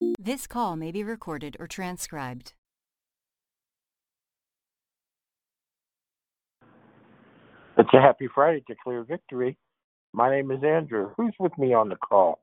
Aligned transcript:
This 0.00 0.46
call 0.46 0.76
may 0.76 0.92
be 0.92 1.04
recorded 1.04 1.58
or 1.60 1.66
transcribed. 1.66 2.54
It's 7.76 7.92
a 7.92 8.00
happy 8.00 8.26
Friday 8.34 8.62
to 8.68 8.74
clear 8.82 9.04
victory. 9.04 9.58
My 10.14 10.30
name 10.30 10.50
is 10.50 10.64
Andrew. 10.64 11.10
Who's 11.18 11.34
with 11.38 11.56
me 11.58 11.74
on 11.74 11.90
the 11.90 11.96
call? 11.96 12.40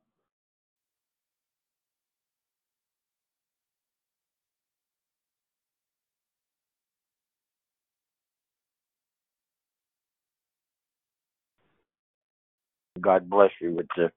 God 13.01 13.27
bless 13.29 13.51
you. 13.59 13.79
It's 13.79 13.97
a 13.97 14.11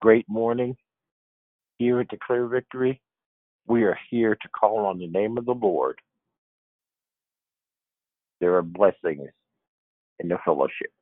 great 0.00 0.28
morning 0.28 0.76
here 1.80 1.98
at 2.00 2.08
Declare 2.08 2.46
Victory. 2.46 3.00
We 3.66 3.84
are 3.84 3.98
here 4.10 4.34
to 4.34 4.48
call 4.50 4.84
on 4.84 4.98
the 4.98 5.06
name 5.06 5.38
of 5.38 5.46
the 5.46 5.54
Lord. 5.54 5.98
There 8.38 8.54
are 8.56 8.62
blessings 8.62 9.30
in 10.18 10.28
the 10.28 10.36
fellowship. 10.44 10.92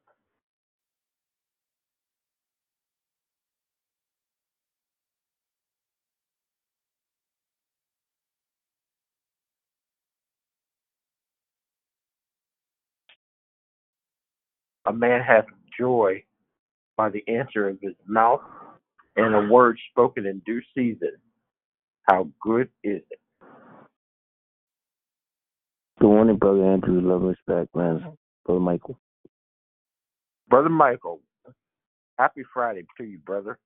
A 14.86 14.92
man 14.92 15.22
hath 15.22 15.46
joy 15.76 16.22
by 16.96 17.10
the 17.10 17.24
answer 17.26 17.68
of 17.68 17.78
his 17.82 17.94
mouth 18.06 18.42
and 19.18 19.34
a 19.34 19.52
word 19.52 19.78
spoken 19.90 20.26
in 20.26 20.40
due 20.46 20.62
season. 20.74 21.12
How 22.04 22.28
good 22.40 22.68
is 22.84 23.02
it? 23.10 23.20
Good 26.00 26.06
morning, 26.08 26.36
Brother 26.36 26.64
Andrew. 26.64 27.00
Love 27.00 27.22
and 27.22 27.30
respect, 27.30 27.74
man. 27.74 28.16
Brother 28.46 28.60
Michael. 28.60 28.98
Brother 30.48 30.70
Michael, 30.70 31.20
happy 32.18 32.42
Friday 32.54 32.86
to 32.96 33.04
you, 33.04 33.18
brother. 33.18 33.58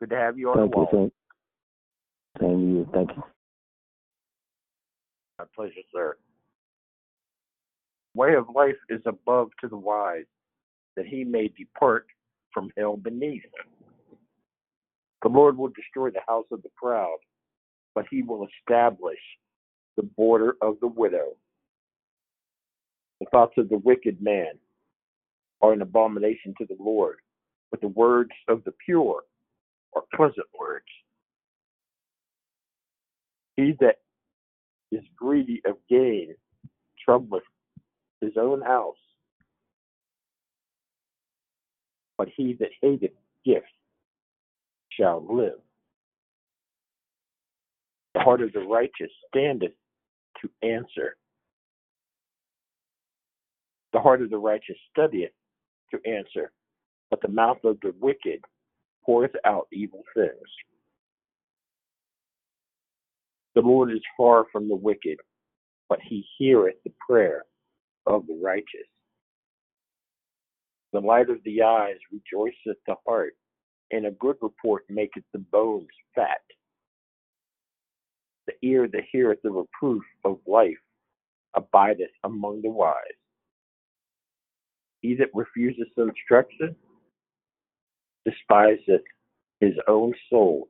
Good 0.00 0.10
to 0.10 0.16
have 0.16 0.38
you 0.38 0.50
on 0.50 0.58
Thank 0.58 0.72
the 0.72 0.76
you. 0.76 0.82
wall. 0.82 1.10
Same 2.40 2.50
to 2.50 2.66
you. 2.66 2.88
Thank 2.92 3.10
you. 3.16 3.22
My 5.38 5.44
pleasure, 5.54 5.72
sir. 5.94 6.16
Way 8.14 8.34
of 8.34 8.46
life 8.54 8.76
is 8.90 9.00
above 9.06 9.50
to 9.60 9.68
the 9.68 9.76
wise, 9.76 10.24
that 10.96 11.06
he 11.06 11.24
may 11.24 11.48
depart 11.56 12.06
from 12.52 12.70
hell 12.76 12.96
beneath. 12.96 13.44
The 15.26 15.32
Lord 15.32 15.58
will 15.58 15.70
destroy 15.70 16.10
the 16.10 16.20
house 16.28 16.46
of 16.52 16.62
the 16.62 16.68
proud, 16.76 17.16
but 17.96 18.04
he 18.08 18.22
will 18.22 18.46
establish 18.46 19.18
the 19.96 20.04
border 20.04 20.54
of 20.62 20.78
the 20.80 20.86
widow. 20.86 21.30
The 23.18 23.26
thoughts 23.32 23.54
of 23.58 23.68
the 23.68 23.78
wicked 23.78 24.22
man 24.22 24.52
are 25.60 25.72
an 25.72 25.82
abomination 25.82 26.54
to 26.58 26.66
the 26.66 26.76
Lord, 26.78 27.16
but 27.72 27.80
the 27.80 27.88
words 27.88 28.30
of 28.46 28.62
the 28.62 28.72
pure 28.84 29.24
are 29.96 30.04
pleasant 30.14 30.46
words. 30.56 30.86
He 33.56 33.74
that 33.80 33.96
is 34.92 35.02
greedy 35.16 35.60
of 35.66 35.74
gain 35.90 36.36
troubleth 37.04 37.42
his 38.20 38.34
own 38.40 38.60
house, 38.60 38.94
but 42.16 42.28
he 42.36 42.52
that 42.60 42.70
hateth 42.80 43.10
gifts 43.44 43.66
shall 44.98 45.26
live. 45.28 45.60
The 48.14 48.20
heart 48.20 48.42
of 48.42 48.52
the 48.52 48.60
righteous 48.60 49.10
standeth 49.28 49.72
to 50.40 50.50
answer. 50.66 51.16
The 53.92 54.00
heart 54.00 54.22
of 54.22 54.30
the 54.30 54.38
righteous 54.38 54.76
studieth 54.90 55.32
to 55.90 56.10
answer, 56.10 56.52
but 57.10 57.20
the 57.22 57.28
mouth 57.28 57.58
of 57.64 57.78
the 57.82 57.94
wicked 58.00 58.40
poureth 59.04 59.34
out 59.44 59.68
evil 59.72 60.02
things. 60.14 60.30
The 63.54 63.62
Lord 63.62 63.92
is 63.92 64.02
far 64.16 64.46
from 64.52 64.68
the 64.68 64.76
wicked, 64.76 65.18
but 65.88 66.00
he 66.02 66.26
heareth 66.38 66.76
the 66.84 66.92
prayer 67.08 67.44
of 68.06 68.26
the 68.26 68.38
righteous. 68.42 68.88
The 70.92 71.00
light 71.00 71.30
of 71.30 71.38
the 71.44 71.62
eyes 71.62 71.96
rejoiceth 72.12 72.78
the 72.86 72.96
heart, 73.06 73.34
and 73.90 74.06
a 74.06 74.10
good 74.12 74.36
report 74.40 74.84
maketh 74.88 75.24
the 75.32 75.38
bones 75.38 75.88
fat. 76.14 76.40
The 78.46 78.54
ear 78.62 78.88
that 78.88 79.02
heareth 79.10 79.40
the 79.42 79.50
reproof 79.50 80.02
of 80.24 80.38
life 80.46 80.78
abideth 81.54 82.10
among 82.24 82.62
the 82.62 82.70
wise. 82.70 82.94
He 85.00 85.14
that 85.16 85.28
refuseth 85.34 85.88
instruction 85.96 86.74
despiseth 88.24 89.02
his 89.60 89.74
own 89.88 90.12
soul, 90.30 90.68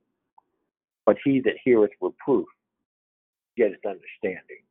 but 1.04 1.16
he 1.24 1.40
that 1.40 1.54
heareth 1.64 1.92
reproof 2.00 2.46
getteth 3.56 3.84
understanding. 3.86 4.62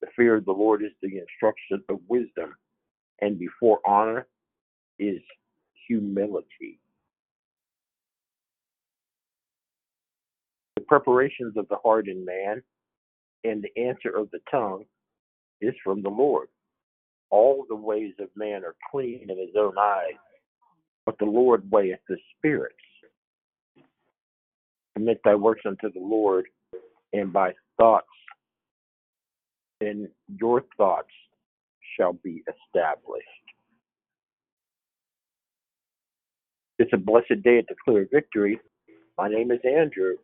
The 0.00 0.08
fear 0.14 0.36
of 0.36 0.44
the 0.44 0.52
Lord 0.52 0.82
is 0.82 0.92
the 1.02 1.18
instruction 1.18 1.82
of 1.88 1.98
wisdom, 2.08 2.54
and 3.20 3.38
before 3.38 3.80
honor 3.86 4.26
is 4.98 5.20
humility. 5.86 6.78
The 10.76 10.82
preparations 10.82 11.56
of 11.56 11.68
the 11.68 11.76
heart 11.76 12.08
in 12.08 12.24
man 12.24 12.62
and 13.44 13.62
the 13.62 13.82
answer 13.82 14.10
of 14.10 14.30
the 14.30 14.40
tongue 14.50 14.84
is 15.60 15.74
from 15.82 16.02
the 16.02 16.10
Lord. 16.10 16.48
All 17.30 17.64
the 17.68 17.76
ways 17.76 18.14
of 18.20 18.28
man 18.36 18.64
are 18.64 18.76
clean 18.90 19.28
in 19.28 19.38
his 19.38 19.56
own 19.58 19.74
eyes, 19.78 20.14
but 21.04 21.18
the 21.18 21.24
Lord 21.24 21.68
weigheth 21.70 22.00
the 22.08 22.16
spirits. 22.36 22.74
Commit 24.94 25.20
thy 25.24 25.34
works 25.34 25.62
unto 25.66 25.92
the 25.92 26.00
Lord, 26.00 26.46
and 27.12 27.32
by 27.32 27.52
thoughts, 27.78 28.06
and 29.80 30.08
your 30.28 30.62
thoughts 30.76 31.12
shall 31.96 32.14
be 32.14 32.42
established. 32.48 33.45
It's 36.78 36.92
a 36.92 36.98
blessed 36.98 37.42
day 37.42 37.58
at 37.58 37.66
Declare 37.68 38.08
Victory. 38.12 38.60
My 39.16 39.28
name 39.28 39.50
is 39.50 39.60
Andrew. 39.64 40.16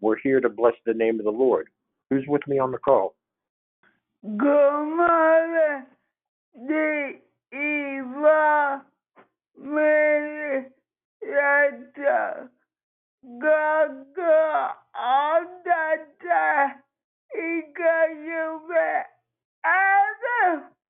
We're 0.00 0.18
here 0.18 0.40
to 0.40 0.48
bless 0.48 0.74
the 0.84 0.94
name 0.94 1.20
of 1.20 1.24
the 1.24 1.30
Lord. 1.30 1.68
Who's 2.08 2.24
with 2.26 2.46
me 2.48 2.58
on 2.58 2.72
the 2.72 2.78
call? 2.78 3.14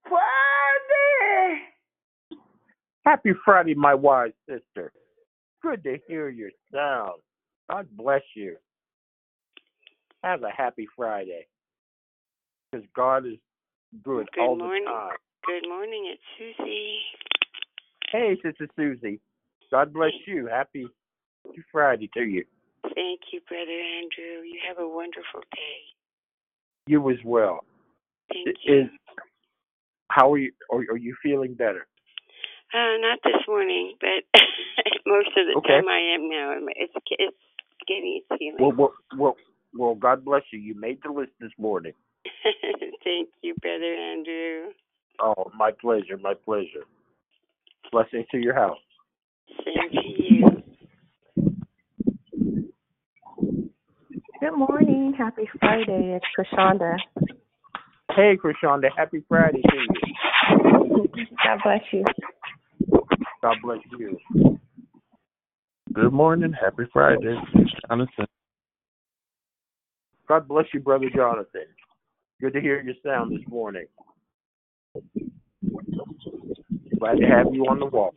Friday. 0.09 1.61
Happy 3.05 3.33
Friday, 3.45 3.75
my 3.75 3.95
wise 3.95 4.33
sister. 4.49 4.93
Good 5.63 5.85
to 5.85 5.99
hear 6.09 6.29
your 6.29 6.51
sound. 6.73 7.21
God 7.71 7.87
bless 7.93 8.23
you. 8.35 8.57
Have 10.25 10.43
a 10.43 10.51
happy 10.51 10.87
Friday. 10.97 11.47
Because 12.71 12.87
God 12.95 13.27
is 13.27 13.39
good 14.03 14.29
Good 14.35 14.41
all 14.41 14.57
morning. 14.57 14.85
the 14.85 14.91
time. 14.91 15.17
Good 15.47 15.69
morning, 15.69 16.13
it's 16.13 16.23
Susie. 16.39 16.99
Hey, 18.13 18.37
Sister 18.43 18.69
Susie. 18.77 19.21
God 19.71 19.93
bless 19.93 20.13
you. 20.27 20.47
Happy 20.47 20.87
Friday 21.71 22.11
to 22.15 22.23
you. 22.23 22.45
Thank 22.83 23.21
you, 23.33 23.41
Brother 23.49 23.71
Andrew. 23.71 24.43
You 24.45 24.59
have 24.67 24.79
a 24.79 24.89
wonderful 24.89 25.41
day. 25.53 25.81
You 26.87 27.09
as 27.11 27.19
well. 27.25 27.61
Thank 28.29 28.49
Is 28.49 28.57
you. 28.65 28.89
how 30.09 30.33
are 30.33 30.39
you? 30.39 30.53
Are, 30.73 30.79
are 30.79 30.97
you 30.97 31.15
feeling 31.23 31.55
better? 31.55 31.87
Uh, 32.73 32.97
not 33.01 33.19
this 33.25 33.43
morning, 33.49 33.95
but 34.01 34.41
most 35.07 35.29
of 35.37 35.47
the 35.47 35.55
Okay. 35.59 35.75
time 35.75 35.89
I 35.89 36.15
am 36.15 36.29
now. 36.29 36.55
It's 36.77 36.93
it's 37.19 37.37
getting 37.89 38.21
its 38.23 38.27
healing. 38.41 38.57
Well, 38.61 38.73
well, 38.77 38.95
well, 39.19 39.37
well, 39.75 39.95
God 39.95 40.25
bless 40.25 40.43
you. 40.53 40.61
You 40.61 40.75
made 40.75 40.99
the 41.03 41.11
list 41.11 41.33
this 41.41 41.51
morning. 41.59 41.93
Thank 43.05 43.29
you, 43.43 43.55
Brother 43.61 43.95
Andrew. 43.95 44.73
Oh, 45.21 45.51
my 45.57 45.73
pleasure. 45.81 46.17
My 46.21 46.35
pleasure. 46.35 46.85
Blessings 47.91 48.27
to 48.31 48.39
your 48.39 48.55
house. 48.55 48.79
Same 49.65 49.91
to 49.91 50.09
you. 50.09 50.63
Good 54.41 54.57
morning. 54.57 55.13
Happy 55.19 55.49
Friday. 55.59 56.17
It's 56.17 56.25
Krishanda. 56.39 56.97
Hey, 58.15 58.37
Krishanda. 58.43 58.89
Happy 58.97 59.23
Friday 59.29 59.63
to 59.63 59.77
you. 59.77 61.09
God 61.45 61.59
bless 61.65 61.81
you. 61.93 62.05
God 63.43 63.57
bless 63.63 63.79
you. 63.99 64.19
Good 65.93 66.13
morning. 66.13 66.53
Happy 66.53 66.85
Friday. 66.93 67.41
It's 67.55 67.73
Jonathan. 67.89 68.27
God 70.29 70.47
bless 70.47 70.67
you, 70.75 70.81
Brother 70.81 71.09
Jonathan. 71.15 71.67
Good 72.41 72.53
to 72.53 72.61
hear 72.61 72.81
your 72.83 72.95
sound 73.05 73.33
this 73.33 73.47
morning. 73.49 73.87
Glad 76.99 77.17
to 77.17 77.27
have 77.27 77.47
you 77.53 77.65
on 77.65 77.79
the 77.81 77.87
wall. 77.87 78.13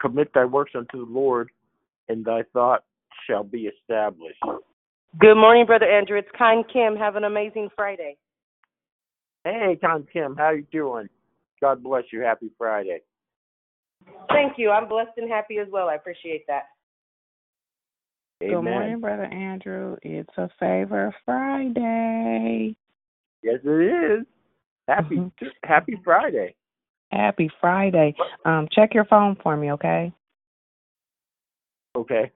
Commit 0.00 0.32
thy 0.34 0.44
works 0.44 0.72
unto 0.74 1.04
the 1.04 1.10
Lord, 1.10 1.50
and 2.08 2.24
thy 2.24 2.42
thought 2.52 2.84
shall 3.26 3.44
be 3.44 3.62
established. 3.66 4.42
Good 5.18 5.34
morning, 5.36 5.66
Brother 5.66 5.86
Andrew. 5.86 6.18
It's 6.18 6.28
Kind 6.36 6.64
Kim. 6.72 6.96
Have 6.96 7.16
an 7.16 7.24
amazing 7.24 7.70
Friday. 7.74 8.16
Hey, 9.44 9.78
Tom 9.80 10.06
Kim, 10.12 10.36
how 10.36 10.50
you 10.50 10.66
doing? 10.70 11.08
God 11.60 11.82
bless 11.82 12.04
you. 12.12 12.20
Happy 12.20 12.50
Friday. 12.56 13.00
Thank 14.28 14.54
you. 14.58 14.70
I'm 14.70 14.88
blessed 14.88 15.16
and 15.16 15.30
happy 15.30 15.58
as 15.58 15.68
well. 15.70 15.88
I 15.88 15.94
appreciate 15.94 16.46
that. 16.46 16.64
Amen. 18.42 18.62
Good 18.62 18.70
morning, 18.70 19.00
Brother 19.00 19.24
Andrew. 19.24 19.96
It's 20.02 20.30
a 20.36 20.48
favor 20.60 21.14
Friday. 21.24 22.76
Yes, 23.42 23.60
it 23.64 24.20
is. 24.20 24.26
Happy 24.86 25.16
Mhm. 25.16 25.52
Happy 25.64 25.96
Friday. 26.04 26.54
Happy 27.10 27.48
Friday. 27.60 28.14
Um, 28.44 28.68
check 28.68 28.94
your 28.94 29.04
phone 29.04 29.34
for 29.36 29.56
me, 29.56 29.72
okay? 29.72 30.12
Okay. 31.96 32.30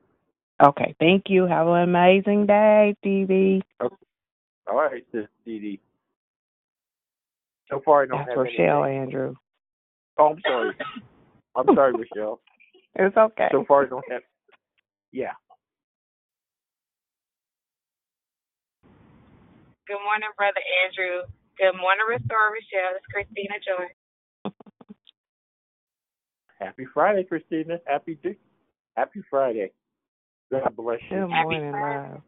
Okay, 0.62 0.94
thank 0.98 1.28
you. 1.28 1.44
Have 1.46 1.66
an 1.66 1.82
amazing 1.82 2.46
day, 2.46 2.94
Phoebe. 3.02 3.62
All 3.80 4.76
right, 4.76 5.04
Sis 5.12 5.26
Dee 5.44 5.58
Dee. 5.58 5.80
So 7.70 7.80
far, 7.84 8.02
I 8.02 8.06
don't 8.06 8.18
That's 8.18 8.30
have 8.30 8.38
Rochelle, 8.38 8.84
anything. 8.84 9.02
Andrew. 9.02 9.34
Oh, 10.18 10.30
I'm 10.30 10.40
sorry. 10.46 10.72
I'm 11.56 11.66
sorry, 11.74 11.92
Rochelle. 11.92 12.40
It's 12.96 13.16
okay. 13.16 13.48
So 13.52 13.64
far, 13.66 13.84
I 13.84 13.88
don't 13.88 14.04
have. 14.10 14.22
Yeah. 15.12 15.32
Good 19.86 20.00
morning, 20.04 20.30
Brother 20.36 20.62
Andrew. 20.86 21.22
Good 21.58 21.76
morning, 21.78 22.06
Restore 22.08 22.52
Rochelle. 22.54 22.96
It's 22.96 23.06
Christina 23.12 23.56
Joy. 23.64 23.86
Happy 26.60 26.86
Friday, 26.94 27.24
Christina. 27.24 27.78
Happy 27.86 28.18
D- 28.22 28.38
Happy 28.96 29.22
Friday. 29.30 29.72
God 30.50 30.76
bless 30.76 31.00
you. 31.10 31.18
Good 31.20 31.28
morning, 31.28 31.72
love. 31.72 32.22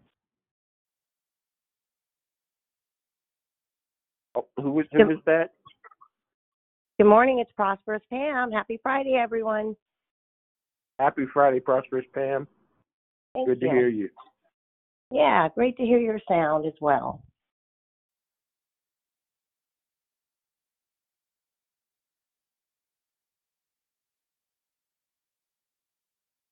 Oh, 4.34 4.46
who 4.56 4.72
was 4.72 4.86
who 4.92 5.04
Good- 5.04 5.22
that? 5.26 5.50
Good 6.98 7.06
morning. 7.06 7.40
It's 7.40 7.50
Prosperous 7.52 8.02
Pam. 8.08 8.52
Happy 8.52 8.78
Friday, 8.82 9.14
everyone. 9.14 9.76
Happy 10.98 11.26
Friday, 11.32 11.58
prosperous 11.60 12.06
Pam. 12.14 12.46
Thank 13.34 13.48
Good 13.48 13.60
to 13.60 13.68
hear 13.68 13.88
you. 13.88 14.10
Yeah, 15.10 15.48
great 15.54 15.76
to 15.76 15.84
hear 15.84 15.98
your 15.98 16.20
sound 16.28 16.66
as 16.66 16.72
well. 16.80 17.22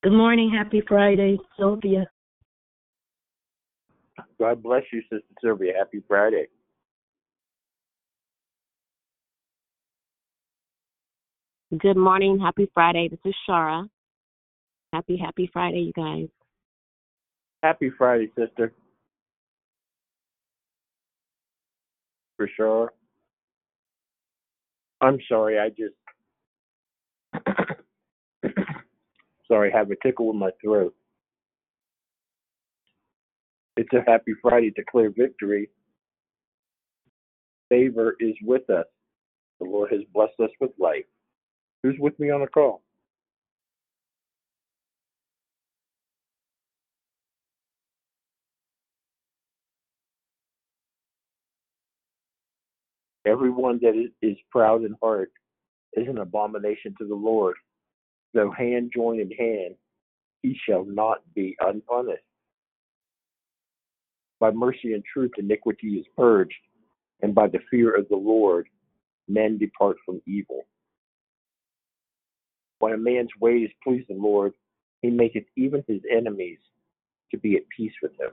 Good 0.02 0.12
morning. 0.12 0.50
Happy 0.50 0.82
Friday, 0.88 1.38
Sylvia. 1.56 2.06
God 4.40 4.60
bless 4.60 4.82
you, 4.92 5.00
Sister 5.02 5.22
Sylvia. 5.40 5.74
Happy 5.78 6.02
Friday. 6.08 6.48
Good 11.78 11.96
morning. 11.96 12.38
Happy 12.38 12.70
Friday. 12.74 13.08
This 13.08 13.18
is 13.24 13.34
Shara. 13.48 13.88
Happy, 14.92 15.16
happy 15.16 15.48
Friday, 15.50 15.80
you 15.80 15.92
guys. 15.94 16.28
Happy 17.62 17.90
Friday, 17.96 18.30
sister. 18.38 18.74
For 22.36 22.46
sure. 22.54 22.92
I'm 25.00 25.18
sorry, 25.30 25.58
I 25.58 25.70
just 25.70 25.94
sorry, 29.48 29.72
I 29.72 29.78
have 29.78 29.90
a 29.90 29.96
tickle 30.02 30.30
in 30.30 30.38
my 30.38 30.50
throat. 30.62 30.94
It's 33.78 33.92
a 33.94 34.02
happy 34.06 34.34
Friday, 34.42 34.72
to 34.72 34.82
declare 34.82 35.10
victory. 35.10 35.70
Favor 37.70 38.14
is 38.20 38.34
with 38.42 38.68
us. 38.68 38.84
The 39.58 39.64
Lord 39.64 39.90
has 39.90 40.02
blessed 40.12 40.38
us 40.38 40.50
with 40.60 40.72
life. 40.78 41.06
Who's 41.82 41.96
with 41.98 42.18
me 42.20 42.30
on 42.30 42.40
the 42.40 42.46
call? 42.46 42.82
Everyone 53.26 53.78
that 53.82 53.94
is, 54.22 54.36
proud 54.50 54.84
in 54.84 54.96
heart 55.02 55.32
is 55.94 56.08
an 56.08 56.18
abomination 56.18 56.94
to 56.98 57.06
the 57.06 57.14
Lord. 57.14 57.56
Though 58.34 58.50
hand 58.50 58.92
join 58.94 59.20
in 59.20 59.30
hand, 59.30 59.76
he 60.42 60.56
shall 60.68 60.84
not 60.84 61.18
be 61.34 61.56
unpunished. 61.60 62.22
By 64.40 64.50
mercy 64.50 64.94
and 64.94 65.04
truth, 65.04 65.32
iniquity 65.38 65.98
is 65.98 66.06
purged, 66.16 66.54
and 67.22 67.34
by 67.34 67.48
the 67.48 67.60
fear 67.70 67.94
of 67.94 68.08
the 68.08 68.16
Lord, 68.16 68.68
men 69.28 69.58
depart 69.58 69.96
from 70.04 70.20
evil. 70.26 70.62
When 72.82 72.94
a 72.94 72.98
man's 72.98 73.30
ways 73.38 73.70
please 73.84 74.04
the 74.08 74.16
Lord, 74.16 74.54
he 75.02 75.08
maketh 75.08 75.44
even 75.56 75.84
his 75.86 76.00
enemies 76.10 76.58
to 77.30 77.38
be 77.38 77.54
at 77.54 77.62
peace 77.68 77.92
with 78.02 78.10
him. 78.18 78.32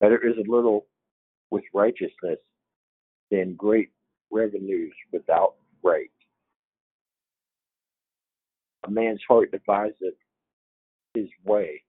Better 0.00 0.18
is 0.18 0.36
a 0.36 0.50
little 0.50 0.86
with 1.52 1.62
righteousness 1.72 2.40
than 3.30 3.54
great 3.54 3.90
revenues 4.32 4.92
without 5.12 5.54
right. 5.84 6.10
A 8.84 8.90
man's 8.90 9.22
heart 9.28 9.52
deviseth 9.52 10.18
his 11.14 11.28
way, 11.44 11.84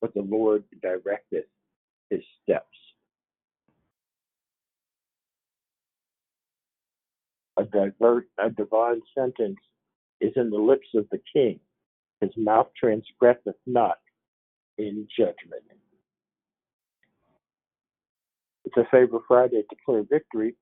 but 0.00 0.14
the 0.14 0.22
Lord 0.22 0.64
directeth 0.82 1.44
his 2.08 2.22
steps. 2.42 2.64
A, 7.58 7.64
divert, 7.64 8.28
a 8.38 8.48
divine 8.48 9.02
sentence 9.14 9.58
is 10.20 10.32
in 10.36 10.50
the 10.50 10.58
lips 10.58 10.88
of 10.94 11.06
the 11.10 11.20
king. 11.32 11.60
His 12.20 12.30
mouth 12.36 12.68
transgresseth 12.78 13.56
not 13.66 13.98
in 14.78 15.06
judgment. 15.18 15.62
It's 18.64 18.76
a 18.76 18.86
favor 18.90 19.18
Friday 19.28 19.62
to 19.62 19.76
declare 19.76 20.04
victory. 20.10 20.56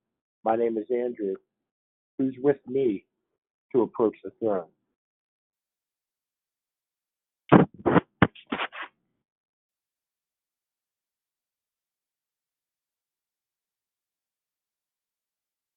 My 0.44 0.56
name 0.56 0.78
is 0.78 0.87
Andrew. 0.90 1.35
Who's 2.18 2.37
with 2.40 2.59
me 2.66 3.06
to 3.73 3.82
approach 3.82 4.16
the 4.25 4.32
throne? 4.40 4.68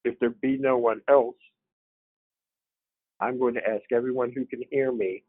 If 0.05 0.20
there 0.20 0.32
be 0.32 0.58
no 0.58 0.77
one 0.77 1.01
else, 1.10 1.36
I'm 3.19 3.39
going 3.39 3.53
to 3.55 3.67
ask 3.67 3.84
everyone 3.91 4.31
who 4.31 4.45
can 4.45 4.62
hear 4.72 4.91
me, 4.91 5.24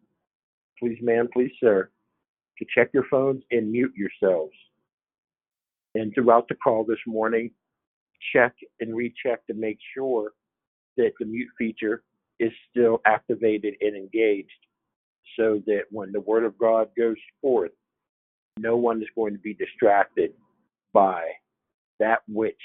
please, 0.79 0.99
ma'am, 1.01 1.29
please, 1.33 1.53
sir, 1.61 1.91
to 2.59 2.67
check 2.75 2.91
your 2.93 3.07
phones 3.11 3.43
and 3.51 3.71
mute 3.71 3.93
yourselves. 3.97 4.55
And 5.95 6.13
throughout 6.15 6.49
the 6.49 6.57
call 6.57 6.85
this 6.85 6.99
morning, 7.07 7.51
check 8.33 8.55
and 8.81 8.95
recheck 8.95 9.47
to 9.47 9.55
make 9.55 9.79
sure 9.95 10.33
that 10.97 11.13
the 11.19 11.27
mute 11.27 11.49
feature 11.59 12.03
is 12.41 12.53
still 12.71 13.01
activated 13.07 13.75
and 13.81 13.97
engaged 13.97 14.51
so 15.39 15.63
that 15.67 15.83
when 15.91 16.13
the 16.13 16.21
Word 16.21 16.45
of 16.45 16.59
God 16.59 16.89
goes 16.97 17.17
forth, 17.41 17.73
no 18.59 18.77
one 18.77 19.03
is 19.03 19.09
going 19.15 19.33
to 19.33 19.39
be 19.39 19.55
distracted 19.55 20.33
by 20.93 21.23
that 21.99 22.21
which 22.29 22.61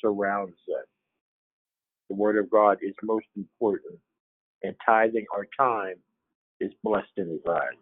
surrounds 0.00 0.56
us. 0.68 0.86
The 2.08 2.16
Word 2.16 2.36
of 2.36 2.50
God 2.50 2.78
is 2.82 2.94
most 3.02 3.26
important, 3.36 3.98
and 4.64 4.76
tithing 4.86 5.26
our 5.34 5.46
time 5.58 5.96
is 6.60 6.72
blessed 6.84 7.12
in 7.18 7.28
His 7.30 7.40
eyes. 7.48 7.78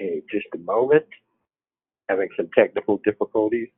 Okay, 0.00 0.22
just 0.30 0.46
a 0.54 0.58
moment. 0.58 1.06
Having 2.08 2.28
some 2.36 2.50
technical 2.56 3.00
difficulties. 3.04 3.68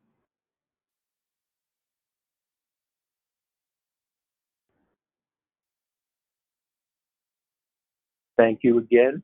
Thank 8.38 8.60
you 8.62 8.78
again. 8.78 9.22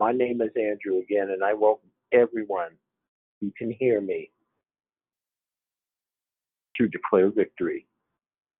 My 0.00 0.12
name 0.12 0.42
is 0.42 0.50
Andrew 0.56 1.00
again, 1.00 1.30
and 1.30 1.44
I 1.44 1.54
welcome 1.54 1.90
everyone 2.12 2.72
who 3.40 3.52
can 3.56 3.70
hear 3.78 4.00
me 4.00 4.30
to 6.76 6.88
declare 6.88 7.30
victory. 7.30 7.86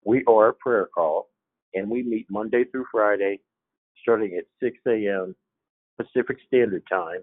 We 0.05 0.25
are 0.27 0.49
a 0.49 0.55
prayer 0.55 0.89
call, 0.95 1.29
and 1.75 1.89
we 1.91 2.03
meet 2.03 2.27
Monday 2.31 2.65
through 2.65 2.87
Friday 2.91 3.41
starting 4.03 4.37
at 4.37 4.45
6 4.63 4.77
a.m. 4.89 5.35
Pacific 6.01 6.39
Standard 6.47 6.83
Time, 6.91 7.23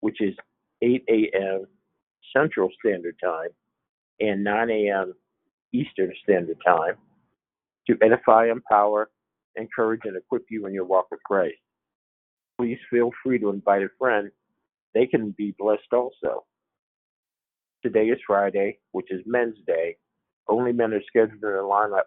which 0.00 0.20
is 0.20 0.34
8 0.82 1.04
a.m. 1.08 1.66
Central 2.36 2.68
Standard 2.80 3.16
Time, 3.22 3.50
and 4.20 4.42
9 4.42 4.70
a.m. 4.70 5.12
Eastern 5.72 6.12
Standard 6.22 6.58
Time 6.66 6.96
to 7.86 7.96
edify, 8.02 8.50
empower, 8.50 9.10
encourage, 9.56 10.00
and 10.04 10.16
equip 10.16 10.44
you 10.50 10.66
in 10.66 10.74
your 10.74 10.84
walk 10.84 11.06
with 11.10 11.22
Christ. 11.24 11.56
Please 12.58 12.78
feel 12.90 13.10
free 13.22 13.38
to 13.38 13.50
invite 13.50 13.82
a 13.82 13.88
friend. 13.98 14.30
They 14.94 15.06
can 15.06 15.34
be 15.36 15.54
blessed 15.58 15.92
also. 15.92 16.44
Today 17.82 18.06
is 18.06 18.18
Friday, 18.26 18.78
which 18.92 19.10
is 19.10 19.20
Men's 19.26 19.58
Day. 19.66 19.96
Only 20.48 20.72
men 20.72 20.94
are 20.94 21.02
scheduled 21.06 21.32
in 21.32 21.40
the 21.40 21.62
lineup 21.62 22.04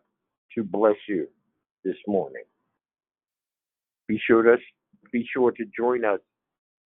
to 0.56 0.63
bless 0.63 0.96
you 1.08 1.27
this 1.84 1.98
morning. 2.08 2.44
Be 4.08 4.20
sure 4.25 4.44
to 4.44 4.58
be 5.12 5.27
sure 5.34 5.51
to 5.51 5.65
join 5.77 6.06
us 6.06 6.20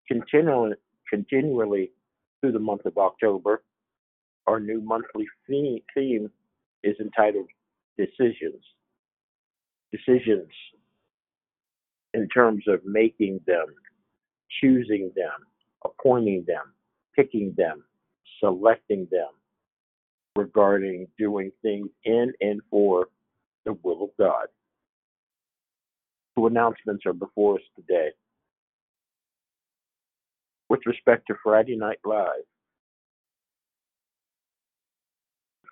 continually 0.08 0.76
continually 1.10 1.92
through 2.42 2.54
the 2.54 2.60
month 2.60 2.86
of 2.86 2.98
October. 2.98 3.64
Our 4.48 4.60
new 4.60 4.82
monthly 4.82 5.26
theme, 5.48 5.80
theme 5.96 6.32
is 6.84 6.96
entitled 7.00 7.48
Decisions. 7.98 8.64
Decisions 9.92 10.48
in 12.14 12.28
terms 12.30 12.64
of 12.68 12.80
making 12.86 13.42
them, 13.46 13.66
choosing 14.62 15.12
them, 15.16 15.46
appointing 15.86 16.44
them, 16.48 16.74
picking 17.16 17.54
them, 17.58 17.84
selecting 18.40 19.08
them 19.12 19.30
regarding 20.36 21.08
doing 21.18 21.52
things 21.62 21.90
in 22.06 22.32
and 22.42 22.62
for 22.70 23.08
the 23.66 23.74
will 23.84 24.04
of 24.04 24.10
God. 24.18 24.48
Two 26.38 26.48
announcements 26.48 27.06
are 27.06 27.14
before 27.14 27.56
us 27.56 27.62
today. 27.76 28.10
With 30.70 30.82
respect 30.86 31.28
to 31.28 31.36
Friday 31.44 31.76
Night 31.76 32.00
Live, 32.06 32.46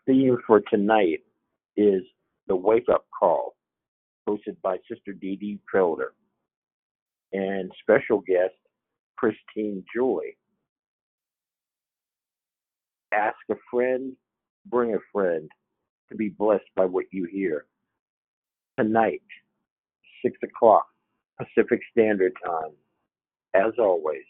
theme 0.06 0.38
for 0.48 0.62
tonight 0.62 1.22
is 1.76 2.02
the 2.48 2.56
wake 2.56 2.90
up 2.92 3.06
call, 3.18 3.56
hosted 4.28 4.58
by 4.64 4.78
Sister 4.90 5.14
Dee 5.14 5.36
Dee 5.36 5.60
Felder, 5.74 6.10
and 7.34 7.72
special 7.82 8.22
guest 8.22 8.56
Christine 9.18 9.84
Joy. 9.96 10.22
Ask 13.14 13.38
a 13.50 13.56
friend, 13.72 14.14
bring 14.66 14.94
a 14.94 15.00
friend 15.12 15.50
to 16.10 16.16
be 16.16 16.30
blessed 16.30 16.70
by 16.76 16.86
what 16.86 17.06
you 17.12 17.28
hear. 17.32 17.66
Tonight, 18.80 19.22
6 20.24 20.38
o'clock 20.44 20.88
Pacific 21.40 21.80
Standard 21.92 22.34
Time, 22.46 22.74
as 23.56 23.74
always. 23.80 24.24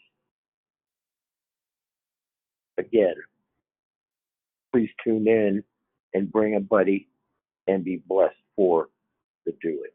Again, 2.78 3.14
please 4.72 4.90
tune 5.04 5.26
in 5.28 5.64
and 6.14 6.30
bring 6.30 6.56
a 6.56 6.60
buddy 6.60 7.08
and 7.66 7.84
be 7.84 8.02
blessed 8.06 8.36
for 8.56 8.88
the 9.46 9.52
doing. 9.62 9.90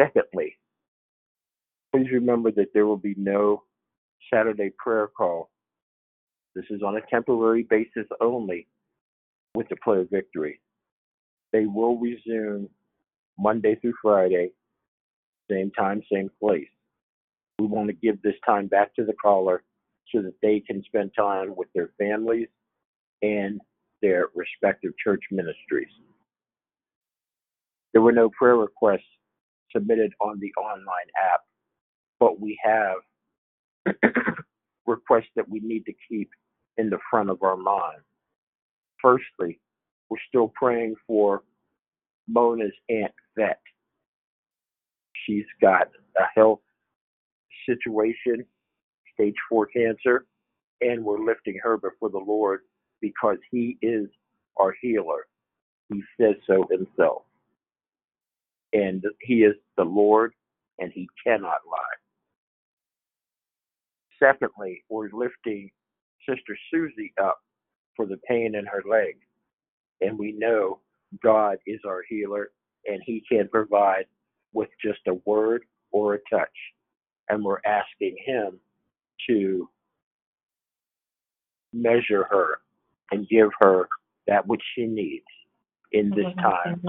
Secondly, 0.00 0.56
please 1.92 2.10
remember 2.12 2.50
that 2.52 2.68
there 2.74 2.86
will 2.86 2.96
be 2.96 3.14
no 3.16 3.62
Saturday 4.32 4.70
prayer 4.78 5.08
call. 5.08 5.50
This 6.54 6.64
is 6.70 6.82
on 6.82 6.96
a 6.96 7.00
temporary 7.10 7.66
basis 7.68 8.06
only 8.20 8.66
with 9.54 9.68
Declare 9.68 10.06
Victory. 10.10 10.60
They 11.52 11.66
will 11.66 11.98
resume 11.98 12.68
Monday 13.38 13.76
through 13.76 13.94
Friday, 14.02 14.50
same 15.50 15.70
time, 15.72 16.02
same 16.12 16.30
place. 16.40 16.68
We 17.58 17.66
want 17.66 17.88
to 17.88 17.94
give 17.94 18.20
this 18.20 18.34
time 18.44 18.66
back 18.66 18.94
to 18.96 19.04
the 19.04 19.14
caller 19.14 19.62
so 20.14 20.22
that 20.22 20.34
they 20.42 20.60
can 20.60 20.82
spend 20.84 21.12
time 21.16 21.54
with 21.56 21.68
their 21.74 21.90
families 21.98 22.48
and 23.22 23.60
their 24.02 24.26
respective 24.34 24.92
church 25.02 25.22
ministries. 25.30 25.88
There 27.92 28.02
were 28.02 28.12
no 28.12 28.28
prayer 28.30 28.56
requests 28.56 29.02
submitted 29.74 30.12
on 30.20 30.40
the 30.40 30.52
online 30.60 31.10
app, 31.32 31.40
but 32.20 32.40
we 32.40 32.58
have 32.64 32.96
requests 34.86 35.30
that 35.36 35.48
we 35.48 35.60
need 35.60 35.84
to 35.86 35.92
keep 36.08 36.30
in 36.76 36.90
the 36.90 36.98
front 37.10 37.30
of 37.30 37.42
our 37.42 37.56
mind. 37.56 38.00
Firstly, 39.02 39.60
we're 40.10 40.18
still 40.28 40.52
praying 40.54 40.96
for 41.06 41.42
Mona's 42.28 42.72
Aunt 42.90 43.12
Vet. 43.36 43.60
She's 45.26 45.46
got 45.60 45.88
a 46.18 46.24
health 46.34 46.60
situation, 47.68 48.44
stage 49.14 49.34
four 49.48 49.66
cancer, 49.66 50.26
and 50.82 51.04
we're 51.04 51.24
lifting 51.24 51.58
her 51.62 51.76
before 51.78 52.10
the 52.10 52.18
Lord 52.18 52.60
because 53.00 53.38
He 53.50 53.78
is 53.82 54.08
our 54.58 54.74
healer. 54.80 55.26
He 55.90 56.02
says 56.20 56.36
so 56.46 56.66
Himself. 56.70 57.24
And 58.76 59.02
He 59.20 59.36
is 59.36 59.54
the 59.76 59.84
Lord, 59.84 60.34
and 60.78 60.92
He 60.92 61.08
cannot 61.26 61.60
lie. 61.70 61.96
Secondly, 64.22 64.84
we're 64.90 65.08
lifting 65.12 65.70
Sister 66.28 66.58
Susie 66.70 67.14
up 67.22 67.38
for 67.96 68.06
the 68.06 68.18
pain 68.28 68.54
in 68.54 68.66
her 68.66 68.82
leg. 68.90 69.16
And 70.02 70.18
we 70.18 70.32
know 70.32 70.80
God 71.22 71.58
is 71.66 71.80
our 71.86 72.02
healer, 72.08 72.50
and 72.86 73.00
He 73.06 73.22
can 73.30 73.48
provide 73.48 74.06
with 74.52 74.68
just 74.84 75.00
a 75.08 75.14
word 75.24 75.64
or 75.92 76.14
a 76.14 76.18
touch. 76.30 76.48
And 77.30 77.44
we're 77.44 77.62
asking 77.66 78.16
Him 78.26 78.60
to 79.28 79.68
measure 81.72 82.24
her 82.30 82.58
and 83.12 83.28
give 83.28 83.50
her 83.60 83.88
that 84.26 84.46
which 84.46 84.62
she 84.74 84.86
needs 84.86 85.24
in 85.92 86.12
this 86.14 86.32
time. 86.42 86.82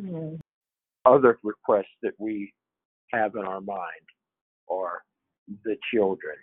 Mm-hmm. 0.00 0.36
Other 1.04 1.38
requests 1.42 1.96
that 2.02 2.14
we 2.18 2.52
have 3.12 3.34
in 3.36 3.44
our 3.44 3.60
mind 3.60 3.80
are 4.70 5.02
the 5.64 5.76
children. 5.92 6.36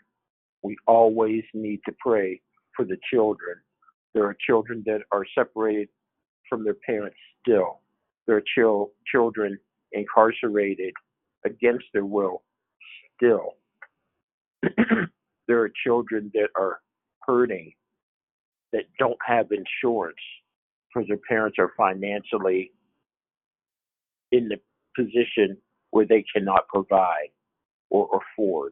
We 0.63 0.77
always 0.87 1.43
need 1.53 1.81
to 1.85 1.95
pray 1.99 2.41
for 2.75 2.85
the 2.85 2.97
children. 3.11 3.55
There 4.13 4.25
are 4.25 4.35
children 4.47 4.83
that 4.85 5.01
are 5.11 5.25
separated 5.35 5.89
from 6.47 6.63
their 6.63 6.77
parents 6.85 7.17
still. 7.41 7.81
There 8.27 8.37
are 8.37 8.43
chil- 8.55 8.91
children 9.11 9.57
incarcerated 9.93 10.93
against 11.45 11.85
their 11.93 12.05
will 12.05 12.43
still. 13.15 13.55
there 15.47 15.59
are 15.59 15.71
children 15.83 16.31
that 16.33 16.49
are 16.55 16.79
hurting 17.25 17.73
that 18.73 18.83
don't 18.99 19.17
have 19.25 19.47
insurance 19.51 20.15
because 20.93 21.07
their 21.07 21.19
parents 21.27 21.57
are 21.59 21.71
financially 21.75 22.71
in 24.31 24.49
the 24.49 24.59
position 24.95 25.57
where 25.91 26.05
they 26.05 26.23
cannot 26.33 26.67
provide 26.67 27.29
or 27.89 28.09
afford. 28.21 28.71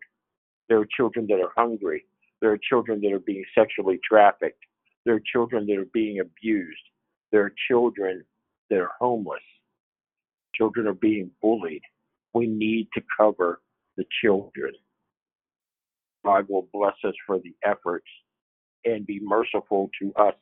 There 0.69 0.79
are 0.79 0.87
children 0.97 1.27
that 1.29 1.41
are 1.41 1.51
hungry. 1.57 2.05
There 2.41 2.51
are 2.51 2.59
children 2.69 3.01
that 3.01 3.13
are 3.13 3.19
being 3.19 3.45
sexually 3.55 3.99
trafficked. 4.07 4.63
There 5.05 5.15
are 5.15 5.21
children 5.33 5.65
that 5.67 5.77
are 5.77 5.89
being 5.93 6.19
abused. 6.19 6.81
There 7.31 7.43
are 7.43 7.53
children 7.69 8.23
that 8.69 8.79
are 8.79 8.91
homeless. 8.99 9.43
Children 10.55 10.87
are 10.87 10.93
being 10.93 11.31
bullied. 11.41 11.81
We 12.33 12.47
need 12.47 12.89
to 12.95 13.01
cover 13.17 13.61
the 13.97 14.05
children. 14.21 14.73
God 16.25 16.47
will 16.49 16.67
bless 16.73 16.95
us 17.05 17.13
for 17.25 17.39
the 17.39 17.55
efforts 17.65 18.07
and 18.85 19.05
be 19.05 19.19
merciful 19.21 19.89
to 20.01 20.13
us 20.15 20.35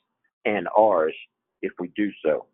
and 0.46 0.68
ours 0.78 1.16
if 1.62 1.72
we 1.80 1.90
do 1.96 2.12
so. 2.24 2.48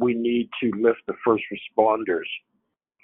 We 0.00 0.14
need 0.14 0.50
to 0.62 0.72
lift 0.80 1.00
the 1.08 1.14
first 1.24 1.44
responders 1.52 2.28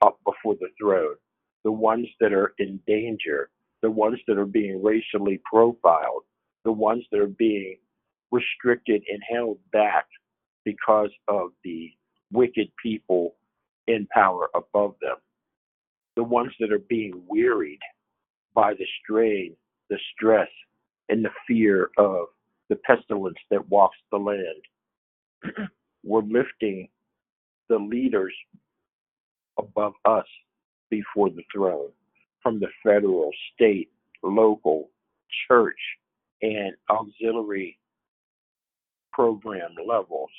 up 0.05 0.19
before 0.27 0.57
the 0.61 0.71
throne, 0.81 1.17
the 1.65 1.73
ones 1.73 2.09
that 2.21 2.35
are 2.35 2.55
in 2.59 2.81
danger, 2.89 3.51
the 3.83 3.91
ones 3.93 4.21
that 4.29 4.39
are 4.39 4.47
being 4.47 4.83
racially 4.83 5.41
profiled, 5.45 6.25
the 6.65 6.73
ones 6.73 7.05
that 7.13 7.21
are 7.21 7.29
being 7.29 7.79
restricted 8.33 9.03
and 9.09 9.23
held 9.31 9.59
back 9.73 10.07
because 10.65 11.11
of 11.29 11.51
the 11.65 11.93
wicked 12.33 12.69
people 12.83 13.37
in 13.89 14.07
power 14.13 14.49
above 14.55 14.97
them, 15.03 15.17
the 16.17 16.25
ones 16.25 16.53
that 16.61 16.73
are 16.73 16.81
being 16.89 17.23
wearied 17.29 17.81
by 18.55 18.75
the 18.75 18.87
strain, 19.03 19.57
the 19.91 19.99
stress, 20.15 20.49
and 21.09 21.25
the 21.25 21.31
fear 21.49 21.91
of 21.99 22.27
the 22.71 22.77
pestilence 22.77 23.39
that 23.51 23.69
walks 23.69 23.99
the 24.13 24.19
land. 24.19 24.81
We're 26.07 26.23
lifting 26.23 26.89
the 27.69 27.79
leaders 27.79 28.35
above 29.59 29.95
us 30.07 30.27
before 30.91 31.31
the 31.31 31.45
throne. 31.55 31.91
from 32.43 32.61
the 32.61 32.69
federal, 32.85 33.31
state, 33.55 33.91
local, 34.23 34.91
church, 35.49 35.79
and 36.43 36.75
auxiliary 36.91 37.79
program 39.13 39.71
levels. 39.87 40.31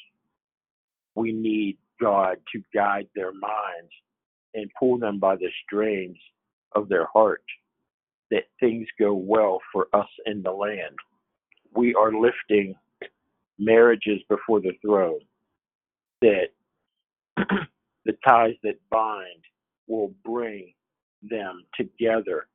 We 1.15 1.33
need 1.33 1.77
God 2.01 2.37
to 2.53 2.61
guide 2.73 3.07
their 3.15 3.33
minds 3.33 3.91
and 4.55 4.71
pull 4.79 4.99
them 4.99 5.19
by 5.19 5.37
the 5.37 5.49
strings 5.65 6.17
of 6.75 6.89
their 6.89 7.07
heart 7.13 7.43
that 8.31 8.45
things 8.59 8.87
go 8.99 9.13
well 9.15 9.59
for 9.73 9.87
us 9.93 10.07
in 10.25 10.43
the 10.43 10.51
land. 10.51 10.95
We 11.75 11.95
are 11.95 12.13
lifting 12.13 12.75
marriages 13.59 14.21
before 14.29 14.61
the 14.61 14.73
throne, 14.81 15.21
that 16.21 16.47
the 18.05 18.13
ties 18.27 18.55
that 18.63 18.75
bind 18.89 19.43
will 19.87 20.13
bring 20.25 20.73
them 21.23 21.63
together 21.75 22.47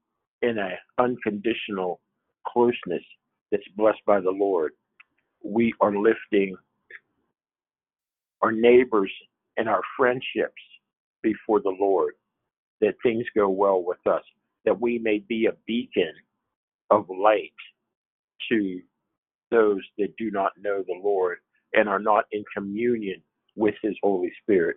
in 0.42 0.59
an 0.59 0.73
unconditional 0.99 2.00
closeness 2.47 3.02
that's 3.50 3.69
blessed 3.76 4.00
by 4.07 4.21
the 4.21 4.31
Lord. 4.31 4.73
We 5.45 5.75
are 5.81 5.95
lifting 5.97 6.57
our 8.42 8.52
neighbors 8.52 9.12
and 9.57 9.69
our 9.69 9.83
friendships 9.97 10.62
before 11.23 11.61
the 11.61 11.76
Lord, 11.78 12.14
that 12.81 12.95
things 13.02 13.25
go 13.37 13.49
well 13.49 13.83
with 13.83 14.04
us, 14.07 14.23
that 14.64 14.81
we 14.81 14.99
may 14.99 15.21
be 15.21 15.47
a 15.47 15.57
beacon 15.66 16.12
of 16.90 17.07
light 17.11 17.52
to 18.50 18.81
those 19.50 19.81
that 19.99 20.16
do 20.19 20.31
not 20.31 20.52
know 20.61 20.83
the 20.87 21.00
Lord 21.02 21.38
and 21.75 21.88
are 21.88 22.00
not 22.00 22.25
in 22.33 22.45
communion 22.57 23.23
with 23.57 23.75
His 23.83 23.97
Holy 24.03 24.33
Spirit. 24.43 24.77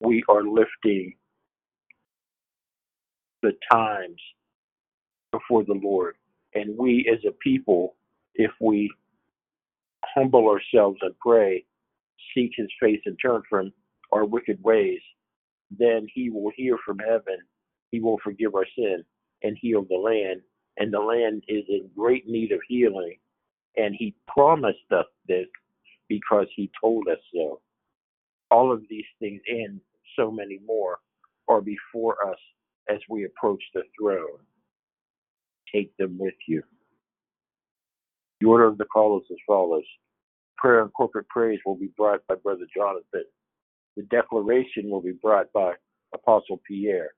We 0.00 0.22
are 0.28 0.42
lifting 0.42 1.14
the 3.42 3.52
times 3.70 4.20
before 5.32 5.64
the 5.64 5.78
Lord. 5.82 6.16
And 6.54 6.76
we 6.76 7.08
as 7.12 7.20
a 7.26 7.32
people, 7.32 7.96
if 8.34 8.50
we 8.60 8.90
humble 10.04 10.48
ourselves 10.48 10.98
and 11.02 11.14
pray, 11.18 11.64
seek 12.34 12.52
his 12.56 12.68
face 12.80 13.00
and 13.06 13.16
turn 13.20 13.42
from 13.48 13.72
our 14.12 14.24
wicked 14.24 14.62
ways, 14.62 15.00
then 15.70 16.06
he 16.12 16.30
will 16.30 16.50
hear 16.56 16.76
from 16.84 16.98
heaven. 16.98 17.38
He 17.90 18.00
will 18.00 18.18
forgive 18.22 18.54
our 18.54 18.66
sin 18.76 19.04
and 19.42 19.56
heal 19.60 19.84
the 19.88 19.96
land. 19.96 20.40
And 20.78 20.92
the 20.92 21.00
land 21.00 21.42
is 21.48 21.64
in 21.68 21.90
great 21.96 22.28
need 22.28 22.52
of 22.52 22.60
healing. 22.66 23.16
And 23.76 23.94
he 23.96 24.14
promised 24.26 24.90
us 24.90 25.06
this 25.28 25.46
because 26.08 26.46
he 26.56 26.70
told 26.80 27.06
us 27.08 27.18
so. 27.32 27.60
All 28.50 28.72
of 28.72 28.82
these 28.88 29.04
things 29.18 29.40
and 29.48 29.80
so 30.18 30.30
many 30.30 30.58
more 30.66 30.98
are 31.48 31.60
before 31.60 32.16
us 32.28 32.38
as 32.88 32.98
we 33.08 33.24
approach 33.24 33.62
the 33.74 33.82
throne. 33.98 34.40
Take 35.72 35.96
them 35.96 36.18
with 36.18 36.34
you. 36.48 36.62
The 38.40 38.46
order 38.46 38.64
of 38.64 38.78
the 38.78 38.86
call 38.86 39.18
is 39.18 39.26
as 39.30 39.36
follows. 39.46 39.84
Prayer 40.56 40.82
and 40.82 40.92
corporate 40.92 41.28
praise 41.28 41.60
will 41.64 41.76
be 41.76 41.90
brought 41.96 42.26
by 42.26 42.34
Brother 42.36 42.66
Jonathan. 42.74 43.24
The 43.96 44.02
declaration 44.04 44.90
will 44.90 45.00
be 45.00 45.12
brought 45.12 45.52
by 45.52 45.74
Apostle 46.14 46.60
Pierre. 46.66 47.10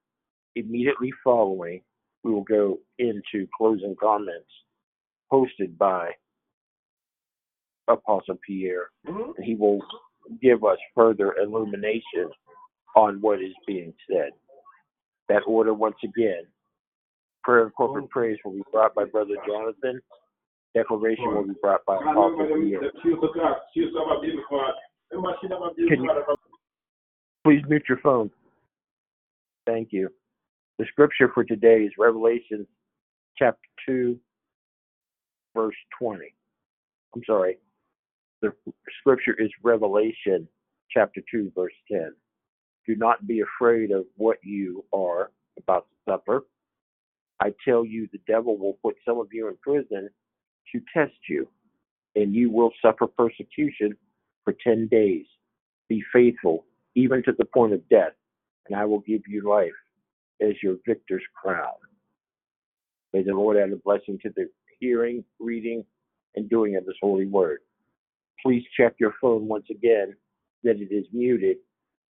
Immediately 0.54 1.12
following, 1.24 1.82
we 2.24 2.32
will 2.32 2.44
go 2.44 2.78
into 2.98 3.46
closing 3.56 3.96
comments 4.00 4.50
hosted 5.32 5.76
by 5.78 6.10
Apostle 7.88 8.38
Pierre. 8.46 8.90
Mm-hmm. 9.06 9.30
And 9.36 9.44
he 9.44 9.54
will 9.54 9.80
give 10.40 10.64
us 10.64 10.78
further 10.94 11.34
illumination 11.42 12.30
on 12.96 13.20
what 13.20 13.40
is 13.40 13.54
being 13.66 13.92
said. 14.10 14.30
That 15.28 15.42
order, 15.46 15.72
once 15.74 15.96
again, 16.04 16.42
prayer 17.42 17.64
and 17.64 17.74
corporate 17.74 18.10
praise 18.10 18.38
will 18.44 18.52
be 18.52 18.62
brought 18.70 18.94
by 18.94 19.04
Brother 19.04 19.34
Jonathan. 19.46 20.00
Declaration 20.74 21.34
will 21.34 21.44
be 21.44 21.54
brought 21.60 21.84
by 21.86 21.96
Apostle 21.96 22.48
Pierre. 22.62 22.80
Can 25.88 26.04
you 26.04 26.10
please 27.44 27.62
mute 27.68 27.82
your 27.88 27.98
phone? 27.98 28.30
Thank 29.66 29.88
you. 29.92 30.08
The 30.78 30.86
scripture 30.90 31.30
for 31.32 31.44
today 31.44 31.82
is 31.82 31.92
Revelation 31.98 32.66
chapter 33.36 33.60
2, 33.86 34.18
verse 35.54 35.74
20. 35.98 36.34
I'm 37.14 37.22
sorry. 37.26 37.58
The 38.42 38.52
scripture 38.98 39.36
is 39.38 39.50
Revelation 39.62 40.48
chapter 40.90 41.22
2, 41.30 41.52
verse 41.54 41.72
10. 41.90 42.12
Do 42.86 42.96
not 42.96 43.26
be 43.26 43.40
afraid 43.40 43.92
of 43.92 44.04
what 44.16 44.38
you 44.42 44.84
are 44.92 45.30
about 45.56 45.86
to 45.88 46.12
suffer. 46.12 46.44
I 47.40 47.54
tell 47.64 47.84
you, 47.84 48.08
the 48.12 48.20
devil 48.26 48.58
will 48.58 48.78
put 48.82 48.96
some 49.06 49.18
of 49.18 49.28
you 49.32 49.48
in 49.48 49.56
prison 49.62 50.10
to 50.72 50.80
test 50.92 51.14
you, 51.28 51.48
and 52.16 52.34
you 52.34 52.50
will 52.50 52.72
suffer 52.84 53.06
persecution 53.06 53.96
for 54.44 54.54
10 54.64 54.88
days. 54.88 55.26
Be 55.88 56.02
faithful, 56.12 56.64
even 56.96 57.22
to 57.22 57.32
the 57.38 57.44
point 57.44 57.72
of 57.72 57.88
death, 57.88 58.12
and 58.66 58.76
I 58.76 58.84
will 58.84 59.00
give 59.00 59.22
you 59.28 59.48
life 59.48 59.70
as 60.40 60.54
your 60.62 60.76
victor's 60.86 61.22
crown. 61.40 61.74
May 63.12 63.22
the 63.22 63.34
Lord 63.34 63.56
add 63.56 63.70
a 63.72 63.76
blessing 63.76 64.18
to 64.22 64.30
the 64.34 64.48
hearing, 64.80 65.24
reading, 65.38 65.84
and 66.34 66.50
doing 66.50 66.76
of 66.76 66.86
this 66.86 66.96
holy 67.00 67.26
word. 67.26 67.60
Please 68.42 68.64
check 68.76 68.94
your 68.98 69.14
phone 69.20 69.46
once 69.46 69.66
again 69.70 70.16
that 70.64 70.76
it 70.76 70.92
is 70.92 71.06
muted 71.12 71.58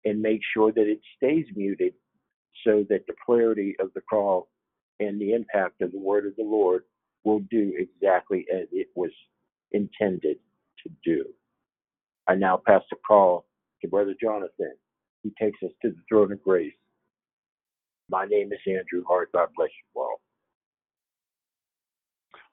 and 0.04 0.20
make 0.20 0.40
sure 0.54 0.72
that 0.72 0.86
it 0.86 1.00
stays 1.16 1.46
muted 1.54 1.92
so 2.64 2.84
that 2.88 3.06
the 3.06 3.14
clarity 3.24 3.74
of 3.80 3.90
the 3.94 4.00
call 4.02 4.48
and 5.00 5.20
the 5.20 5.32
impact 5.32 5.80
of 5.80 5.92
the 5.92 5.98
word 5.98 6.26
of 6.26 6.36
the 6.36 6.44
Lord 6.44 6.84
will 7.24 7.40
do 7.50 7.72
exactly 7.76 8.46
as 8.52 8.66
it 8.72 8.88
was 8.94 9.10
intended 9.72 10.38
to 10.84 10.90
do. 11.04 11.24
I 12.28 12.34
now 12.34 12.60
pass 12.64 12.82
the 12.90 12.96
call 13.06 13.46
to 13.82 13.88
Brother 13.88 14.14
Jonathan, 14.20 14.74
who 15.22 15.32
takes 15.40 15.58
us 15.62 15.70
to 15.82 15.90
the 15.90 16.02
throne 16.08 16.32
of 16.32 16.42
grace. 16.42 16.72
My 18.08 18.24
name 18.26 18.52
is 18.52 18.58
Andrew 18.66 19.04
Hart. 19.06 19.30
God 19.32 19.48
bless 19.56 19.70
you 19.70 20.00
all. 20.00 20.20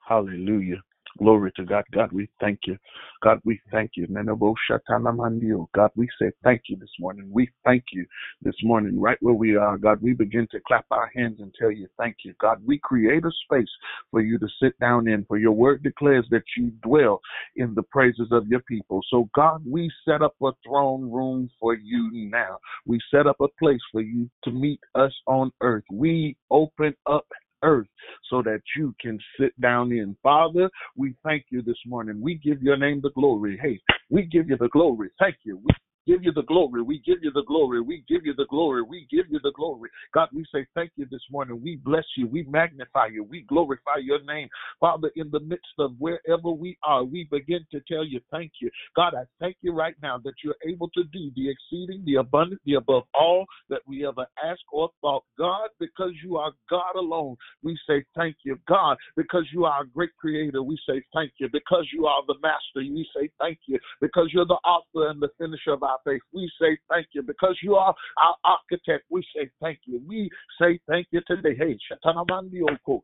Hallelujah. 0.06 0.82
Glory 1.18 1.52
to 1.56 1.64
God. 1.64 1.84
God, 1.92 2.12
we 2.12 2.28
thank 2.40 2.60
you. 2.66 2.76
God, 3.22 3.40
we 3.44 3.60
thank 3.72 3.92
you. 3.96 4.06
Nenabo 4.06 4.54
shatanamandio. 4.70 5.62
Oh 5.62 5.68
God, 5.74 5.90
we 5.96 6.08
say 6.20 6.30
thank 6.44 6.62
you 6.68 6.76
this 6.76 6.90
morning. 7.00 7.28
We 7.32 7.50
thank 7.64 7.84
you 7.92 8.06
this 8.42 8.54
morning, 8.62 9.00
right 9.00 9.18
where 9.20 9.34
we 9.34 9.56
are. 9.56 9.78
God, 9.78 10.00
we 10.00 10.12
begin 10.12 10.46
to 10.52 10.60
clap 10.66 10.86
our 10.92 11.10
hands 11.16 11.40
and 11.40 11.52
tell 11.58 11.72
you 11.72 11.88
thank 11.98 12.16
you. 12.24 12.34
God, 12.40 12.60
we 12.64 12.78
create 12.78 13.24
a 13.24 13.32
space 13.44 13.68
for 14.10 14.20
you 14.20 14.38
to 14.38 14.46
sit 14.62 14.78
down 14.78 15.08
in, 15.08 15.24
for 15.24 15.38
your 15.38 15.52
word 15.52 15.82
declares 15.82 16.26
that 16.30 16.44
you 16.56 16.70
dwell 16.82 17.20
in 17.56 17.74
the 17.74 17.82
praises 17.84 18.28
of 18.30 18.46
your 18.46 18.60
people. 18.60 19.00
So, 19.10 19.28
God, 19.34 19.62
we 19.66 19.90
set 20.08 20.22
up 20.22 20.34
a 20.42 20.52
throne 20.66 21.10
room 21.10 21.50
for 21.58 21.74
you 21.74 22.10
now. 22.12 22.58
We 22.86 23.00
set 23.10 23.26
up 23.26 23.40
a 23.40 23.48
place 23.58 23.80
for 23.90 24.02
you 24.02 24.30
to 24.44 24.50
meet 24.50 24.80
us 24.94 25.12
on 25.26 25.50
earth. 25.62 25.84
We 25.90 26.36
open 26.50 26.94
up 27.06 27.26
earth 27.62 27.88
so 28.30 28.42
that 28.42 28.60
you 28.76 28.94
can 29.00 29.18
sit 29.40 29.58
down 29.60 29.92
in. 29.92 30.16
Father, 30.22 30.70
we 30.96 31.14
thank 31.24 31.46
you 31.50 31.62
this 31.62 31.78
morning. 31.86 32.20
We 32.20 32.34
give 32.36 32.62
your 32.62 32.76
name 32.76 33.00
the 33.02 33.10
glory. 33.10 33.58
Hey, 33.60 33.80
we 34.10 34.22
give 34.22 34.48
you 34.48 34.56
the 34.56 34.68
glory. 34.68 35.10
Thank 35.18 35.36
you. 35.44 35.58
We 35.58 35.70
give 36.08 36.24
you 36.24 36.32
the 36.32 36.42
glory. 36.42 36.82
We 36.82 37.02
give 37.04 37.18
you 37.22 37.30
the 37.32 37.44
glory. 37.44 37.80
We 37.82 38.04
give 38.08 38.24
you 38.24 38.34
the 38.34 38.46
glory. 38.46 38.82
We 38.82 39.06
give 39.10 39.26
you 39.30 39.38
the 39.42 39.52
glory. 39.54 39.90
God, 40.14 40.28
we 40.32 40.44
say 40.52 40.66
thank 40.74 40.92
you 40.96 41.06
this 41.10 41.20
morning. 41.30 41.60
We 41.62 41.76
bless 41.76 42.04
you. 42.16 42.26
We 42.26 42.44
magnify 42.44 43.06
you. 43.12 43.24
We 43.24 43.42
glorify 43.42 43.98
your 44.00 44.22
name. 44.24 44.48
Father, 44.80 45.10
in 45.16 45.30
the 45.30 45.40
midst 45.40 45.66
of 45.78 45.92
wherever 45.98 46.50
we 46.50 46.78
are, 46.82 47.04
we 47.04 47.28
begin 47.30 47.60
to 47.72 47.80
tell 47.90 48.04
you 48.04 48.20
thank 48.30 48.52
you. 48.60 48.70
God, 48.96 49.14
I 49.14 49.24
thank 49.38 49.56
you 49.60 49.72
right 49.72 49.94
now 50.02 50.18
that 50.24 50.34
you're 50.42 50.54
able 50.66 50.88
to 50.90 51.04
do 51.12 51.30
the 51.36 51.50
exceeding, 51.50 52.02
the 52.06 52.16
abundant, 52.16 52.60
the 52.64 52.74
above 52.74 53.04
all 53.18 53.44
that 53.68 53.82
we 53.86 54.06
ever 54.06 54.26
ask 54.42 54.60
or 54.72 54.90
thought. 55.02 55.24
God, 55.36 55.68
because 55.78 56.12
you 56.24 56.38
are 56.38 56.52
God 56.70 56.96
alone, 56.96 57.36
we 57.62 57.78
say 57.86 58.04
thank 58.16 58.36
you. 58.44 58.58
God, 58.66 58.96
because 59.16 59.44
you 59.52 59.66
are 59.66 59.82
a 59.82 59.86
great 59.86 60.10
creator, 60.18 60.62
we 60.62 60.78
say 60.88 61.02
thank 61.12 61.32
you. 61.38 61.48
Because 61.52 61.86
you 61.92 62.06
are 62.06 62.22
the 62.26 62.36
master, 62.42 62.80
we 62.80 63.06
say 63.14 63.28
thank 63.38 63.58
you. 63.66 63.78
Because 64.00 64.30
you're 64.32 64.46
the 64.46 64.58
author 64.64 65.10
and 65.10 65.20
the 65.20 65.28
finisher 65.38 65.72
of 65.72 65.82
our 65.82 65.97
faith, 66.04 66.22
we 66.32 66.50
say 66.60 66.78
thank 66.88 67.06
you. 67.12 67.22
Because 67.22 67.56
you 67.62 67.74
are 67.74 67.94
our 68.22 68.36
architect, 68.44 69.04
we 69.10 69.22
say 69.34 69.50
thank 69.60 69.80
you. 69.84 70.00
We 70.06 70.30
say 70.60 70.78
thank 70.88 71.08
you 71.10 71.20
today. 71.26 71.54
Hey, 71.56 71.78
Shatanamandioko. 71.90 73.00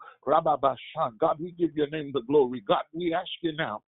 God, 1.19 1.41
we 1.41 1.53
give 1.53 1.77
your 1.77 1.89
name 1.91 2.11
the 2.13 2.23
glory. 2.23 2.63
God, 2.67 2.83
we 2.93 3.15
ask 3.15 3.29
you 3.43 3.53
now 3.57 3.83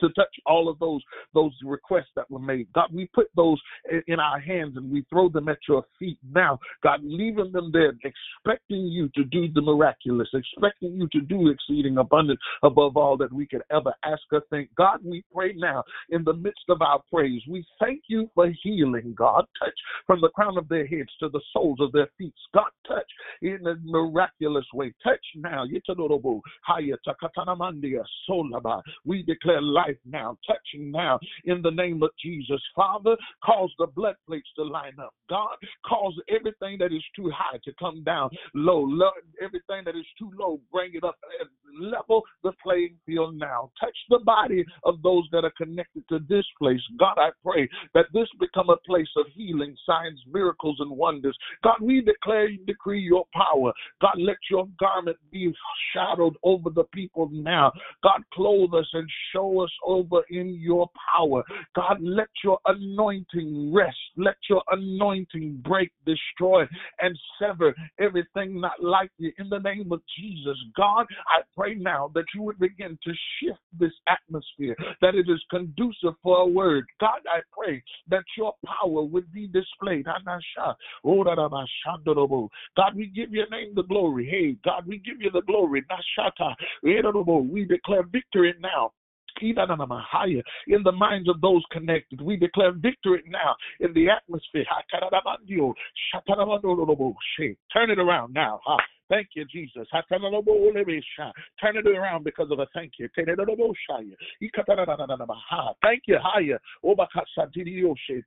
to 0.00 0.08
touch 0.10 0.34
all 0.46 0.68
of 0.68 0.78
those 0.78 1.02
those 1.32 1.52
requests 1.64 2.10
that 2.16 2.30
were 2.30 2.38
made. 2.38 2.66
God, 2.74 2.88
we 2.92 3.06
put 3.14 3.28
those 3.36 3.60
in 4.06 4.20
our 4.20 4.38
hands 4.38 4.76
and 4.76 4.90
we 4.90 5.04
throw 5.10 5.28
them 5.28 5.48
at 5.48 5.58
your 5.68 5.84
feet 5.98 6.18
now. 6.32 6.58
God, 6.82 7.00
leaving 7.02 7.52
them 7.52 7.70
there, 7.72 7.92
expecting 8.04 8.86
you 8.86 9.08
to 9.14 9.24
do 9.24 9.48
the 9.52 9.62
miraculous, 9.62 10.28
expecting 10.32 10.94
you 10.94 11.08
to 11.12 11.20
do 11.20 11.48
exceeding 11.48 11.98
abundant 11.98 12.38
above 12.62 12.96
all 12.96 13.16
that 13.16 13.32
we 13.32 13.46
could 13.46 13.62
ever 13.70 13.92
ask 14.04 14.22
or 14.32 14.42
think. 14.50 14.70
God, 14.76 15.00
we 15.04 15.24
pray 15.34 15.52
now 15.56 15.82
in 16.10 16.24
the 16.24 16.34
midst 16.34 16.64
of 16.68 16.82
our 16.82 17.02
praise. 17.12 17.42
We 17.48 17.64
thank 17.80 18.02
you 18.08 18.30
for 18.34 18.52
healing, 18.62 19.14
God. 19.16 19.44
Touch 19.62 19.74
from 20.06 20.20
the 20.20 20.30
crown 20.30 20.58
of 20.58 20.68
their 20.68 20.86
heads 20.86 21.10
to 21.20 21.28
the 21.28 21.40
soles 21.52 21.78
of 21.80 21.92
their 21.92 22.08
feet. 22.18 22.34
God, 22.52 22.70
touch 22.86 23.10
in 23.42 23.66
a 23.66 23.74
miraculous 23.84 24.66
way. 24.72 24.92
Touch 25.02 25.20
now. 25.36 25.64
We 29.04 29.22
declare 29.22 29.62
life 29.62 29.83
now, 30.04 30.36
touching 30.46 30.90
now 30.90 31.18
in 31.44 31.62
the 31.62 31.70
name 31.70 32.02
of 32.02 32.10
Jesus. 32.22 32.60
Father, 32.74 33.16
cause 33.44 33.70
the 33.78 33.86
blood 33.86 34.16
plates 34.26 34.48
to 34.56 34.64
line 34.64 34.98
up. 35.00 35.14
God, 35.28 35.56
cause 35.86 36.14
everything 36.28 36.78
that 36.78 36.92
is 36.92 37.04
too 37.16 37.30
high 37.34 37.58
to 37.64 37.72
come 37.78 38.02
down 38.04 38.30
low. 38.54 38.80
low 38.80 39.10
everything 39.42 39.82
that 39.84 39.96
is 39.96 40.06
too 40.18 40.30
low, 40.38 40.60
bring 40.72 40.94
it 40.94 41.04
up 41.04 41.16
and 41.40 41.48
level 41.90 42.22
the 42.42 42.52
playing 42.62 42.96
field 43.06 43.36
now. 43.36 43.70
Touch 43.80 43.96
the 44.08 44.20
body 44.20 44.64
of 44.84 45.02
those 45.02 45.24
that 45.32 45.44
are 45.44 45.52
connected 45.56 46.04
to 46.08 46.20
this 46.28 46.44
place. 46.58 46.80
God, 46.98 47.16
I 47.18 47.30
pray 47.42 47.68
that 47.94 48.06
this 48.12 48.28
become 48.40 48.70
a 48.70 48.76
place 48.86 49.08
of 49.16 49.26
healing, 49.34 49.76
signs, 49.86 50.20
miracles, 50.30 50.76
and 50.80 50.90
wonders. 50.90 51.36
God, 51.62 51.76
we 51.80 52.00
declare 52.00 52.46
and 52.46 52.66
decree 52.66 53.00
your 53.00 53.24
power. 53.34 53.72
God, 54.00 54.14
let 54.18 54.36
your 54.50 54.68
garment 54.78 55.16
be 55.30 55.52
shadowed 55.92 56.36
over 56.42 56.70
the 56.70 56.84
people 56.92 57.28
now. 57.32 57.72
God, 58.02 58.22
clothe 58.32 58.74
us 58.74 58.88
and 58.92 59.08
show 59.32 59.60
us 59.60 59.70
over 59.84 60.22
in 60.30 60.58
your 60.60 60.88
power. 61.16 61.42
God, 61.74 61.98
let 62.00 62.28
your 62.42 62.58
anointing 62.66 63.72
rest. 63.74 63.96
Let 64.16 64.36
your 64.48 64.62
anointing 64.70 65.62
break, 65.64 65.90
destroy, 66.06 66.64
and 67.00 67.18
sever 67.38 67.74
everything 67.98 68.60
not 68.60 68.82
like 68.82 69.10
you 69.18 69.32
in 69.38 69.48
the 69.48 69.58
name 69.58 69.92
of 69.92 70.00
Jesus. 70.18 70.56
God, 70.76 71.06
I 71.28 71.42
pray 71.56 71.74
now 71.74 72.10
that 72.14 72.24
you 72.34 72.42
would 72.42 72.58
begin 72.58 72.98
to 73.04 73.12
shift 73.40 73.60
this 73.78 73.92
atmosphere, 74.08 74.76
that 75.00 75.14
it 75.14 75.28
is 75.28 75.42
conducive 75.50 76.14
for 76.22 76.38
a 76.38 76.46
word. 76.46 76.84
God, 77.00 77.20
I 77.26 77.40
pray 77.52 77.82
that 78.08 78.24
your 78.36 78.54
power 78.64 79.02
would 79.02 79.32
be 79.32 79.46
displayed. 79.46 80.04
God, 80.04 80.22
we 82.96 83.06
give 83.06 83.32
your 83.32 83.48
name 83.50 83.74
the 83.74 83.82
glory. 83.82 84.28
Hey, 84.30 84.56
God, 84.64 84.86
we 84.86 84.98
give 84.98 85.20
you 85.20 85.30
the 85.30 85.42
glory. 85.42 85.84
We 86.82 87.64
declare 87.64 88.02
victory 88.02 88.54
now. 88.60 88.92
In 89.40 90.82
the 90.82 90.92
minds 90.92 91.28
of 91.28 91.40
those 91.40 91.62
connected, 91.70 92.20
we 92.20 92.36
declare 92.36 92.72
victory 92.72 93.22
now 93.26 93.54
in 93.80 93.92
the 93.94 94.08
atmosphere. 94.10 94.64
Turn 97.72 97.90
it 97.90 97.98
around 97.98 98.32
now. 98.32 98.60
Thank 99.08 99.28
you, 99.34 99.44
Jesus. 99.44 99.86
Turn 101.60 101.76
it 101.76 101.86
around 101.86 102.24
because 102.24 102.50
of 102.50 102.58
a 102.58 102.66
thank 102.74 102.92
you. 102.98 103.08
Thank 105.82 106.02
you. 106.06 106.18
Higher. 106.22 106.60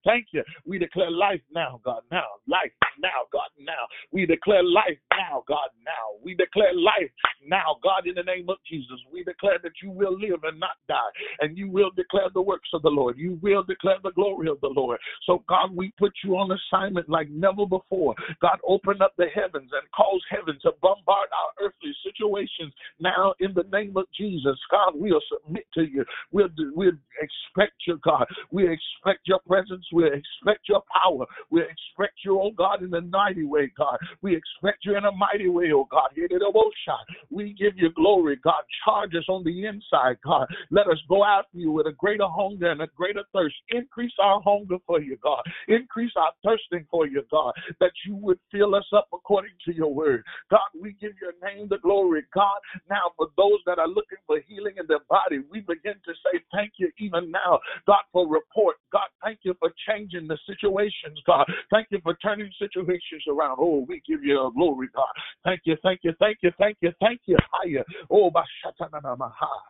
Thank 0.06 0.28
you. 0.32 0.44
We 0.66 0.78
declare 0.78 1.12
life 1.12 1.42
now, 1.54 1.82
God. 1.84 2.02
Now. 2.12 2.26
Life 2.48 2.72
now, 3.00 3.26
God. 3.34 3.50
Now. 3.60 3.74
We 4.12 4.26
declare 4.26 4.64
life 4.64 4.98
now, 5.12 5.44
God. 5.48 5.70
Now. 5.84 6.20
We 6.24 6.36
declare 6.36 6.74
life 6.74 7.12
now, 7.46 7.78
God, 7.84 8.08
in 8.08 8.16
the 8.16 8.24
name 8.24 8.50
of 8.50 8.58
Jesus. 8.70 8.98
We 9.12 9.24
declare 9.24 9.60
that 9.64 9.72
you 9.82 9.92
will 9.92 10.18
live 10.20 10.44
and 10.44 10.60
not 10.60 10.78
die. 10.88 10.96
And 11.40 11.58
you 11.58 11.70
will 11.70 11.92
declare 11.96 12.30
the 12.34 12.42
works 12.42 12.70
of 12.74 12.82
the 12.84 12.90
Lord. 12.90 13.18
You 13.18 13.40
will 13.42 13.64
declare 13.64 13.98
the 14.04 14.12
glory 14.12 14.50
of 14.50 14.60
the 14.62 14.68
Lord. 14.68 15.00
So, 15.26 15.44
God, 15.48 15.76
we 15.76 15.92
put 15.98 16.14
you 16.24 16.38
on 16.38 16.52
assignment 16.52 17.10
like 17.10 17.30
never 17.30 17.66
before. 17.66 18.16
God, 18.42 18.60
open 18.68 19.02
up 19.02 19.14
the 19.18 19.28
heavens 19.34 19.72
and 19.74 19.92
cause 19.96 20.22
heaven 20.30 20.60
to 20.68 20.76
bombard 20.82 21.30
our 21.32 21.66
earthly 21.66 21.94
situations 22.04 22.74
now 23.00 23.34
in 23.40 23.54
the 23.54 23.66
name 23.72 23.96
of 23.98 24.06
Jesus. 24.18 24.58
God, 24.70 24.94
we'll 24.96 25.22
submit 25.32 25.66
to 25.76 25.84
you. 25.84 26.04
We'll, 26.32 26.50
we'll 26.76 26.92
expect 27.22 27.76
you, 27.88 28.00
God. 28.04 28.26
We 28.52 28.64
expect 28.64 29.22
your 29.26 29.40
presence. 29.48 29.86
We 29.94 30.06
expect 30.06 30.68
your 30.68 30.84
power. 30.94 31.26
We 31.50 31.62
expect 31.62 32.20
you, 32.26 32.40
oh 32.42 32.52
God, 32.52 32.84
in 32.84 32.94
a 32.94 33.02
mighty 33.02 33.46
way, 33.46 33.72
God. 33.78 33.98
We 34.22 34.36
expect 34.36 34.86
you 34.86 34.98
in 34.98 35.06
a 35.06 35.12
mighty 35.12 35.50
way, 35.50 35.72
oh 35.74 35.88
God. 35.90 36.10
It 36.16 36.32
emotion 36.32 36.74
oh 36.90 37.14
we 37.30 37.54
give 37.54 37.74
you 37.78 37.92
glory, 37.94 38.38
God. 38.44 38.64
Charge 38.86 39.16
us 39.16 39.26
on 39.30 39.44
the 39.44 39.66
inside, 39.66 40.18
God. 40.24 40.48
Let 40.72 40.88
us 40.88 40.98
go 41.08 41.24
after 41.24 41.58
you 41.58 41.72
with 41.72 41.88
a 41.88 41.92
greater 41.92 42.28
hunger 42.28 42.72
and 42.72 42.82
a 42.82 42.88
greater 42.96 43.24
thirst. 43.34 43.56
Increase 43.70 44.14
our 44.22 44.42
hunger 44.44 44.78
for 44.86 45.02
you, 45.02 45.18
God. 45.22 45.42
Increase 45.68 46.12
our 46.16 46.32
thirsting 46.44 46.86
for 46.90 47.08
you, 47.08 47.24
God, 47.32 47.54
that 47.80 47.92
you 48.06 48.16
would 48.16 48.40
fill 48.52 48.76
us 48.76 48.86
up 48.94 49.08
according 49.14 49.52
to 49.66 49.74
your 49.74 49.94
word. 49.94 50.24
God, 50.50 50.57
we 50.80 50.96
give 51.00 51.14
your 51.22 51.34
name 51.44 51.68
the 51.70 51.78
glory. 51.80 52.24
God, 52.34 52.60
now 52.90 53.12
for 53.18 53.28
those 53.38 53.60
that 53.66 53.80
are 53.80 53.88
looking 53.88 54.18
for 54.26 54.40
healing 54.48 54.76
in 54.80 54.86
their 54.88 55.04
body, 55.10 55.40
we 55.52 55.62
begin 55.62 55.96
to 56.06 56.14
say 56.24 56.40
thank 56.54 56.74
you 56.78 56.92
even 57.00 57.32
now, 57.32 57.60
God, 57.86 58.04
for 58.12 58.28
report. 58.28 58.76
God, 58.92 59.08
thank 59.24 59.40
you 59.44 59.56
for 59.60 59.72
changing 59.88 60.28
the 60.28 60.38
situations, 60.48 61.20
God. 61.26 61.46
Thank 61.72 61.88
you 61.92 62.00
for 62.04 62.16
turning 62.16 62.50
situations 62.60 63.24
around. 63.30 63.58
Oh, 63.60 63.86
we 63.88 64.02
give 64.08 64.24
you 64.24 64.48
a 64.48 64.52
glory, 64.52 64.88
God. 64.96 65.06
Thank 65.44 65.62
you, 65.66 65.76
thank 65.84 66.02
you, 66.04 66.14
thank 66.20 66.38
you, 66.42 66.52
thank 66.60 66.78
you, 66.82 66.92
thank 67.00 67.22
you. 67.26 67.38
Higher. 67.52 67.84
Oh, 68.10 68.32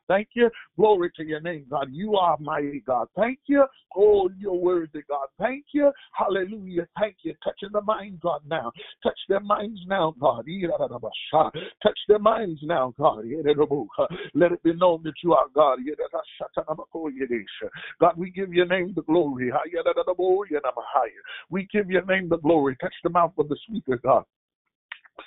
thank 0.07 0.29
you. 0.33 0.49
Glory 0.75 1.11
to 1.15 1.23
your 1.23 1.39
name, 1.41 1.65
God. 1.69 1.87
You 1.91 2.15
are 2.15 2.37
mighty, 2.39 2.83
God. 2.85 3.07
Thank 3.15 3.39
you. 3.47 3.65
Oh, 3.95 4.29
you're 4.37 4.53
worthy, 4.53 5.01
God. 5.09 5.27
Thank 5.39 5.65
you. 5.73 5.91
Hallelujah. 6.13 6.87
Thank 6.99 7.17
you. 7.23 7.33
Touching 7.43 7.69
the 7.71 7.81
mind, 7.81 8.19
God, 8.21 8.41
now. 8.47 8.71
Touch 9.03 9.19
their 9.29 9.39
minds 9.39 9.79
now, 9.87 10.13
God. 10.19 10.45
Touch 10.77 11.99
their 12.07 12.19
minds 12.19 12.59
now, 12.63 12.93
God. 12.97 13.25
Let 14.33 14.51
it 14.51 14.63
be 14.63 14.73
known 14.73 15.03
that 15.03 15.13
you 15.23 15.33
are 15.33 15.45
God. 15.53 15.79
God, 17.99 18.17
we 18.17 18.31
give 18.31 18.53
your 18.53 18.65
name 18.65 18.93
the 18.95 19.01
glory. 19.03 19.51
We 21.49 21.67
give 21.71 21.89
your 21.89 22.05
name 22.05 22.29
the 22.29 22.37
glory. 22.37 22.77
Touch 22.81 22.95
the 23.03 23.09
mouth 23.09 23.33
of 23.37 23.49
the 23.49 23.57
speaker, 23.67 23.99
God 24.03 24.23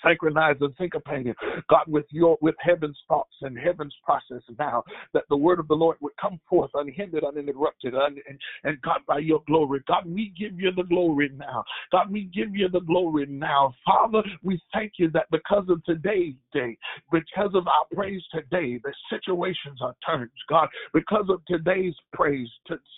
synchronized 0.04 0.62
and 0.62 0.74
syncopated, 0.78 1.36
God, 1.68 1.84
with 1.86 2.06
your 2.10 2.38
with 2.40 2.54
heaven's 2.60 2.98
thoughts 3.08 3.34
and 3.42 3.58
heaven's 3.58 3.94
process 4.04 4.42
now, 4.58 4.82
that 5.14 5.24
the 5.28 5.36
word 5.36 5.58
of 5.58 5.68
the 5.68 5.74
Lord 5.74 5.96
would 6.00 6.16
come 6.20 6.40
forth 6.48 6.70
unhindered, 6.74 7.24
uninterrupted, 7.24 7.94
un, 7.94 8.16
and, 8.28 8.38
and 8.64 8.80
God, 8.82 9.00
by 9.06 9.18
your 9.18 9.42
glory. 9.46 9.80
God, 9.86 10.04
we 10.06 10.32
give 10.38 10.58
you 10.58 10.70
the 10.74 10.84
glory 10.84 11.30
now. 11.36 11.64
God, 11.92 12.10
we 12.10 12.24
give 12.24 12.54
you 12.54 12.68
the 12.68 12.80
glory 12.80 13.26
now. 13.26 13.74
Father, 13.84 14.22
we 14.42 14.60
thank 14.72 14.92
you 14.98 15.10
that 15.10 15.26
because 15.30 15.64
of 15.68 15.84
today's 15.84 16.34
day, 16.52 16.76
because 17.12 17.50
of 17.54 17.66
our 17.66 17.84
praise 17.94 18.22
today, 18.32 18.80
the 18.82 18.92
situations 19.10 19.80
are 19.82 19.94
turned. 20.06 20.30
God, 20.48 20.68
because 20.92 21.26
of 21.28 21.40
today's 21.46 21.94
praise, 22.12 22.48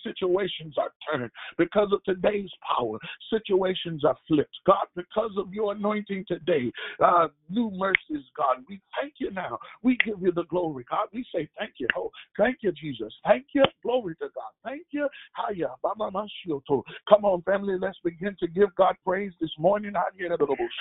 situations 0.03 0.75
are 0.77 0.91
turned. 1.11 1.31
Because 1.57 1.91
of 1.91 2.03
today's 2.03 2.49
power, 2.77 2.97
situations 3.31 4.03
are 4.03 4.17
flipped. 4.27 4.55
God, 4.65 4.85
because 4.95 5.31
of 5.37 5.53
your 5.53 5.73
anointing 5.73 6.25
today, 6.27 6.71
uh, 7.03 7.27
new 7.49 7.71
mercies, 7.71 8.25
God. 8.35 8.63
We 8.67 8.81
thank 8.99 9.15
you 9.17 9.31
now. 9.31 9.59
We 9.81 9.97
give 10.05 10.21
you 10.21 10.31
the 10.31 10.45
glory, 10.45 10.85
God. 10.89 11.07
We 11.13 11.25
say 11.33 11.49
thank 11.57 11.73
you. 11.77 11.87
Oh, 11.95 12.11
thank 12.37 12.57
you, 12.61 12.71
Jesus. 12.71 13.13
Thank 13.25 13.47
you. 13.53 13.63
Glory 13.83 14.15
to 14.15 14.27
God. 14.35 14.51
Thank 14.63 14.87
you. 14.91 15.07
Hiya. 15.37 15.69
Come 17.09 17.25
on, 17.25 17.41
family. 17.43 17.77
Let's 17.79 17.97
begin 18.03 18.35
to 18.39 18.47
give 18.47 18.73
God 18.75 18.95
praise 19.05 19.31
this 19.41 19.51
morning. 19.57 19.93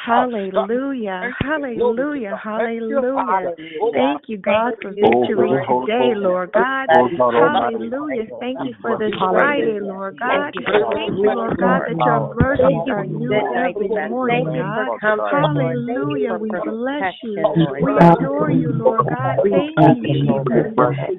Hallelujah. 0.04 1.30
Hallelujah. 1.40 2.40
Hallelujah. 2.42 3.54
Thank 3.92 4.22
you, 4.28 4.38
God, 4.38 4.74
for 4.82 4.90
victory 4.90 5.48
today, 5.86 6.14
Lord 6.16 6.52
God. 6.52 6.88
Hallelujah. 6.90 8.24
Thank 8.40 8.58
you 8.60 8.74
for 8.80 8.98
this 8.98 9.14
Friday, 9.18 9.78
Lord 9.80 10.18
God. 10.18 10.52
Thank 10.54 11.18
you, 11.18 11.30
Lord 11.34 11.58
God, 11.58 11.82
that 11.88 11.96
your 12.06 12.34
mercies 12.34 12.82
are 12.90 13.06
new 13.06 13.32
every 13.56 13.88
morning, 13.88 14.46
God. 14.56 14.98
Hallelujah. 15.00 15.91
Hallelujah. 15.94 16.35
We 16.35 16.55
bless 16.55 17.05
you. 17.22 17.52
We 17.81 18.00
adore 18.00 18.50
you, 18.50 18.72
Lord 18.72 19.07
God. 19.09 19.38
Thank 19.50 19.81
you, 19.87 20.02
Jesus. 20.12 20.72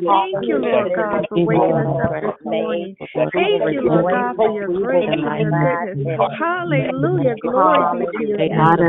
Thank 0.08 0.42
you, 0.48 0.58
Lord 0.60 0.94
God, 0.96 1.26
for 1.30 1.40
waking 1.46 1.78
us 1.78 1.90
up 2.04 2.20
this 2.22 2.34
morning. 2.44 2.98
Thank 3.34 3.66
you, 3.72 3.82
Lord 3.82 4.08
God, 4.10 4.36
for 4.42 4.50
your 4.50 4.70
grace 4.70 5.12
and 5.26 5.38
your 5.40 5.52
goodness. 5.54 6.22
Hallelujah. 6.40 7.36
Glory 7.42 7.86
be 7.86 8.08
to 8.18 8.24
your 8.24 8.42
name. 8.42 8.88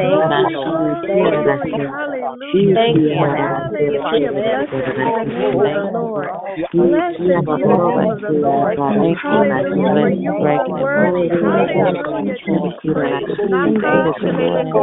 Glory, 0.00 0.46
glory, 0.52 0.96
glory. 0.96 1.44
Hallelujah. 1.46 1.90
Hallelujah. 2.36 4.32
Blessed 4.36 4.72
be 4.92 5.08
the 5.08 5.24
name 5.32 5.56
of 5.56 5.72
the 5.72 5.84
Lord. 5.96 6.28
Blessed 6.72 7.18
be 7.24 7.32
the 7.40 7.64
name 7.64 8.10
of 8.12 8.20
the 8.20 8.32
Lord. 8.36 8.76
Hallelujah. 9.22 9.96
For 9.96 10.10
you 10.10 10.34
are 10.36 10.68
worthy. 10.76 11.28
Hallelujah. 11.32 12.36
To 12.36 12.52
be 12.60 12.72
praised. 12.92 13.40
Not 13.48 13.72
God 13.80 14.12
to 14.20 14.28
make 14.36 14.52
it 14.52 14.76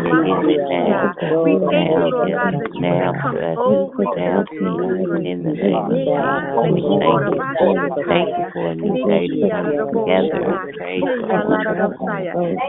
We 1.45 1.57
thank 1.71 1.91
you, 1.93 2.05
Lord 2.11 2.33
God, 2.33 2.53
that 2.59 2.73
you 2.75 2.85
have 2.97 3.15
come 3.21 3.37
over 3.57 4.05
to 4.05 4.25
the 4.25 5.25
in 5.25 5.43
the 5.43 5.53
name 5.53 5.91
of 5.91 6.01
God. 6.07 7.74
Thank 8.09 8.39
you 8.39 8.47
for 8.53 8.71
a 8.73 8.75
new 8.77 8.99
day 9.07 9.29
together. 9.29 9.87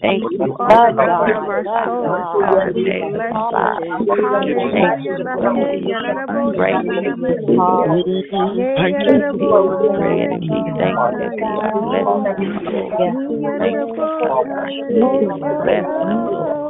Thank 0.00 0.22
Pray 15.64 16.63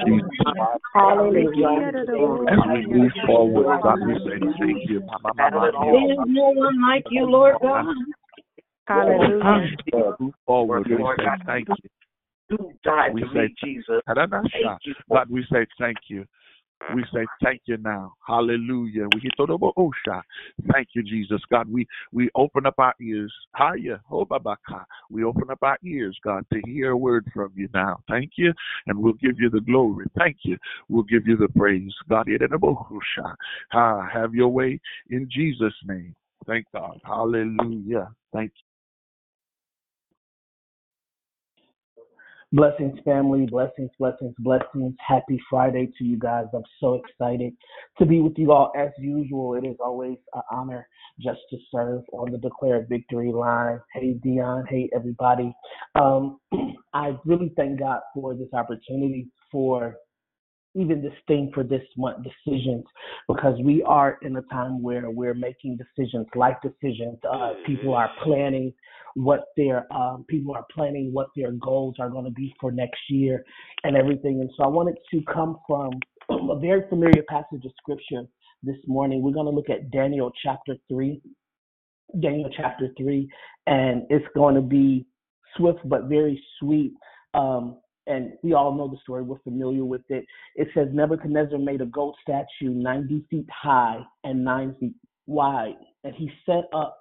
we. 0.05 0.23
Hallelujah. 0.95 1.93
Move 2.89 3.13
forward, 3.27 3.83
God, 3.83 4.01
we 4.07 4.15
say 4.25 4.39
thank 4.41 4.83
you. 4.89 5.01
There 5.81 6.13
is 6.13 6.19
no 6.27 6.51
one 6.51 6.81
like 6.83 7.05
you, 7.11 7.25
Lord 7.27 7.57
God. 7.63 7.85
Hallelujah. 8.93 10.17
Move 10.19 10.35
forward, 10.47 10.87
we 10.89 10.97
say 11.19 11.31
thank 11.47 11.69
you. 11.69 11.89
We 13.13 13.23
say 13.35 13.55
Jesus. 13.65 14.03
God, 14.07 15.31
we 15.31 15.47
say 15.51 15.67
thank 15.79 15.99
you. 16.09 16.27
We 16.95 17.05
say 17.15 17.25
thank 17.43 17.63
you 17.67 17.77
now. 17.79 18.15
Hallelujah. 18.27 19.07
We 19.15 19.21
hit 19.21 19.33
the 19.39 19.47
osha. 19.47 20.23
Thank 20.73 20.89
you, 20.95 21.03
Jesus. 21.03 21.41
God, 21.51 21.71
we 21.71 21.87
we 22.13 22.29
open 22.35 22.67
up 22.67 22.75
our 22.79 22.95
ears. 23.01 23.33
Hiya. 23.57 24.01
Hobabaka. 24.11 24.85
We 25.09 25.25
open 25.25 25.51
up 25.51 25.63
our 25.63 25.79
ears, 25.85 26.19
God, 26.25 26.45
to 26.53 26.61
hear 26.67 26.91
a 26.91 26.97
word 26.97 27.25
from 27.33 27.53
you 27.55 27.69
now. 27.73 28.01
Thank 28.09 28.33
you. 28.37 28.53
And 28.87 28.99
we'll 28.99 29.15
give 29.15 29.39
you 29.39 29.49
the 29.49 29.61
glory. 29.61 30.07
Thank 30.19 30.39
you. 30.43 30.59
We'll 30.89 31.05
give 31.05 31.27
you 31.27 31.37
the 31.37 31.49
praise. 31.49 31.95
God, 32.09 32.27
hit 32.27 32.41
the 32.41 32.59
osha. 32.59 33.35
Ah, 33.73 34.09
have 34.13 34.35
your 34.35 34.49
way 34.49 34.81
in 35.11 35.29
Jesus' 35.31 35.75
name. 35.85 36.15
Thank 36.47 36.67
God. 36.75 37.01
Hallelujah. 37.05 38.11
Thank 38.33 38.53
you. 38.57 38.72
Blessings, 42.55 42.99
family. 43.03 43.47
Blessings, 43.47 43.89
blessings, 43.99 44.35
blessings. 44.39 44.95
Happy 44.99 45.41
Friday 45.49 45.91
to 45.97 46.05
you 46.05 46.19
guys. 46.19 46.45
I'm 46.55 46.63
so 46.81 47.01
excited 47.03 47.55
to 47.99 48.05
be 48.05 48.21
with 48.21 48.35
you 48.37 48.53
all. 48.53 48.71
As 48.77 48.91
usual, 48.99 49.55
it 49.55 49.67
is 49.67 49.77
always 49.83 50.19
an 50.35 50.43
honor 50.51 50.87
just 51.19 51.41
to 51.49 51.57
serve 51.75 52.03
on 52.13 52.31
the 52.31 52.37
Declare 52.37 52.85
Victory 52.91 53.33
line. 53.33 53.81
Hey, 53.95 54.19
Dion. 54.23 54.67
Hey, 54.69 54.91
everybody. 54.95 55.55
Um, 55.95 56.41
I 56.93 57.17
really 57.25 57.55
thank 57.57 57.79
God 57.79 58.01
for 58.13 58.35
this 58.35 58.53
opportunity 58.53 59.29
for 59.51 59.97
even 60.75 61.03
this 61.03 61.13
thing 61.27 61.51
for 61.55 61.63
this 61.63 61.83
month, 61.97 62.25
decisions, 62.25 62.85
because 63.29 63.59
we 63.63 63.83
are 63.83 64.19
in 64.23 64.37
a 64.37 64.43
time 64.43 64.83
where 64.83 65.11
we're 65.11 65.35
making 65.35 65.77
decisions, 65.77 66.27
life 66.35 66.57
decisions. 66.63 67.19
Uh, 67.31 67.53
people 67.67 67.95
are 67.95 68.11
planning 68.23 68.73
what 69.15 69.45
their 69.57 69.93
um, 69.93 70.25
people 70.29 70.55
are 70.55 70.65
planning 70.75 71.13
what 71.13 71.29
their 71.37 71.53
goals 71.53 71.97
are 71.99 72.09
going 72.09 72.25
to 72.25 72.31
be 72.31 72.55
for 72.61 72.73
next 72.73 73.01
year 73.11 73.45
and 73.85 73.97
everything. 73.97 74.41
And 74.41 74.51
so 74.57 74.65
I 74.65 74.69
wanted 74.69 74.97
to 75.13 75.21
come 75.33 75.59
from 75.67 75.91
a 76.31 76.59
very 76.59 76.89
familiar 76.89 77.23
passage 77.29 77.65
of 77.65 77.73
scripture 77.77 78.23
this 78.63 78.77
morning. 78.87 79.23
We're 79.23 79.33
going 79.33 79.47
to 79.47 79.53
look 79.53 79.69
at 79.69 79.91
Daniel 79.91 80.33
chapter 80.43 80.77
three. 80.89 81.21
Daniel 82.21 82.51
chapter 82.55 82.89
three, 82.99 83.27
and 83.67 84.03
it's 84.11 84.27
going 84.35 84.55
to 84.55 84.61
be 84.61 85.07
swift 85.57 85.79
but 85.87 86.05
very 86.05 86.43
sweet. 86.59 86.93
Um, 87.33 87.79
and 88.07 88.33
we 88.43 88.53
all 88.53 88.75
know 88.75 88.89
the 88.89 88.99
story, 89.03 89.23
we're 89.23 89.39
familiar 89.41 89.85
with 89.85 90.03
it. 90.09 90.25
It 90.57 90.69
says 90.75 90.89
Nebuchadnezzar 90.93 91.59
made 91.59 91.81
a 91.81 91.87
gold 91.87 92.17
statue 92.23 92.71
90 92.71 93.25
feet 93.31 93.47
high 93.51 94.01
and 94.25 94.45
9 94.45 94.77
feet 94.81 94.95
wide, 95.27 95.77
and 96.05 96.15
he 96.15 96.31
set 96.45 96.65
up 96.75 96.99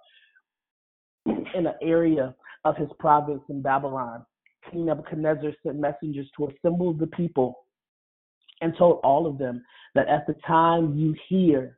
in 1.26 1.66
an 1.66 1.74
area 1.82 2.36
of 2.66 2.78
his 2.78 2.90
province 3.00 3.42
in 3.50 3.62
Babylon. 3.62 4.26
King 4.70 4.86
Nebuchadnezzar 4.86 5.52
sent 5.64 5.80
messengers 5.80 6.30
to 6.38 6.50
assemble 6.50 6.94
the 6.94 7.08
people 7.08 7.66
and 8.62 8.76
told 8.78 9.00
all 9.04 9.26
of 9.26 9.40
them 9.40 9.64
that 9.96 10.08
at 10.08 10.28
the 10.28 10.36
time 10.46 10.96
you 10.96 11.16
hear 11.28 11.78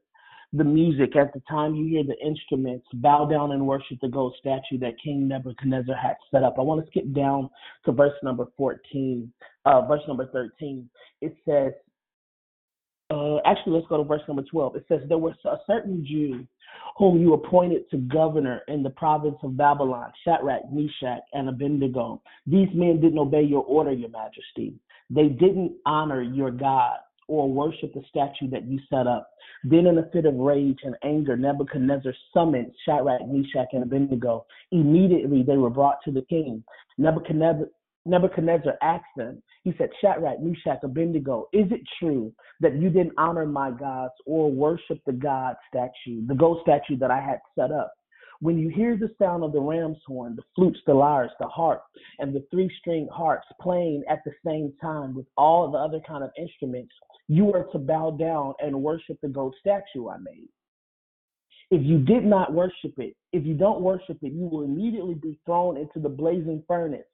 the 0.54 0.64
music, 0.64 1.16
at 1.16 1.34
the 1.34 1.42
time 1.50 1.74
you 1.74 1.88
hear 1.88 2.04
the 2.04 2.18
instruments, 2.26 2.86
bow 2.94 3.26
down 3.26 3.52
and 3.52 3.66
worship 3.66 3.98
the 4.02 4.08
gold 4.08 4.36
statue 4.40 4.78
that 4.80 4.94
King 5.04 5.28
Nebuchadnezzar 5.28 5.96
had 5.96 6.16
set 6.32 6.44
up. 6.44 6.56
I 6.60 6.62
want 6.62 6.86
to 6.86 6.92
skip 6.92 7.12
down 7.14 7.50
to 7.86 7.92
verse 7.92 8.14
number 8.22 8.46
14, 8.56 9.34
uh, 9.66 9.82
verse 9.88 10.02
number 10.08 10.28
13. 10.32 10.88
It 11.22 11.36
says, 11.44 11.74
uh, 13.10 13.38
actually, 13.46 13.74
let's 13.74 13.88
go 13.88 13.98
to 13.98 14.04
verse 14.04 14.22
number 14.28 14.44
12. 14.44 14.76
It 14.76 14.86
says, 14.88 15.02
There 15.08 15.18
was 15.18 15.36
a 15.46 15.58
certain 15.68 16.06
Jew 16.06 16.46
whom 16.98 17.20
you 17.20 17.34
appointed 17.34 17.90
to 17.90 17.98
governor 17.98 18.62
in 18.68 18.84
the 18.84 18.90
province 18.92 19.38
of 19.44 19.58
Babylon, 19.58 20.12
Shadrach, 20.24 20.72
Meshach, 20.72 21.22
and 21.34 21.50
Abednego. 21.50 22.22
These 22.46 22.70
men 22.74 23.02
didn't 23.02 23.20
obey 23.20 23.42
your 23.42 23.64
order, 23.64 23.92
your 23.92 24.10
majesty. 24.10 24.76
They 25.10 25.28
didn't 25.28 25.74
honor 25.86 26.22
your 26.22 26.52
God 26.52 26.98
or 27.34 27.50
worship 27.50 27.94
the 27.94 28.04
statue 28.10 28.48
that 28.52 28.66
you 28.66 28.80
set 28.90 29.08
up. 29.08 29.28
Then, 29.64 29.88
in 29.88 29.98
a 29.98 30.10
fit 30.12 30.26
of 30.26 30.36
rage 30.36 30.80
and 30.84 30.96
anger, 31.04 31.36
Nebuchadnezzar 31.36 32.14
summoned 32.34 32.72
Shadrach, 32.86 33.22
Meshach, 33.28 33.70
and 33.72 33.84
Abednego. 33.84 34.46
Immediately, 34.72 35.42
they 35.42 35.58
were 35.58 35.72
brought 35.72 35.98
to 36.06 36.12
the 36.12 36.22
king. 36.24 36.64
Nebuchadnezzar, 36.98 38.78
asked 38.84 39.06
them, 39.18 39.42
he 39.64 39.74
said, 39.78 39.90
Shadrach, 40.00 40.42
Meshach, 40.42 40.84
Abednego, 40.84 41.48
is 41.54 41.72
it 41.72 41.82
true 42.00 42.32
that 42.60 42.76
you 42.76 42.90
didn't 42.90 43.14
honor 43.18 43.46
my 43.46 43.72
gods 43.72 44.14
or 44.28 44.52
worship 44.52 45.00
the 45.06 45.14
God 45.14 45.56
statue, 45.70 46.26
the 46.28 46.36
gold 46.36 46.60
statue 46.62 46.98
that 46.98 47.10
I 47.10 47.20
had 47.20 47.40
set 47.58 47.72
up? 47.72 47.94
When 48.42 48.60
you 48.60 48.68
hear 48.68 48.98
the 48.98 49.10
sound 49.18 49.46
of 49.46 49.54
the 49.54 49.62
ram's 49.62 50.00
horn, 50.06 50.36
the 50.36 50.44
flutes, 50.54 50.80
the 50.86 50.94
lyres, 50.94 51.32
the 51.40 51.48
harp, 51.48 51.82
and 52.20 52.36
the 52.36 52.46
three 52.52 52.70
string 52.80 53.08
harps 53.10 53.48
playing 53.62 54.04
at 54.10 54.20
the 54.26 54.34
same 54.46 54.74
time 54.82 55.16
with 55.16 55.26
all 55.38 55.72
the 55.72 55.78
other 55.78 56.02
kind 56.06 56.26
of 56.26 56.32
instruments, 56.38 56.94
you 57.28 57.54
are 57.54 57.64
to 57.72 57.78
bow 57.78 58.12
down 58.12 58.54
and 58.60 58.82
worship 58.82 59.18
the 59.22 59.28
gold 59.28 59.56
statue 59.60 60.10
I 60.10 60.18
made. 60.18 60.50
If 61.72 61.82
you 61.84 62.00
did 62.00 62.26
not 62.26 62.54
worship 62.54 62.94
it, 62.98 63.16
if 63.32 63.46
you 63.46 63.54
don't 63.54 63.82
worship 63.82 64.18
it, 64.22 64.34
you 64.34 64.46
will 64.46 64.64
immediately 64.64 65.16
be 65.16 65.40
thrown 65.46 65.78
into 65.78 66.00
the 66.00 66.10
blazing 66.10 66.64
furnace. 66.68 67.06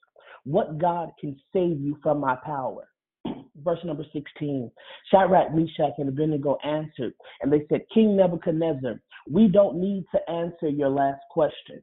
What 0.44 0.78
God 0.78 1.12
can 1.20 1.40
save 1.54 1.80
you 1.80 1.98
from 2.02 2.20
my 2.20 2.36
power? 2.44 2.90
Verse 3.64 3.80
number 3.86 4.06
16 4.12 4.72
Shadrach, 5.12 5.54
Meshach, 5.54 5.94
and 5.98 6.10
Abednego 6.10 6.58
answered, 6.64 7.14
and 7.42 7.52
they 7.52 7.66
said, 7.70 7.82
King 7.94 8.18
Nebuchadnezzar, 8.18 9.00
we 9.30 9.48
don't 9.48 9.80
need 9.80 10.06
to 10.14 10.30
answer 10.30 10.70
your 10.70 10.90
last 10.90 11.22
question. 11.30 11.82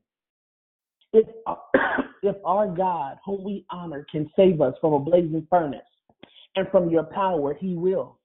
If, 1.12 1.26
uh, 1.46 1.54
if 2.22 2.36
our 2.44 2.66
God, 2.66 3.18
whom 3.24 3.44
we 3.44 3.64
honor, 3.70 4.04
can 4.10 4.28
save 4.36 4.60
us 4.60 4.74
from 4.80 4.94
a 4.94 4.98
blazing 4.98 5.46
furnace 5.48 5.80
and 6.56 6.68
from 6.70 6.90
your 6.90 7.04
power, 7.04 7.54
he 7.54 7.74
will. 7.74 8.18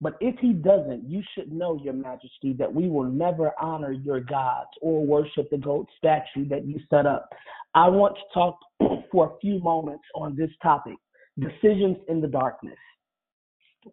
But 0.00 0.16
if 0.20 0.38
he 0.38 0.52
doesn't, 0.52 1.08
you 1.08 1.22
should 1.34 1.50
know, 1.50 1.80
your 1.82 1.94
majesty, 1.94 2.52
that 2.58 2.72
we 2.72 2.88
will 2.88 3.04
never 3.04 3.52
honor 3.60 3.92
your 3.92 4.20
gods 4.20 4.70
or 4.82 5.06
worship 5.06 5.48
the 5.50 5.56
gold 5.56 5.88
statue 5.96 6.46
that 6.48 6.66
you 6.66 6.78
set 6.90 7.06
up. 7.06 7.30
I 7.74 7.88
want 7.88 8.16
to 8.16 8.22
talk 8.34 8.58
for 9.10 9.28
a 9.28 9.38
few 9.40 9.60
moments 9.60 10.04
on 10.14 10.36
this 10.36 10.50
topic 10.62 10.96
decisions 11.38 11.96
in 12.08 12.20
the 12.20 12.28
darkness. 12.28 12.76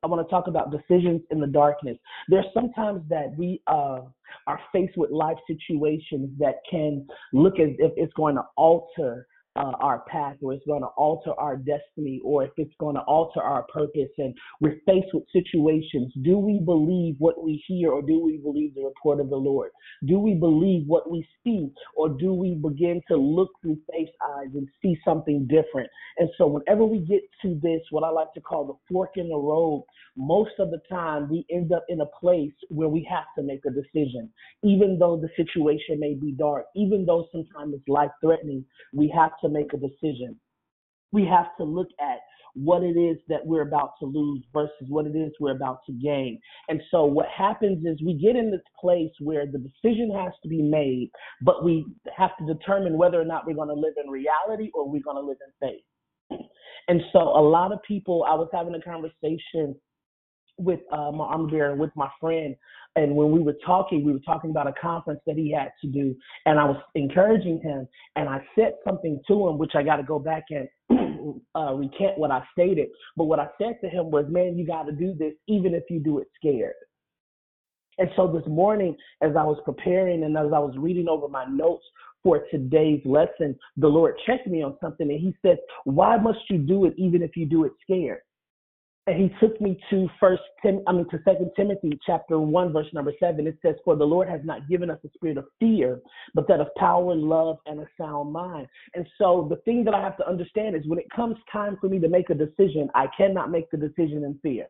I 0.04 0.08
want 0.08 0.26
to 0.26 0.30
talk 0.30 0.48
about 0.48 0.72
decisions 0.72 1.22
in 1.32 1.40
the 1.40 1.48
darkness. 1.48 1.98
There's 2.30 2.46
sometimes 2.54 3.02
that 3.10 3.36
we 3.38 3.62
uh, 3.68 4.02
are 4.48 4.60
faced 4.72 4.98
with 4.98 5.12
life 5.12 5.38
situations 5.48 6.30
that 6.40 6.56
can 6.70 7.08
look 7.34 7.60
as 7.60 7.70
if 7.78 7.92
it's 7.98 8.14
going 8.14 8.36
to 8.36 8.44
alter 8.56 9.28
uh, 9.56 9.72
our 9.82 10.00
path 10.08 10.38
or 10.42 10.54
it's 10.54 10.66
going 10.66 10.82
to 10.82 10.88
alter 10.98 11.34
our 11.38 11.58
destiny 11.58 12.22
or 12.24 12.44
if 12.44 12.52
it's 12.58 12.74
going 12.80 12.96
to 12.96 13.02
alter 13.02 13.42
our 13.42 13.64
purpose. 13.64 14.10
And 14.18 14.34
we're 14.60 14.78
faced 14.86 15.14
with 15.14 15.24
situations. 15.34 16.14
Do 16.24 16.38
we 16.38 16.62
believe 16.64 17.16
what 17.20 17.44
we 17.44 17.64
hear 17.68 17.92
or 17.92 18.02
do 18.02 18.20
we 18.20 18.38
believe 18.38 18.76
the 18.76 18.84
report 18.84 19.20
of 19.20 19.30
the 19.30 19.36
lord? 19.36 19.72
Do 20.06 20.20
we 20.20 20.36
believe 20.36 20.88
what 20.88 21.12
we 21.12 21.28
see 21.44 21.70
or 21.96 22.10
do 22.10 22.34
we 22.34 22.56
begin 22.56 23.02
to 23.10 23.18
look 23.18 23.50
through 23.62 23.78
faith 23.92 24.10
eyes 24.38 24.50
and 24.54 24.68
see 24.82 24.98
something 25.04 25.48
different? 25.48 25.90
And 26.18 26.30
so 26.38 26.48
whenever 26.48 26.86
we 26.86 27.00
get 27.00 27.22
to 27.42 27.60
this 27.62 27.82
what 27.90 28.04
i 28.04 28.10
like 28.10 28.34
to 28.34 28.42
call 28.42 28.66
the 28.66 28.94
fork 28.94 29.12
in 29.16 29.30
the 29.30 29.38
road 29.38 29.86
most 30.16 30.52
of 30.60 30.72
the 30.72 30.82
time 30.90 31.30
we 31.30 31.46
end 31.52 31.72
up 31.72 31.86
in 31.90 32.02
a 32.02 32.06
place 32.06 32.52
where 32.70 32.90
we 32.90 33.08
have 33.10 33.26
to 33.38 33.44
make 33.44 33.62
a 33.66 33.70
decision. 33.70 34.30
Even 34.64 34.98
though 35.00 35.18
the 35.18 35.30
situation 35.36 36.00
may 36.00 36.14
be 36.14 36.32
dark 36.32 36.66
even 36.76 37.06
though 37.06 37.28
sometimes 37.32 37.74
it's 37.74 37.88
life 37.88 38.12
threatening 38.22 38.64
we 38.94 39.12
have 39.16 39.32
to 39.42 39.50
make 39.50 39.74
a 39.74 39.78
decision. 39.78 40.40
We 41.12 41.26
have 41.26 41.48
to 41.58 41.64
look 41.64 41.90
at 42.00 42.20
what 42.54 42.84
it 42.84 42.98
is 43.00 43.18
that 43.30 43.46
we're 43.46 43.62
about 43.62 43.92
to 44.00 44.06
lose 44.06 44.44
versus 44.54 44.88
what 44.90 45.06
it 45.06 45.16
is 45.16 45.32
we're 45.40 45.56
about 45.56 45.80
to 45.86 45.94
gain. 45.94 46.40
And 46.68 46.82
so 46.92 47.06
what 47.06 47.28
happens 47.28 47.86
is 47.86 48.02
we 48.06 48.14
get 48.14 48.36
in 48.36 48.52
this 48.52 48.62
place 48.80 49.12
where 49.20 49.46
the 49.46 49.58
decision 49.58 50.12
has 50.16 50.34
to 50.44 50.50
be 50.50 50.62
made, 50.62 51.12
but 51.42 51.64
we 51.64 51.86
have 52.16 52.32
to 52.38 52.54
determine 52.54 52.98
whether 52.98 53.20
or 53.20 53.26
not 53.26 53.46
we're 53.46 53.56
going 53.56 53.70
to 53.70 53.74
live 53.74 53.94
in 54.04 54.10
reality 54.10 54.70
or 54.74 54.90
we're 54.90 55.02
going 55.02 55.18
to 55.18 55.26
live 55.26 55.38
in 55.46 55.70
faith. 55.70 56.42
And 56.88 57.02
so 57.14 57.20
a 57.20 57.42
lot 57.42 57.72
of 57.72 57.80
people, 57.88 58.26
I 58.28 58.36
was 58.36 58.50
having 58.54 58.76
a 58.76 58.82
conversation 58.82 59.76
with 60.62 60.80
uh, 60.92 61.12
my 61.12 61.26
armor 61.26 61.50
bearer, 61.50 61.76
with 61.76 61.92
my 61.96 62.10
friend, 62.20 62.56
and 62.96 63.16
when 63.16 63.32
we 63.32 63.40
were 63.40 63.56
talking, 63.66 64.04
we 64.04 64.12
were 64.12 64.20
talking 64.20 64.50
about 64.50 64.68
a 64.68 64.74
conference 64.82 65.22
that 65.26 65.38
he 65.38 65.52
had 65.52 65.70
to 65.82 65.88
do, 65.88 66.16
and 66.46 66.60
I 66.60 66.66
was 66.66 66.78
encouraging 66.96 67.62
him, 67.62 67.88
and 68.16 68.28
I 68.28 68.44
said 68.56 68.74
something 68.86 69.22
to 69.28 69.48
him, 69.48 69.58
which 69.58 69.72
I 69.76 69.84
got 69.84 69.98
to 69.98 70.04
go 70.04 70.20
back 70.20 70.44
and 70.50 70.68
uh, 71.56 71.74
recant 71.74 72.18
what 72.18 72.32
I 72.32 72.44
stated. 72.52 72.90
But 73.16 73.26
what 73.26 73.40
I 73.40 73.48
said 73.62 73.80
to 73.82 73.90
him 73.90 74.12
was, 74.12 74.26
"Man, 74.30 74.58
you 74.58 74.66
got 74.66 74.84
to 74.84 74.92
do 74.92 75.14
this, 75.14 75.34
even 75.48 75.74
if 75.74 75.84
you 75.90 76.00
do 76.00 76.20
it 76.20 76.28
scared." 76.36 76.74
And 77.98 78.10
so 78.16 78.28
this 78.28 78.48
morning, 78.48 78.98
as 79.22 79.32
I 79.38 79.44
was 79.44 79.60
preparing 79.64 80.24
and 80.24 80.38
as 80.38 80.48
I 80.54 80.60
was 80.60 80.76
reading 80.78 81.08
over 81.08 81.28
my 81.28 81.46
notes 81.46 81.86
for 82.24 82.46
today's 82.52 83.02
lesson, 83.06 83.58
the 83.78 83.88
Lord 83.88 84.16
checked 84.26 84.48
me 84.48 84.64
on 84.64 84.78
something, 84.82 85.10
and 85.10 85.20
He 85.20 85.34
said, 85.42 85.60
"Why 85.86 86.18
must 86.18 86.40
you 86.50 86.58
do 86.58 86.86
it, 86.86 86.94
even 86.98 87.22
if 87.22 87.38
you 87.38 87.46
do 87.46 87.64
it 87.64 87.72
scared?" 87.84 88.22
And 89.08 89.20
he 89.20 89.32
took 89.40 89.60
me 89.60 89.80
to 89.90 90.08
first 90.20 90.44
Tim 90.62 90.82
I 90.88 90.92
mean 90.92 91.10
to 91.10 91.20
second 91.26 91.52
Timothy 91.56 92.00
chapter 92.06 92.40
one 92.40 92.72
verse 92.72 92.88
number 92.94 93.14
seven. 93.20 93.48
It 93.48 93.58
says, 93.62 93.76
For 93.84 93.96
the 93.96 94.06
Lord 94.06 94.30
has 94.30 94.42
not 94.44 94.70
given 94.70 94.92
us 94.92 95.00
a 95.04 95.10
spirit 95.16 95.38
of 95.38 95.46
fear, 95.60 96.00
but 96.36 96.48
that 96.48 96.60
of 96.60 96.68
power, 96.78 97.16
love, 97.16 97.58
and 97.66 97.80
a 97.80 97.88
sound 98.00 98.32
mind. 98.32 98.68
And 98.94 99.08
so 99.18 99.48
the 99.50 99.56
thing 99.58 99.84
that 99.86 99.96
I 99.96 100.02
have 100.02 100.18
to 100.18 100.28
understand 100.28 100.76
is 100.76 100.86
when 100.86 101.00
it 101.00 101.10
comes 101.16 101.38
time 101.52 101.78
for 101.82 101.90
me 101.90 102.00
to 102.00 102.10
make 102.10 102.30
a 102.30 102.36
decision, 102.36 102.90
I 102.94 103.08
cannot 103.18 103.50
make 103.50 103.72
the 103.72 103.78
decision 103.78 104.24
in 104.24 104.40
fear 104.44 104.68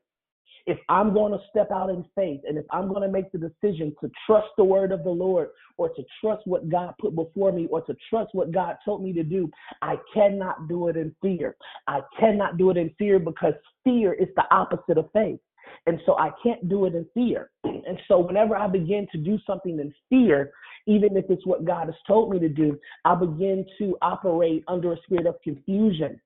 if 0.66 0.78
I'm 0.90 1.14
going 1.14 1.32
to 1.32 1.40
step 1.50 1.72
out 1.72 1.90
in 1.90 2.06
faith 2.16 2.42
and 2.48 2.58
if 2.58 2.66
I'm 2.72 2.88
going 2.88 3.02
to 3.02 3.08
make 3.08 3.32
the 3.32 3.38
decision 3.38 3.96
to 4.02 4.10
trust 4.26 4.48
the 4.58 4.64
word 4.64 4.92
of 4.92 5.04
the 5.04 5.10
Lord 5.10 5.50
or 5.78 5.90
to 5.90 6.04
trust 6.20 6.46
what 6.46 6.70
God 6.70 6.94
put 7.00 7.16
before 7.16 7.52
me 7.52 7.68
or 7.72 7.82
to 7.82 7.96
trust 8.10 8.30
what 8.34 8.52
God 8.52 8.78
told 8.84 9.04
me 9.04 9.14
to 9.14 9.24
do, 9.24 9.50
I 9.82 9.96
cannot 10.14 10.68
do 10.68 10.88
it 10.88 10.98
in 10.98 11.16
fear. 11.22 11.56
I 11.88 12.02
cannot 12.20 12.58
do 12.58 12.70
it 12.70 12.78
in 12.78 12.94
fear 12.98 13.20
because 13.20 13.54
fear 13.84 14.14
is 14.14 14.30
the 14.36 14.44
opposite 14.52 14.98
of 14.98 15.10
faith. 15.12 15.40
And 15.88 16.00
so 16.06 16.18
I 16.18 16.32
can't 16.44 16.68
do 16.70 16.86
it 16.86 16.96
in 16.96 17.06
fear. 17.14 17.52
And 17.84 18.00
so 18.08 18.20
whenever 18.20 18.56
I 18.56 18.68
begin 18.68 19.08
to 19.12 19.18
do 19.18 19.40
something 19.46 19.80
in 19.80 19.94
fear, 20.08 20.52
even 20.86 21.18
if 21.18 21.26
it's 21.30 21.46
what 21.46 21.66
God 21.66 21.88
has 21.88 21.96
told 22.08 22.32
me 22.32 22.40
to 22.40 22.48
do, 22.48 22.80
I 23.06 23.16
begin 23.16 23.66
to 23.80 23.98
operate 24.02 24.64
under 24.68 24.94
a 24.94 24.98
spirit 25.04 25.26
of 25.26 25.42
confusion 25.44 26.22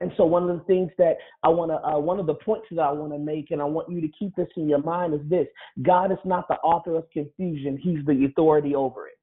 and 0.00 0.12
so 0.16 0.24
one 0.24 0.48
of 0.48 0.58
the 0.58 0.64
things 0.64 0.90
that 0.98 1.16
I 1.42 1.48
want 1.48 1.70
to, 1.70 1.76
uh, 1.86 1.98
one 1.98 2.20
of 2.20 2.26
the 2.26 2.34
points 2.34 2.66
that 2.70 2.80
I 2.80 2.92
want 2.92 3.12
to 3.12 3.18
make, 3.18 3.50
and 3.50 3.60
I 3.60 3.64
want 3.64 3.90
you 3.90 4.00
to 4.00 4.08
keep 4.18 4.34
this 4.36 4.48
in 4.56 4.68
your 4.68 4.82
mind 4.82 5.14
is 5.14 5.20
this: 5.28 5.46
God 5.82 6.12
is 6.12 6.18
not 6.24 6.48
the 6.48 6.56
author 6.56 6.96
of 6.96 7.10
confusion; 7.10 7.76
He's 7.76 8.04
the 8.06 8.26
authority 8.26 8.74
over 8.74 9.06
it. 9.06 9.14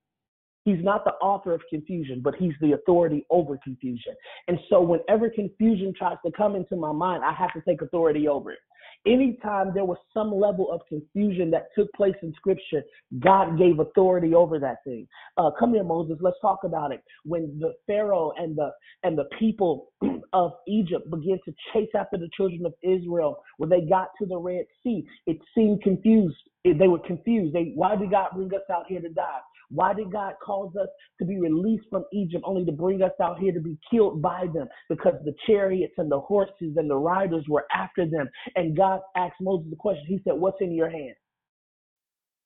He's 0.66 0.84
not 0.84 1.06
the 1.06 1.14
author 1.22 1.54
of 1.54 1.62
confusion, 1.70 2.22
but 2.24 2.34
he's 2.36 2.54
the 2.60 2.72
authority 2.72 3.24
over 3.30 3.56
confusion. 3.64 4.16
And 4.48 4.58
so 4.68 4.82
whenever 4.82 5.30
confusion 5.30 5.94
tries 5.96 6.18
to 6.26 6.32
come 6.32 6.56
into 6.56 6.76
my 6.76 6.92
mind, 6.92 7.24
I 7.24 7.34
have 7.34 7.54
to 7.54 7.62
take 7.62 7.84
authority 7.84 8.28
over 8.28 8.52
it. 8.52 8.60
Anytime 9.08 9.72
there 9.74 9.86
was 9.86 9.98
some 10.14 10.34
level 10.34 10.72
of 10.72 10.82
confusion 10.90 11.52
that 11.52 11.68
took 11.78 11.92
place 11.94 12.16
in 12.24 12.34
Scripture, 12.36 12.84
God 13.20 13.58
gave 13.58 13.80
authority 13.80 14.34
over 14.34 14.60
that 14.60 14.78
thing. 14.84 15.08
Uh, 15.38 15.52
come 15.60 15.74
here, 15.74 15.84
Moses. 15.84 16.18
Let's 16.22 16.38
talk 16.42 16.60
about 16.64 16.92
it. 16.92 17.04
When 17.24 17.58
the 17.60 17.74
Pharaoh 17.86 18.32
and 18.38 18.58
the 18.58 18.72
and 19.04 19.18
the 19.18 19.26
people 19.38 19.92
of 20.34 20.54
Egypt 20.68 21.10
began 21.12 21.40
to 21.46 21.54
chase 21.74 21.90
after 21.96 22.18
the 22.18 22.30
children 22.36 22.66
of 22.66 22.74
Israel, 22.82 23.44
when 23.58 23.70
they 23.70 23.82
got 23.82 24.10
to 24.20 24.26
the 24.26 24.38
Red 24.38 24.66
Sea, 24.84 25.06
it 25.28 25.38
seemed 25.56 25.84
confused. 25.84 26.38
They 26.64 26.88
were 26.88 27.00
confused. 27.00 27.54
They, 27.54 27.74
why 27.76 27.96
did 27.96 28.10
God 28.10 28.30
bring 28.34 28.52
us 28.54 28.62
out 28.72 28.86
here 28.88 29.02
to 29.02 29.10
die? 29.10 29.40
Why 29.70 29.94
did 29.94 30.12
God 30.12 30.34
cause 30.44 30.76
us 30.80 30.88
to 31.20 31.26
be 31.26 31.40
released 31.40 31.86
from 31.90 32.06
Egypt 32.14 32.44
only 32.46 32.66
to 32.66 32.72
bring 32.72 33.02
us 33.02 33.12
out 33.22 33.40
here 33.40 33.54
to 33.54 33.60
be 33.60 33.78
killed 33.90 34.22
by 34.22 34.48
them? 34.54 34.68
Because 34.90 35.16
the 35.24 35.36
chariots 35.48 35.94
and 35.98 36.12
the 36.12 36.20
horses 36.20 36.76
and 36.78 36.90
the 36.90 36.98
riders 36.98 37.46
were 37.50 37.66
after 37.74 38.06
them. 38.06 38.30
And 38.56 38.78
God 38.78 39.02
asked 39.16 39.42
Moses 39.42 39.68
the 39.70 39.76
question. 39.76 40.06
He 40.08 40.22
said, 40.24 40.34
What's 40.34 40.62
in 40.62 40.74
your 40.74 40.90
hand? 40.90 41.16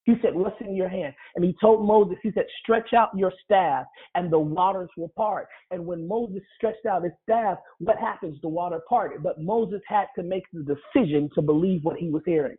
He 0.05 0.15
said, 0.23 0.33
What's 0.33 0.59
in 0.61 0.75
your 0.75 0.89
hand? 0.89 1.13
And 1.35 1.45
he 1.45 1.55
told 1.61 1.85
Moses, 1.85 2.17
He 2.23 2.31
said, 2.31 2.45
Stretch 2.63 2.93
out 2.93 3.09
your 3.15 3.33
staff, 3.43 3.85
and 4.15 4.31
the 4.31 4.39
waters 4.39 4.89
will 4.97 5.11
part. 5.15 5.47
And 5.71 5.85
when 5.85 6.07
Moses 6.07 6.41
stretched 6.57 6.85
out 6.87 7.03
his 7.03 7.13
staff, 7.23 7.59
what 7.79 7.97
happens? 7.97 8.39
The 8.41 8.49
water 8.49 8.81
parted. 8.89 9.21
But 9.21 9.41
Moses 9.41 9.81
had 9.87 10.07
to 10.15 10.23
make 10.23 10.43
the 10.51 10.63
decision 10.63 11.29
to 11.35 11.41
believe 11.41 11.83
what 11.83 11.97
he 11.97 12.09
was 12.09 12.23
hearing. 12.25 12.57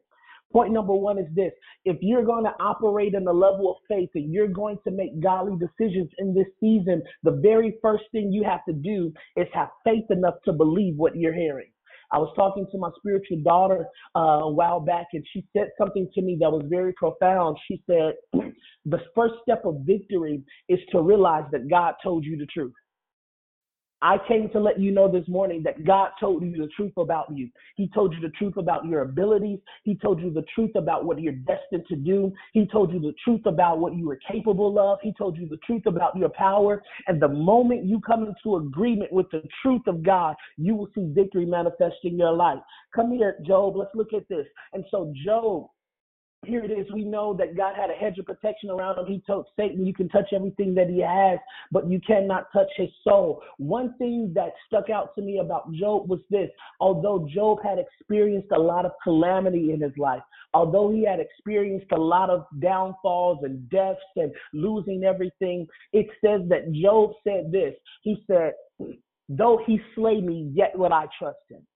Point 0.52 0.72
number 0.72 0.94
one 0.94 1.18
is 1.18 1.26
this 1.34 1.52
if 1.84 1.96
you're 2.00 2.24
going 2.24 2.44
to 2.44 2.54
operate 2.60 3.14
in 3.14 3.24
the 3.24 3.32
level 3.32 3.70
of 3.70 3.76
faith 3.88 4.10
and 4.14 4.32
you're 4.32 4.48
going 4.48 4.78
to 4.84 4.90
make 4.90 5.20
godly 5.20 5.56
decisions 5.56 6.10
in 6.18 6.34
this 6.34 6.46
season, 6.58 7.02
the 7.22 7.38
very 7.42 7.78
first 7.80 8.04
thing 8.12 8.32
you 8.32 8.42
have 8.44 8.64
to 8.68 8.72
do 8.72 9.12
is 9.36 9.46
have 9.54 9.68
faith 9.84 10.04
enough 10.10 10.34
to 10.44 10.52
believe 10.52 10.96
what 10.96 11.16
you're 11.16 11.34
hearing. 11.34 11.70
I 12.12 12.18
was 12.18 12.32
talking 12.34 12.66
to 12.72 12.78
my 12.78 12.90
spiritual 12.98 13.38
daughter 13.44 13.86
uh, 14.16 14.42
a 14.42 14.52
while 14.52 14.80
back, 14.80 15.06
and 15.12 15.24
she 15.32 15.44
said 15.52 15.68
something 15.78 16.08
to 16.14 16.22
me 16.22 16.36
that 16.40 16.50
was 16.50 16.64
very 16.68 16.92
profound. 16.94 17.56
She 17.68 17.82
said, 17.86 18.14
The 18.84 18.98
first 19.14 19.34
step 19.42 19.62
of 19.64 19.82
victory 19.84 20.42
is 20.68 20.80
to 20.90 21.02
realize 21.02 21.44
that 21.52 21.68
God 21.68 21.94
told 22.02 22.24
you 22.24 22.36
the 22.36 22.46
truth. 22.46 22.72
I 24.02 24.16
came 24.28 24.48
to 24.50 24.60
let 24.60 24.80
you 24.80 24.92
know 24.92 25.10
this 25.10 25.28
morning 25.28 25.62
that 25.64 25.84
God 25.84 26.10
told 26.18 26.42
you 26.42 26.52
the 26.52 26.68
truth 26.74 26.92
about 26.96 27.26
you. 27.30 27.50
He 27.76 27.88
told 27.88 28.14
you 28.14 28.20
the 28.20 28.30
truth 28.30 28.56
about 28.56 28.86
your 28.86 29.02
abilities. 29.02 29.58
He 29.84 29.94
told 29.94 30.20
you 30.20 30.32
the 30.32 30.44
truth 30.54 30.70
about 30.74 31.04
what 31.04 31.20
you're 31.20 31.34
destined 31.34 31.84
to 31.88 31.96
do. 31.96 32.32
He 32.52 32.66
told 32.66 32.92
you 32.92 33.00
the 33.00 33.14
truth 33.22 33.42
about 33.44 33.78
what 33.78 33.94
you 33.94 34.10
are 34.10 34.18
capable 34.30 34.78
of. 34.78 34.98
He 35.02 35.12
told 35.12 35.36
you 35.36 35.46
the 35.48 35.58
truth 35.66 35.82
about 35.86 36.16
your 36.16 36.30
power. 36.30 36.82
And 37.08 37.20
the 37.20 37.28
moment 37.28 37.84
you 37.84 38.00
come 38.00 38.26
into 38.26 38.56
agreement 38.56 39.12
with 39.12 39.30
the 39.30 39.42
truth 39.62 39.82
of 39.86 40.02
God, 40.02 40.34
you 40.56 40.74
will 40.74 40.88
see 40.94 41.12
victory 41.12 41.44
manifest 41.44 41.96
in 42.04 42.18
your 42.18 42.32
life. 42.32 42.58
Come 42.94 43.12
here, 43.12 43.36
Job. 43.46 43.76
Let's 43.76 43.94
look 43.94 44.14
at 44.14 44.28
this. 44.28 44.46
And 44.72 44.84
so, 44.90 45.12
Job, 45.24 45.68
here 46.46 46.64
it 46.64 46.70
is. 46.70 46.90
We 46.92 47.04
know 47.04 47.34
that 47.34 47.54
God 47.56 47.74
had 47.76 47.90
a 47.90 47.94
hedge 47.94 48.18
of 48.18 48.24
protection 48.24 48.70
around 48.70 48.98
him. 48.98 49.06
He 49.06 49.22
told 49.26 49.46
Satan, 49.58 49.84
You 49.84 49.92
can 49.92 50.08
touch 50.08 50.32
everything 50.34 50.74
that 50.74 50.88
he 50.88 51.00
has, 51.00 51.38
but 51.70 51.88
you 51.88 52.00
cannot 52.00 52.50
touch 52.52 52.70
his 52.76 52.88
soul. 53.04 53.42
One 53.58 53.94
thing 53.98 54.32
that 54.34 54.52
stuck 54.66 54.88
out 54.88 55.14
to 55.16 55.22
me 55.22 55.38
about 55.38 55.70
Job 55.72 56.08
was 56.08 56.20
this 56.30 56.48
although 56.80 57.28
Job 57.32 57.58
had 57.62 57.78
experienced 57.78 58.52
a 58.52 58.58
lot 58.58 58.86
of 58.86 58.92
calamity 59.02 59.72
in 59.72 59.82
his 59.82 59.96
life, 59.98 60.22
although 60.54 60.90
he 60.90 61.04
had 61.04 61.20
experienced 61.20 61.92
a 61.92 62.00
lot 62.00 62.30
of 62.30 62.46
downfalls 62.58 63.40
and 63.42 63.68
deaths 63.68 64.00
and 64.16 64.32
losing 64.54 65.04
everything, 65.04 65.66
it 65.92 66.06
says 66.24 66.40
that 66.48 66.72
Job 66.72 67.12
said 67.22 67.52
this. 67.52 67.74
He 68.02 68.24
said, 68.26 68.52
Though 69.28 69.60
he 69.66 69.78
slay 69.94 70.20
me, 70.20 70.50
yet 70.54 70.76
will 70.76 70.92
I 70.92 71.06
trust 71.18 71.38
him. 71.50 71.66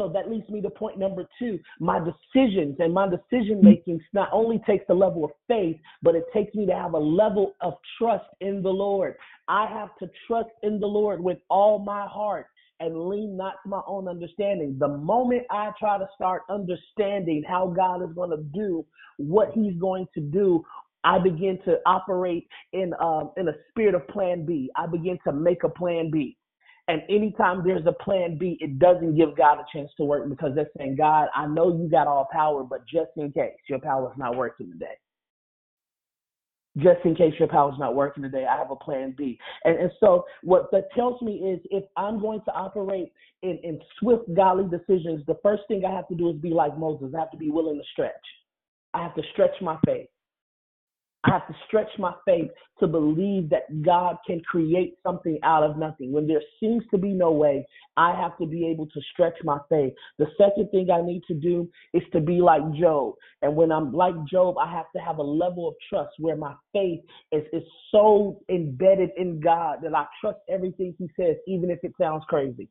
So 0.00 0.08
that 0.08 0.30
leads 0.30 0.48
me 0.48 0.62
to 0.62 0.70
point 0.70 0.98
number 0.98 1.28
two. 1.38 1.58
My 1.78 1.98
decisions 1.98 2.76
and 2.78 2.94
my 2.94 3.06
decision 3.06 3.60
making 3.62 4.00
not 4.14 4.30
only 4.32 4.58
takes 4.66 4.86
a 4.88 4.94
level 4.94 5.26
of 5.26 5.30
faith, 5.46 5.76
but 6.02 6.14
it 6.14 6.24
takes 6.32 6.54
me 6.54 6.64
to 6.64 6.74
have 6.74 6.94
a 6.94 6.98
level 6.98 7.52
of 7.60 7.74
trust 7.98 8.24
in 8.40 8.62
the 8.62 8.70
Lord. 8.70 9.16
I 9.46 9.66
have 9.66 9.90
to 9.98 10.10
trust 10.26 10.48
in 10.62 10.80
the 10.80 10.86
Lord 10.86 11.22
with 11.22 11.36
all 11.50 11.80
my 11.80 12.06
heart 12.06 12.46
and 12.80 13.10
lean 13.10 13.36
not 13.36 13.56
to 13.62 13.68
my 13.68 13.82
own 13.86 14.08
understanding. 14.08 14.78
The 14.78 14.88
moment 14.88 15.42
I 15.50 15.70
try 15.78 15.98
to 15.98 16.08
start 16.14 16.44
understanding 16.48 17.44
how 17.46 17.66
God 17.66 18.02
is 18.02 18.14
going 18.14 18.30
to 18.30 18.42
do 18.42 18.86
what 19.18 19.52
He's 19.52 19.74
going 19.78 20.06
to 20.14 20.22
do, 20.22 20.64
I 21.04 21.18
begin 21.18 21.58
to 21.66 21.76
operate 21.84 22.48
in 22.72 22.94
um, 23.00 23.32
in 23.36 23.48
a 23.48 23.54
spirit 23.68 23.94
of 23.94 24.08
Plan 24.08 24.46
B. 24.46 24.70
I 24.76 24.86
begin 24.86 25.18
to 25.24 25.32
make 25.32 25.62
a 25.62 25.68
Plan 25.68 26.10
B. 26.10 26.38
And 26.90 27.02
anytime 27.08 27.62
there's 27.64 27.86
a 27.86 27.92
plan 27.92 28.36
B, 28.36 28.58
it 28.60 28.80
doesn't 28.80 29.16
give 29.16 29.36
God 29.36 29.58
a 29.60 29.64
chance 29.72 29.92
to 29.96 30.04
work 30.04 30.28
because 30.28 30.56
they're 30.56 30.70
saying, 30.76 30.96
God, 30.96 31.28
I 31.36 31.46
know 31.46 31.68
you 31.68 31.88
got 31.88 32.08
all 32.08 32.26
power, 32.32 32.64
but 32.64 32.80
just 32.88 33.10
in 33.16 33.30
case 33.30 33.52
your 33.68 33.78
power's 33.78 34.16
not 34.18 34.34
working 34.34 34.72
today. 34.72 34.98
Just 36.78 36.98
in 37.04 37.14
case 37.14 37.32
your 37.38 37.46
power's 37.46 37.78
not 37.78 37.94
working 37.94 38.24
today, 38.24 38.44
I 38.44 38.56
have 38.56 38.72
a 38.72 38.76
plan 38.76 39.14
B. 39.16 39.38
And, 39.62 39.78
and 39.78 39.92
so 40.00 40.24
what 40.42 40.68
that 40.72 40.92
tells 40.92 41.22
me 41.22 41.34
is 41.34 41.60
if 41.70 41.84
I'm 41.96 42.20
going 42.20 42.40
to 42.46 42.52
operate 42.54 43.12
in, 43.42 43.60
in 43.62 43.78
swift 44.00 44.24
godly 44.34 44.64
decisions, 44.64 45.24
the 45.28 45.38
first 45.44 45.62
thing 45.68 45.84
I 45.84 45.94
have 45.94 46.08
to 46.08 46.16
do 46.16 46.30
is 46.30 46.36
be 46.38 46.50
like 46.50 46.76
Moses. 46.76 47.12
I 47.16 47.20
have 47.20 47.30
to 47.30 47.36
be 47.36 47.50
willing 47.52 47.76
to 47.76 47.84
stretch. 47.92 48.14
I 48.94 49.02
have 49.04 49.14
to 49.14 49.22
stretch 49.32 49.54
my 49.62 49.78
faith. 49.86 50.08
I 51.24 51.32
have 51.32 51.46
to 51.48 51.54
stretch 51.66 51.90
my 51.98 52.14
faith 52.24 52.50
to 52.78 52.86
believe 52.86 53.50
that 53.50 53.82
God 53.82 54.16
can 54.26 54.40
create 54.40 54.94
something 55.02 55.38
out 55.42 55.62
of 55.62 55.76
nothing. 55.76 56.12
When 56.12 56.26
there 56.26 56.40
seems 56.58 56.82
to 56.90 56.98
be 56.98 57.10
no 57.10 57.30
way, 57.30 57.66
I 57.98 58.18
have 58.18 58.38
to 58.38 58.46
be 58.46 58.66
able 58.66 58.86
to 58.86 59.00
stretch 59.12 59.36
my 59.44 59.58
faith. 59.68 59.92
The 60.18 60.26
second 60.38 60.70
thing 60.70 60.90
I 60.90 61.02
need 61.02 61.22
to 61.28 61.34
do 61.34 61.68
is 61.92 62.02
to 62.12 62.20
be 62.20 62.40
like 62.40 62.62
Job. 62.72 63.14
And 63.42 63.54
when 63.54 63.70
I'm 63.70 63.92
like 63.92 64.14
Job, 64.30 64.56
I 64.56 64.70
have 64.70 64.90
to 64.96 65.02
have 65.02 65.18
a 65.18 65.22
level 65.22 65.68
of 65.68 65.74
trust 65.90 66.14
where 66.18 66.36
my 66.36 66.54
faith 66.72 67.00
is, 67.32 67.44
is 67.52 67.64
so 67.90 68.40
embedded 68.48 69.10
in 69.18 69.40
God 69.40 69.80
that 69.82 69.94
I 69.94 70.06
trust 70.22 70.38
everything 70.48 70.94
He 70.98 71.10
says, 71.20 71.36
even 71.46 71.70
if 71.70 71.80
it 71.82 71.92
sounds 72.00 72.24
crazy. 72.28 72.68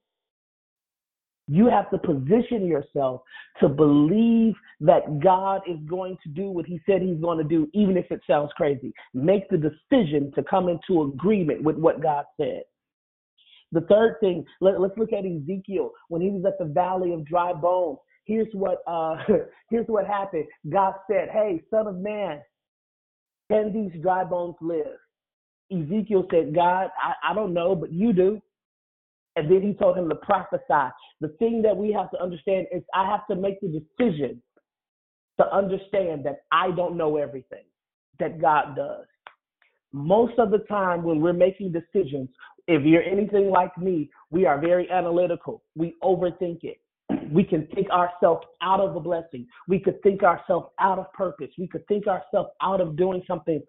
You 1.51 1.67
have 1.67 1.89
to 1.89 1.97
position 1.97 2.67
yourself 2.67 3.21
to 3.59 3.67
believe 3.67 4.53
that 4.81 5.19
God 5.19 5.61
is 5.67 5.79
going 5.89 6.15
to 6.21 6.29
do 6.29 6.51
what 6.51 6.67
He 6.67 6.79
said 6.85 7.01
He's 7.01 7.19
going 7.19 7.39
to 7.39 7.43
do, 7.43 7.67
even 7.73 7.97
if 7.97 8.05
it 8.11 8.21
sounds 8.27 8.51
crazy. 8.55 8.93
Make 9.15 9.49
the 9.49 9.57
decision 9.57 10.31
to 10.35 10.43
come 10.43 10.69
into 10.69 11.01
agreement 11.01 11.63
with 11.63 11.75
what 11.77 12.03
God 12.03 12.25
said. 12.39 12.61
The 13.71 13.81
third 13.81 14.17
thing, 14.19 14.45
let, 14.61 14.75
us 14.75 14.91
look 14.95 15.11
at 15.11 15.25
Ezekiel 15.25 15.91
when 16.09 16.21
he 16.21 16.29
was 16.29 16.43
at 16.45 16.57
the 16.59 16.71
valley 16.71 17.13
of 17.13 17.25
dry 17.25 17.53
bones. 17.53 17.97
Here's 18.25 18.47
what 18.53 18.83
uh, 18.87 19.17
here's 19.69 19.87
what 19.87 20.05
happened. 20.05 20.45
God 20.69 20.93
said, 21.09 21.29
"Hey, 21.31 21.61
son 21.71 21.87
of 21.87 21.97
man, 21.97 22.41
can 23.51 23.73
these 23.73 24.01
dry 24.01 24.23
bones 24.23 24.55
live?" 24.61 24.97
Ezekiel 25.71 26.25
said, 26.31 26.53
"God, 26.53 26.89
I, 27.01 27.31
I 27.31 27.33
don't 27.33 27.53
know, 27.53 27.75
but 27.75 27.91
you 27.91 28.13
do." 28.13 28.41
And 29.35 29.49
then 29.49 29.61
he 29.61 29.73
told 29.73 29.97
him 29.97 30.09
to 30.09 30.15
prophesy. 30.15 30.91
The 31.21 31.29
thing 31.39 31.61
that 31.61 31.75
we 31.75 31.91
have 31.93 32.11
to 32.11 32.21
understand 32.21 32.67
is 32.73 32.83
I 32.93 33.09
have 33.09 33.25
to 33.27 33.35
make 33.35 33.61
the 33.61 33.67
decision 33.67 34.41
to 35.37 35.55
understand 35.55 36.25
that 36.25 36.41
I 36.51 36.71
don't 36.71 36.97
know 36.97 37.17
everything, 37.17 37.63
that 38.19 38.41
God 38.41 38.75
does. 38.75 39.05
Most 39.91 40.37
of 40.37 40.51
the 40.51 40.59
time, 40.59 41.03
when 41.03 41.21
we're 41.21 41.33
making 41.33 41.71
decisions, 41.71 42.29
if 42.67 42.83
you're 42.83 43.03
anything 43.03 43.49
like 43.49 43.75
me, 43.77 44.09
we 44.29 44.45
are 44.45 44.59
very 44.59 44.89
analytical. 44.91 45.63
We 45.75 45.95
overthink 46.03 46.59
it. 46.63 46.79
We 47.31 47.43
can 47.43 47.67
think 47.73 47.89
ourselves 47.89 48.45
out 48.61 48.79
of 48.79 48.95
a 48.95 48.99
blessing. 48.99 49.47
We 49.67 49.79
could 49.79 50.01
think 50.03 50.21
ourselves 50.23 50.67
out 50.79 50.99
of 50.99 51.11
purpose. 51.13 51.49
We 51.57 51.67
could 51.67 51.87
think 51.87 52.05
ourselves 52.07 52.49
out 52.61 52.81
of 52.81 52.95
doing 52.95 53.23
something 53.27 53.63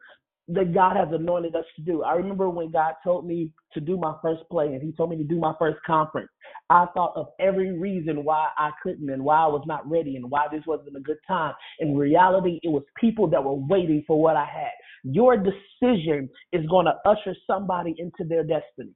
that 0.54 0.74
God 0.74 0.96
has 0.96 1.08
anointed 1.12 1.54
us 1.54 1.64
to 1.76 1.82
do. 1.82 2.02
I 2.02 2.14
remember 2.14 2.48
when 2.50 2.70
God 2.70 2.94
told 3.04 3.26
me 3.26 3.50
to 3.72 3.80
do 3.80 3.96
my 3.96 4.14
first 4.20 4.42
play 4.50 4.66
and 4.66 4.82
he 4.82 4.92
told 4.92 5.10
me 5.10 5.16
to 5.16 5.24
do 5.24 5.38
my 5.38 5.54
first 5.58 5.78
conference. 5.86 6.28
I 6.70 6.86
thought 6.94 7.12
of 7.16 7.28
every 7.38 7.78
reason 7.78 8.24
why 8.24 8.48
I 8.58 8.70
couldn't 8.82 9.08
and 9.10 9.24
why 9.24 9.44
I 9.44 9.46
was 9.46 9.64
not 9.66 9.88
ready 9.88 10.16
and 10.16 10.30
why 10.30 10.46
this 10.50 10.62
wasn't 10.66 10.96
a 10.96 11.00
good 11.00 11.18
time. 11.26 11.54
In 11.78 11.96
reality, 11.96 12.58
it 12.62 12.68
was 12.68 12.82
people 13.00 13.28
that 13.28 13.42
were 13.42 13.54
waiting 13.54 14.02
for 14.06 14.20
what 14.20 14.36
I 14.36 14.44
had. 14.44 14.70
Your 15.04 15.36
decision 15.36 16.28
is 16.52 16.66
going 16.66 16.86
to 16.86 16.94
usher 17.08 17.34
somebody 17.46 17.94
into 17.98 18.24
their 18.28 18.42
destiny. 18.42 18.94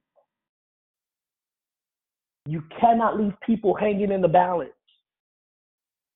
You 2.47 2.63
cannot 2.79 3.19
leave 3.19 3.33
people 3.45 3.73
hanging 3.75 4.11
in 4.11 4.21
the 4.21 4.27
balance 4.27 4.71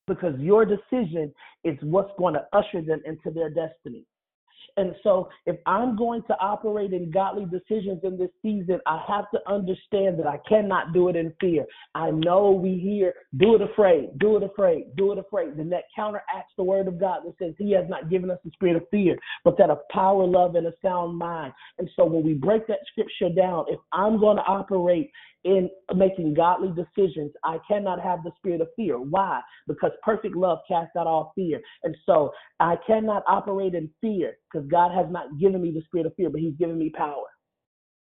because 0.07 0.37
your 0.39 0.65
decision 0.65 1.33
is 1.63 1.77
what's 1.81 2.11
going 2.17 2.33
to 2.33 2.45
usher 2.53 2.81
them 2.81 3.01
into 3.05 3.31
their 3.33 3.49
destiny. 3.49 4.05
And 4.77 4.95
so, 5.03 5.29
if 5.45 5.57
I'm 5.65 5.95
going 5.95 6.23
to 6.23 6.33
operate 6.39 6.93
in 6.93 7.11
godly 7.11 7.45
decisions 7.45 8.01
in 8.03 8.17
this 8.17 8.29
season, 8.41 8.79
I 8.85 9.03
have 9.07 9.29
to 9.31 9.39
understand 9.47 10.19
that 10.19 10.27
I 10.27 10.39
cannot 10.47 10.93
do 10.93 11.09
it 11.09 11.15
in 11.15 11.33
fear. 11.39 11.65
I 11.95 12.11
know 12.11 12.51
we 12.51 12.77
hear, 12.77 13.13
do 13.37 13.55
it 13.55 13.61
afraid, 13.61 14.17
do 14.19 14.37
it 14.37 14.43
afraid, 14.43 14.95
do 14.95 15.11
it 15.11 15.17
afraid. 15.17 15.57
Then 15.57 15.69
that 15.69 15.83
counteracts 15.95 16.53
the 16.57 16.63
word 16.63 16.87
of 16.87 16.99
God 16.99 17.21
that 17.25 17.35
says 17.39 17.53
He 17.57 17.71
has 17.71 17.85
not 17.89 18.09
given 18.09 18.31
us 18.31 18.39
the 18.43 18.51
spirit 18.51 18.75
of 18.75 18.87
fear, 18.89 19.17
but 19.43 19.57
that 19.57 19.69
of 19.69 19.79
power, 19.91 20.25
love, 20.25 20.55
and 20.55 20.67
a 20.67 20.73
sound 20.81 21.17
mind. 21.17 21.53
And 21.77 21.89
so, 21.95 22.05
when 22.05 22.23
we 22.23 22.33
break 22.33 22.67
that 22.67 22.79
scripture 22.91 23.33
down, 23.33 23.65
if 23.69 23.79
I'm 23.93 24.19
going 24.19 24.37
to 24.37 24.43
operate 24.43 25.11
in 25.43 25.69
making 25.95 26.33
godly 26.33 26.69
decisions, 26.69 27.31
I 27.43 27.57
cannot 27.67 28.01
have 28.01 28.23
the 28.23 28.31
spirit 28.37 28.61
of 28.61 28.67
fear. 28.75 28.99
Why? 28.99 29.41
Because 29.67 29.91
perfect 30.03 30.35
love 30.35 30.59
casts 30.67 30.95
out 30.97 31.07
all 31.07 31.31
fear. 31.35 31.61
And 31.83 31.95
so 32.05 32.31
I 32.59 32.75
cannot 32.85 33.23
operate 33.27 33.73
in 33.73 33.89
fear 34.01 34.33
because 34.51 34.67
God 34.69 34.93
has 34.93 35.05
not 35.09 35.39
given 35.39 35.61
me 35.61 35.71
the 35.71 35.81
spirit 35.85 36.05
of 36.05 36.15
fear, 36.15 36.29
but 36.29 36.41
He's 36.41 36.55
given 36.55 36.77
me 36.77 36.89
power. 36.89 37.25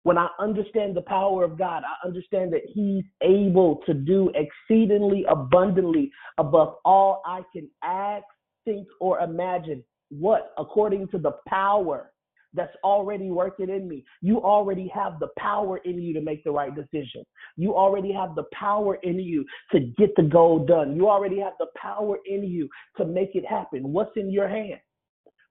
When 0.04 0.18
I 0.18 0.28
understand 0.38 0.94
the 0.94 1.02
power 1.02 1.44
of 1.44 1.58
God, 1.58 1.82
I 1.82 2.06
understand 2.06 2.52
that 2.52 2.62
He's 2.72 3.04
able 3.22 3.80
to 3.86 3.94
do 3.94 4.30
exceedingly 4.34 5.24
abundantly 5.28 6.10
above 6.38 6.76
all 6.84 7.22
I 7.26 7.40
can 7.52 7.68
ask, 7.82 8.24
think, 8.64 8.86
or 9.00 9.20
imagine. 9.20 9.82
What? 10.10 10.52
According 10.58 11.08
to 11.08 11.18
the 11.18 11.32
power 11.48 12.12
that's 12.54 12.74
already 12.82 13.30
working 13.30 13.68
in 13.68 13.88
me. 13.88 14.04
You 14.20 14.38
already 14.38 14.90
have 14.94 15.18
the 15.18 15.28
power 15.38 15.78
in 15.78 16.00
you 16.00 16.14
to 16.14 16.20
make 16.20 16.44
the 16.44 16.50
right 16.50 16.74
decision. 16.74 17.24
You 17.56 17.74
already 17.74 18.12
have 18.12 18.34
the 18.34 18.44
power 18.52 18.96
in 19.02 19.18
you 19.18 19.44
to 19.72 19.80
get 19.98 20.14
the 20.16 20.22
goal 20.22 20.64
done. 20.64 20.96
You 20.96 21.08
already 21.08 21.38
have 21.40 21.54
the 21.58 21.66
power 21.76 22.18
in 22.26 22.44
you 22.44 22.68
to 22.96 23.04
make 23.04 23.34
it 23.34 23.44
happen. 23.44 23.92
What's 23.92 24.16
in 24.16 24.30
your 24.30 24.48
hand? 24.48 24.80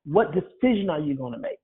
What 0.05 0.33
decision 0.33 0.89
are 0.89 0.99
you 0.99 1.15
going 1.15 1.33
to 1.33 1.39
make? 1.39 1.59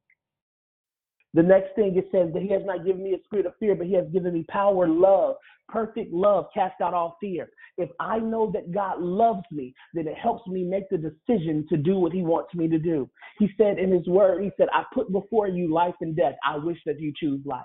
The 1.34 1.43
next 1.43 1.75
thing 1.75 1.95
it 1.95 2.07
says 2.11 2.34
that 2.34 2.41
he 2.41 2.49
has 2.49 2.63
not 2.65 2.86
given 2.86 3.03
me 3.03 3.13
a 3.13 3.23
spirit 3.25 3.45
of 3.45 3.53
fear, 3.59 3.75
but 3.75 3.86
he 3.86 3.93
has 3.93 4.05
given 4.11 4.34
me 4.34 4.45
power, 4.49 4.88
love. 4.88 5.36
Perfect 5.67 6.11
love 6.11 6.47
cast 6.51 6.82
out 6.82 6.95
all 6.95 7.17
fear. 7.21 7.49
If 7.77 7.89
I 7.99 8.17
know 8.17 8.51
that 8.53 8.71
God 8.71 8.99
loves 8.99 9.43
me, 9.51 9.75
then 9.93 10.07
it 10.07 10.17
helps 10.17 10.47
me 10.47 10.63
make 10.63 10.89
the 10.89 10.97
decision 10.97 11.67
to 11.69 11.77
do 11.77 11.95
what 11.95 12.11
he 12.11 12.23
wants 12.23 12.55
me 12.55 12.67
to 12.67 12.80
do. 12.80 13.07
He 13.38 13.49
said 13.57 13.77
in 13.77 13.91
his 13.91 14.07
word, 14.07 14.43
he 14.43 14.49
said, 14.57 14.67
I 14.73 14.84
put 14.91 15.11
before 15.11 15.47
you 15.47 15.71
life 15.71 15.93
and 16.01 16.15
death. 16.15 16.34
I 16.43 16.57
wish 16.57 16.80
that 16.88 16.99
you 16.99 17.13
choose 17.15 17.41
life. 17.45 17.61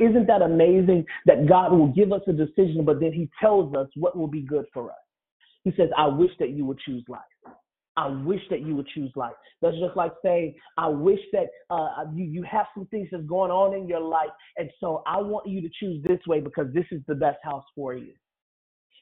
Isn't 0.00 0.26
that 0.26 0.42
amazing 0.42 1.04
that 1.26 1.46
God 1.48 1.70
will 1.72 1.88
give 1.88 2.12
us 2.12 2.22
a 2.26 2.32
decision, 2.32 2.84
but 2.84 2.98
then 2.98 3.12
he 3.12 3.30
tells 3.40 3.74
us 3.76 3.86
what 3.94 4.16
will 4.16 4.26
be 4.26 4.42
good 4.42 4.64
for 4.74 4.90
us? 4.90 4.96
He 5.62 5.70
says, 5.76 5.90
I 5.96 6.08
wish 6.08 6.32
that 6.40 6.50
you 6.50 6.64
would 6.64 6.80
choose 6.80 7.04
life. 7.08 7.20
I 7.96 8.08
wish 8.08 8.40
that 8.50 8.62
you 8.62 8.74
would 8.76 8.88
choose 8.88 9.12
life. 9.16 9.34
That's 9.60 9.76
just 9.78 9.96
like 9.96 10.12
saying, 10.24 10.54
I 10.78 10.88
wish 10.88 11.20
that 11.32 11.46
uh, 11.70 12.04
you, 12.14 12.24
you 12.24 12.42
have 12.44 12.66
some 12.74 12.86
things 12.86 13.08
that's 13.12 13.24
going 13.24 13.50
on 13.50 13.74
in 13.74 13.86
your 13.86 14.00
life. 14.00 14.30
And 14.56 14.70
so 14.80 15.02
I 15.06 15.20
want 15.20 15.46
you 15.46 15.60
to 15.60 15.68
choose 15.78 16.02
this 16.02 16.20
way 16.26 16.40
because 16.40 16.72
this 16.72 16.86
is 16.90 17.00
the 17.06 17.14
best 17.14 17.38
house 17.42 17.64
for 17.74 17.94
you. 17.94 18.12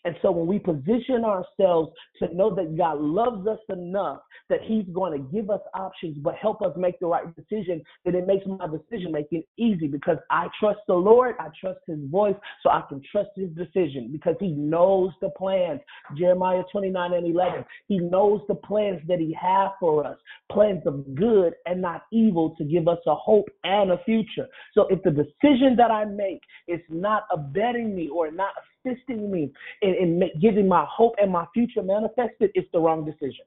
And 0.04 0.16
so 0.22 0.30
when 0.30 0.46
we 0.46 0.58
position 0.58 1.24
ourselves 1.24 1.90
to 2.18 2.34
know 2.34 2.54
that 2.54 2.76
God 2.76 3.00
loves 3.00 3.46
us 3.46 3.58
enough 3.68 4.20
that 4.48 4.60
He's 4.62 4.84
going 4.92 5.12
to 5.12 5.32
give 5.32 5.50
us 5.50 5.60
options, 5.74 6.16
but 6.18 6.34
help 6.34 6.62
us 6.62 6.72
make 6.76 6.98
the 7.00 7.06
right 7.06 7.24
decision, 7.36 7.82
then 8.04 8.14
it 8.14 8.26
makes 8.26 8.46
my 8.46 8.66
decision 8.66 9.12
making 9.12 9.42
easy 9.58 9.86
because 9.86 10.16
I 10.30 10.48
trust 10.58 10.80
the 10.88 10.94
Lord, 10.94 11.36
I 11.38 11.48
trust 11.60 11.80
His 11.86 11.98
voice, 12.10 12.34
so 12.62 12.70
I 12.70 12.82
can 12.88 13.02
trust 13.12 13.30
His 13.36 13.50
decision 13.50 14.08
because 14.10 14.36
He 14.40 14.52
knows 14.52 15.10
the 15.20 15.30
plans. 15.30 15.80
Jeremiah 16.16 16.62
29 16.72 17.12
and 17.12 17.26
11. 17.26 17.64
He 17.86 17.98
knows 17.98 18.40
the 18.48 18.54
plans 18.54 19.00
that 19.06 19.20
He 19.20 19.36
has 19.40 19.70
for 19.78 20.06
us, 20.06 20.16
plans 20.50 20.82
of 20.86 21.14
good 21.14 21.54
and 21.66 21.80
not 21.80 22.02
evil 22.10 22.54
to 22.56 22.64
give 22.64 22.88
us 22.88 22.98
a 23.06 23.14
hope 23.14 23.48
and 23.64 23.92
a 23.92 23.98
future. 24.04 24.46
So 24.74 24.86
if 24.88 25.02
the 25.02 25.10
decision 25.10 25.76
that 25.76 25.90
I 25.90 26.04
make 26.06 26.40
is 26.66 26.80
not 26.88 27.24
abetting 27.32 27.94
me 27.94 28.08
or 28.08 28.30
not 28.30 28.50
assisting 28.84 29.30
me 29.30 29.52
in, 29.82 29.94
in 29.94 30.30
getting 30.40 30.68
my 30.68 30.86
hope 30.88 31.14
and 31.20 31.30
my 31.30 31.46
future 31.52 31.82
manifested, 31.82 32.50
it's 32.54 32.68
the 32.72 32.78
wrong 32.78 33.04
decision. 33.04 33.44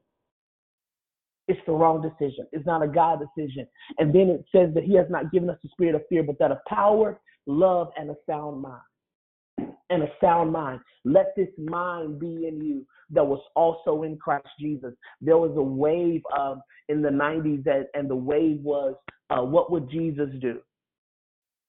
It's 1.48 1.60
the 1.66 1.74
wrong 1.74 2.02
decision. 2.02 2.48
It's 2.52 2.66
not 2.66 2.84
a 2.84 2.88
God 2.88 3.20
decision. 3.20 3.68
And 3.98 4.14
then 4.14 4.30
it 4.30 4.46
says 4.56 4.74
that 4.76 4.84
He 4.84 4.96
has 4.96 5.08
not 5.10 5.32
given 5.32 5.50
us 5.50 5.58
the 5.62 5.70
spirit 5.70 5.96
of 5.96 6.02
fear, 6.08 6.24
but 6.24 6.40
that 6.40 6.52
of 6.52 6.60
power, 6.68 7.20
love, 7.46 7.90
and 7.98 8.10
a 8.10 8.16
sound 8.28 8.62
mind. 8.62 9.74
And 9.90 10.04
a 10.04 10.08
sound 10.22 10.52
mind. 10.52 10.80
Let 11.04 11.36
this 11.36 11.50
mind 11.58 12.20
be 12.20 12.48
in 12.48 12.62
you 12.62 12.86
that 13.12 13.26
was 13.26 13.42
also 13.56 14.04
in 14.04 14.18
Christ 14.18 14.48
Jesus. 14.60 14.94
There 15.22 15.38
was 15.38 15.52
a 15.58 15.62
wave 15.62 16.22
um, 16.38 16.62
in 16.88 17.02
the 17.02 17.10
90s, 17.10 17.64
that, 17.66 17.88
and 17.94 18.10
the 18.10 18.16
wave 18.16 18.62
was, 18.62 18.96
uh, 19.30 19.42
what 19.42 19.70
would 19.72 19.90
Jesus 19.90 20.30
do? 20.42 20.60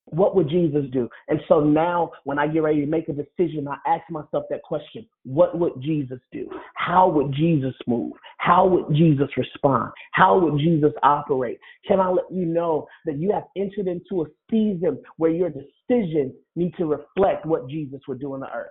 What 0.07 0.36
would 0.36 0.48
Jesus 0.48 0.84
do? 0.92 1.09
And 1.28 1.40
so 1.48 1.61
now, 1.61 2.11
when 2.24 2.38
I 2.38 2.46
get 2.46 2.62
ready 2.62 2.80
to 2.80 2.86
make 2.86 3.09
a 3.09 3.12
decision, 3.12 3.66
I 3.66 3.76
ask 3.88 4.09
myself 4.11 4.44
that 4.50 4.62
question 4.62 5.07
What 5.24 5.59
would 5.59 5.80
Jesus 5.80 6.20
do? 6.30 6.48
How 6.74 7.09
would 7.09 7.32
Jesus 7.32 7.74
move? 7.86 8.12
How 8.38 8.66
would 8.66 8.94
Jesus 8.94 9.28
respond? 9.36 9.92
How 10.12 10.38
would 10.38 10.61
Jesus 10.61 10.92
operate? 11.02 11.59
Can 11.86 12.00
I 12.00 12.11
let 12.11 12.30
you 12.30 12.44
know 12.44 12.86
that 13.07 13.18
you 13.18 13.32
have 13.32 13.44
entered 13.57 13.86
into 13.86 14.22
a 14.22 14.26
season 14.50 15.00
where 15.16 15.30
your 15.30 15.50
decisions 15.50 16.34
need 16.55 16.74
to 16.76 16.84
reflect 16.84 17.46
what 17.46 17.68
Jesus 17.68 18.00
would 18.07 18.20
do 18.20 18.34
on 18.34 18.40
the 18.40 18.52
earth? 18.55 18.70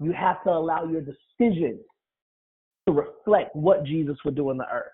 You 0.00 0.12
have 0.12 0.42
to 0.44 0.50
allow 0.50 0.84
your 0.84 1.02
decisions 1.02 1.80
to 2.86 2.92
reflect 2.92 3.54
what 3.54 3.84
Jesus 3.84 4.16
would 4.24 4.34
do 4.34 4.50
on 4.50 4.56
the 4.56 4.66
earth. 4.72 4.90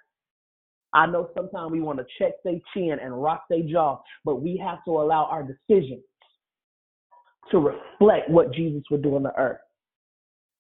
I 0.93 1.07
know 1.07 1.31
sometimes 1.37 1.71
we 1.71 1.81
want 1.81 1.99
to 1.99 2.07
check 2.19 2.33
their 2.45 2.59
chin 2.73 2.99
and 3.03 3.23
rock 3.23 3.45
their 3.51 3.63
jaw, 3.63 4.01
but 4.25 4.37
we 4.37 4.57
have 4.57 4.79
to 4.87 4.93
allow 4.93 5.25
our 5.25 5.43
decisions 5.43 6.03
to 7.51 7.59
reflect 7.59 8.31
what 8.31 8.53
Jesus 8.53 8.83
would 8.91 9.03
do 9.03 9.17
on 9.17 9.23
the 9.23 9.39
earth. 9.39 9.61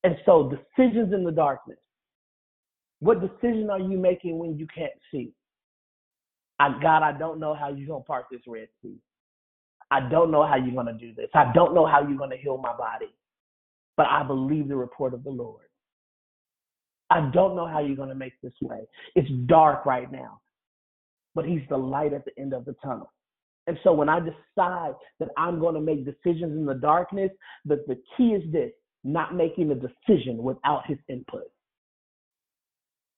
And 0.04 0.16
so, 0.24 0.50
decisions 0.76 1.12
in 1.12 1.24
the 1.24 1.32
darkness. 1.32 1.78
What 3.00 3.20
decision 3.20 3.68
are 3.70 3.80
you 3.80 3.98
making 3.98 4.38
when 4.38 4.58
you 4.58 4.66
can't 4.74 4.92
see? 5.10 5.32
I, 6.58 6.70
God, 6.82 7.02
I 7.02 7.16
don't 7.16 7.38
know 7.38 7.54
how 7.54 7.68
you're 7.68 7.86
going 7.86 8.02
to 8.02 8.06
part 8.06 8.26
this 8.30 8.40
Red 8.46 8.68
Sea. 8.82 8.96
I 9.90 10.08
don't 10.08 10.30
know 10.30 10.46
how 10.46 10.56
you're 10.56 10.74
going 10.74 10.86
to 10.86 10.92
do 10.92 11.14
this. 11.14 11.30
I 11.34 11.52
don't 11.54 11.74
know 11.74 11.86
how 11.86 12.00
you're 12.00 12.18
going 12.18 12.30
to 12.30 12.36
heal 12.36 12.58
my 12.58 12.76
body. 12.76 13.14
But 13.96 14.06
I 14.06 14.22
believe 14.22 14.68
the 14.68 14.76
report 14.76 15.14
of 15.14 15.24
the 15.24 15.30
Lord. 15.30 15.67
I 17.10 17.30
don't 17.32 17.56
know 17.56 17.66
how 17.66 17.80
you're 17.80 17.96
going 17.96 18.08
to 18.10 18.14
make 18.14 18.40
this 18.42 18.52
way. 18.60 18.80
It's 19.14 19.30
dark 19.46 19.86
right 19.86 20.10
now, 20.10 20.40
but 21.34 21.44
He's 21.44 21.62
the 21.68 21.76
light 21.76 22.12
at 22.12 22.24
the 22.24 22.38
end 22.38 22.52
of 22.52 22.64
the 22.64 22.74
tunnel. 22.84 23.12
And 23.66 23.78
so 23.84 23.92
when 23.92 24.08
I 24.08 24.20
decide 24.20 24.94
that 25.20 25.28
I'm 25.36 25.60
going 25.60 25.74
to 25.74 25.80
make 25.80 26.04
decisions 26.04 26.56
in 26.56 26.64
the 26.64 26.74
darkness, 26.74 27.30
the, 27.64 27.84
the 27.86 27.98
key 28.16 28.28
is 28.28 28.50
this 28.52 28.72
not 29.04 29.34
making 29.34 29.70
a 29.70 29.74
decision 29.74 30.42
without 30.42 30.86
His 30.86 30.98
input. 31.08 31.50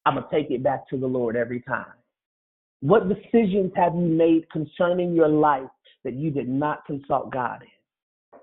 I'm 0.06 0.14
going 0.14 0.26
to 0.28 0.34
take 0.34 0.50
it 0.50 0.62
back 0.62 0.88
to 0.88 0.96
the 0.96 1.06
Lord 1.06 1.36
every 1.36 1.60
time. 1.62 1.92
What 2.80 3.08
decisions 3.08 3.72
have 3.76 3.94
you 3.94 4.00
made 4.00 4.50
concerning 4.50 5.14
your 5.14 5.28
life 5.28 5.68
that 6.04 6.14
you 6.14 6.30
did 6.30 6.48
not 6.48 6.84
consult 6.86 7.30
God 7.30 7.62
in? 7.62 8.38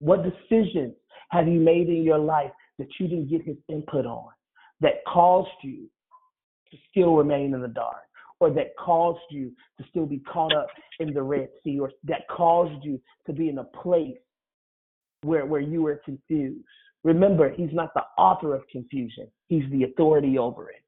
What 0.00 0.22
decisions 0.22 0.94
have 1.30 1.48
you 1.48 1.60
made 1.60 1.88
in 1.88 2.02
your 2.02 2.18
life 2.18 2.50
that 2.78 2.88
you 2.98 3.08
didn't 3.08 3.30
get 3.30 3.42
his 3.42 3.56
input 3.68 4.04
on? 4.04 4.28
That 4.80 5.04
caused 5.06 5.48
you 5.62 5.88
to 6.70 6.76
still 6.90 7.14
remain 7.14 7.54
in 7.54 7.62
the 7.62 7.68
dark 7.68 8.04
or 8.40 8.50
that 8.50 8.76
caused 8.76 9.20
you 9.30 9.52
to 9.78 9.84
still 9.88 10.06
be 10.06 10.18
caught 10.30 10.54
up 10.54 10.66
in 11.00 11.14
the 11.14 11.22
Red 11.22 11.48
Sea 11.62 11.78
or 11.80 11.92
that 12.04 12.28
caused 12.28 12.84
you 12.84 13.00
to 13.26 13.32
be 13.32 13.48
in 13.48 13.58
a 13.58 13.64
place 13.64 14.16
where, 15.22 15.46
where 15.46 15.60
you 15.60 15.82
were 15.82 16.00
confused. 16.04 16.64
Remember, 17.04 17.50
he's 17.50 17.72
not 17.72 17.92
the 17.94 18.02
author 18.18 18.54
of 18.54 18.62
confusion, 18.70 19.28
he's 19.48 19.64
the 19.70 19.84
authority 19.84 20.38
over 20.38 20.70
it. 20.70 20.80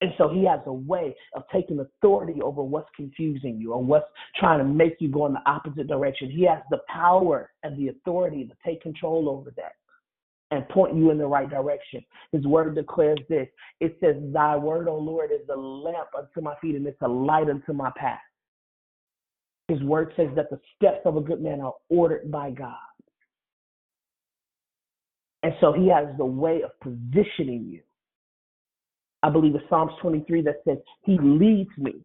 And 0.00 0.12
so 0.16 0.28
he 0.28 0.44
has 0.44 0.60
a 0.66 0.72
way 0.72 1.14
of 1.34 1.42
taking 1.52 1.80
authority 1.80 2.40
over 2.40 2.62
what's 2.62 2.88
confusing 2.94 3.58
you 3.60 3.72
or 3.72 3.82
what's 3.82 4.06
trying 4.36 4.58
to 4.58 4.64
make 4.64 4.96
you 5.00 5.08
go 5.08 5.26
in 5.26 5.32
the 5.32 5.42
opposite 5.44 5.88
direction. 5.88 6.30
He 6.30 6.46
has 6.46 6.60
the 6.70 6.78
power 6.88 7.50
and 7.64 7.76
the 7.76 7.88
authority 7.88 8.44
to 8.44 8.54
take 8.64 8.80
control 8.80 9.28
over 9.28 9.52
that 9.56 9.72
and 10.50 10.68
point 10.68 10.96
you 10.96 11.10
in 11.10 11.18
the 11.18 11.26
right 11.26 11.48
direction. 11.48 12.04
His 12.32 12.46
word 12.46 12.74
declares 12.74 13.18
this. 13.28 13.48
It 13.80 13.96
says, 14.00 14.16
Thy 14.32 14.56
word, 14.56 14.88
O 14.88 14.96
Lord, 14.96 15.30
is 15.30 15.46
a 15.52 15.56
lamp 15.56 16.08
unto 16.16 16.40
my 16.40 16.54
feet 16.60 16.74
and 16.74 16.86
it's 16.86 17.00
a 17.02 17.08
light 17.08 17.50
unto 17.50 17.72
my 17.72 17.90
path. 17.96 18.18
His 19.68 19.82
word 19.82 20.12
says 20.16 20.28
that 20.36 20.48
the 20.50 20.58
steps 20.76 21.00
of 21.04 21.16
a 21.16 21.20
good 21.20 21.42
man 21.42 21.60
are 21.60 21.74
ordered 21.90 22.30
by 22.30 22.50
God. 22.50 22.74
And 25.42 25.52
so 25.60 25.72
he 25.72 25.88
has 25.88 26.06
the 26.16 26.24
way 26.24 26.62
of 26.62 26.70
positioning 26.80 27.66
you. 27.68 27.82
I 29.22 29.30
believe 29.30 29.54
it's 29.54 29.64
Psalms 29.68 29.92
23 30.00 30.42
that 30.42 30.62
says, 30.66 30.78
He 31.04 31.18
leads 31.20 31.70
me 31.76 32.04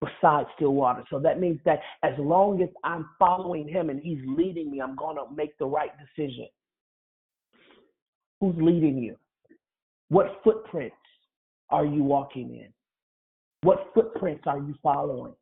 beside 0.00 0.46
still 0.54 0.74
water. 0.74 1.02
So 1.10 1.18
that 1.20 1.40
means 1.40 1.60
that 1.64 1.80
as 2.02 2.12
long 2.18 2.62
as 2.62 2.68
I'm 2.84 3.08
following 3.18 3.68
him 3.68 3.90
and 3.90 4.00
he's 4.00 4.20
leading 4.26 4.70
me, 4.70 4.80
I'm 4.80 4.96
going 4.96 5.16
to 5.16 5.24
make 5.34 5.56
the 5.58 5.66
right 5.66 5.90
decision. 5.98 6.46
Who's 8.40 8.54
leading 8.58 8.98
you? 8.98 9.16
What 10.08 10.40
footprints 10.44 10.96
are 11.70 11.84
you 11.84 12.02
walking 12.02 12.54
in? 12.54 12.68
What 13.62 13.90
footprints 13.94 14.44
are 14.46 14.58
you 14.58 14.74
following? 14.82 15.34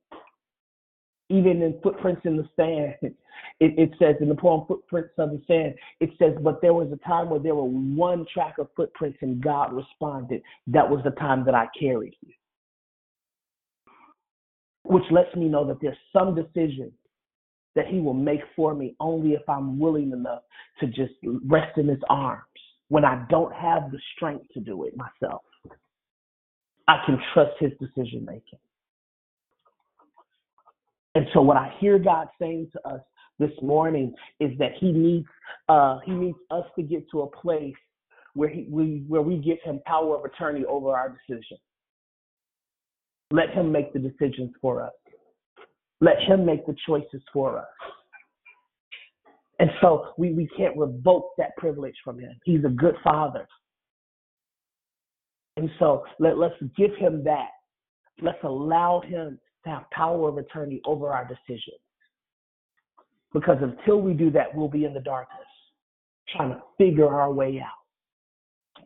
Even 1.28 1.60
in 1.60 1.78
footprints 1.82 2.22
in 2.24 2.36
the 2.36 2.48
sand, 2.56 2.94
it, 3.60 3.78
it 3.78 3.90
says 3.98 4.16
in 4.20 4.28
the 4.28 4.34
poem 4.34 4.64
Footprints 4.66 5.10
of 5.18 5.30
the 5.30 5.42
Sand, 5.46 5.74
it 6.00 6.10
says, 6.18 6.32
But 6.40 6.62
there 6.62 6.72
was 6.72 6.88
a 6.92 7.08
time 7.08 7.28
where 7.28 7.40
there 7.40 7.54
were 7.54 7.64
one 7.64 8.24
track 8.32 8.58
of 8.58 8.68
footprints 8.76 9.18
and 9.20 9.42
God 9.42 9.72
responded. 9.72 10.40
That 10.68 10.88
was 10.88 11.00
the 11.04 11.10
time 11.10 11.44
that 11.44 11.54
I 11.54 11.66
carried 11.78 12.14
you 12.22 12.32
which 14.88 15.04
lets 15.10 15.34
me 15.36 15.48
know 15.48 15.66
that 15.66 15.78
there's 15.80 15.96
some 16.12 16.34
decisions 16.34 16.92
that 17.74 17.86
He 17.86 18.00
will 18.00 18.14
make 18.14 18.40
for 18.54 18.74
me 18.74 18.94
only 19.00 19.32
if 19.32 19.48
I'm 19.48 19.78
willing 19.78 20.12
enough 20.12 20.42
to 20.80 20.86
just 20.86 21.12
rest 21.44 21.76
in 21.78 21.88
His 21.88 22.00
arms 22.08 22.42
when 22.88 23.04
I 23.04 23.24
don't 23.28 23.52
have 23.52 23.90
the 23.90 23.98
strength 24.14 24.46
to 24.54 24.60
do 24.60 24.84
it 24.84 24.94
myself. 24.96 25.42
I 26.88 27.02
can 27.04 27.18
trust 27.34 27.52
His 27.58 27.72
decision 27.80 28.24
making. 28.24 28.58
And 31.14 31.26
so, 31.32 31.40
what 31.40 31.56
I 31.56 31.74
hear 31.80 31.98
God 31.98 32.28
saying 32.40 32.68
to 32.72 32.88
us 32.88 33.00
this 33.38 33.52
morning 33.62 34.14
is 34.40 34.56
that 34.58 34.72
He 34.78 34.92
needs 34.92 35.26
uh, 35.68 35.98
He 36.04 36.12
needs 36.12 36.38
us 36.50 36.64
to 36.76 36.82
get 36.82 37.10
to 37.10 37.22
a 37.22 37.26
place 37.26 37.74
where 38.34 38.50
he 38.50 38.66
we 38.70 39.04
where 39.08 39.22
we 39.22 39.38
give 39.38 39.58
Him 39.64 39.80
power 39.86 40.16
of 40.16 40.24
attorney 40.24 40.64
over 40.66 40.94
our 40.94 41.08
decisions. 41.08 41.60
Let 43.30 43.50
Him 43.50 43.72
make 43.72 43.92
the 43.92 43.98
decisions 43.98 44.52
for 44.60 44.82
us. 44.82 44.92
Let 46.00 46.20
Him 46.20 46.44
make 46.44 46.66
the 46.66 46.76
choices 46.86 47.22
for 47.32 47.58
us. 47.58 47.66
And 49.58 49.70
so 49.80 50.12
we, 50.18 50.32
we 50.32 50.48
can't 50.56 50.76
revoke 50.76 51.30
that 51.38 51.56
privilege 51.56 51.96
from 52.04 52.18
Him. 52.18 52.38
He's 52.44 52.64
a 52.64 52.68
good 52.68 52.94
Father. 53.02 53.48
And 55.56 55.70
so 55.78 56.04
let, 56.18 56.36
let's 56.36 56.54
give 56.76 56.94
Him 56.96 57.24
that. 57.24 57.48
Let's 58.20 58.42
allow 58.44 59.00
Him 59.00 59.38
to 59.64 59.70
have 59.70 59.90
power 59.90 60.28
of 60.28 60.38
attorney 60.38 60.80
over 60.84 61.12
our 61.12 61.26
decisions. 61.26 61.80
Because 63.32 63.58
until 63.60 64.00
we 64.00 64.12
do 64.12 64.30
that, 64.30 64.54
we'll 64.54 64.68
be 64.68 64.84
in 64.84 64.94
the 64.94 65.00
darkness, 65.00 65.46
trying 66.34 66.50
to 66.50 66.62
figure 66.78 67.08
our 67.08 67.32
way 67.32 67.60
out. 67.60 68.84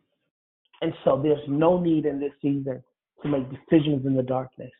And 0.82 0.94
so 1.04 1.20
there's 1.22 1.46
no 1.46 1.78
need 1.78 2.06
in 2.06 2.18
this 2.18 2.32
season 2.40 2.82
to 3.22 3.28
make 3.28 3.44
decisions 3.50 4.06
in 4.06 4.14
the 4.14 4.22
darkness. 4.22 4.70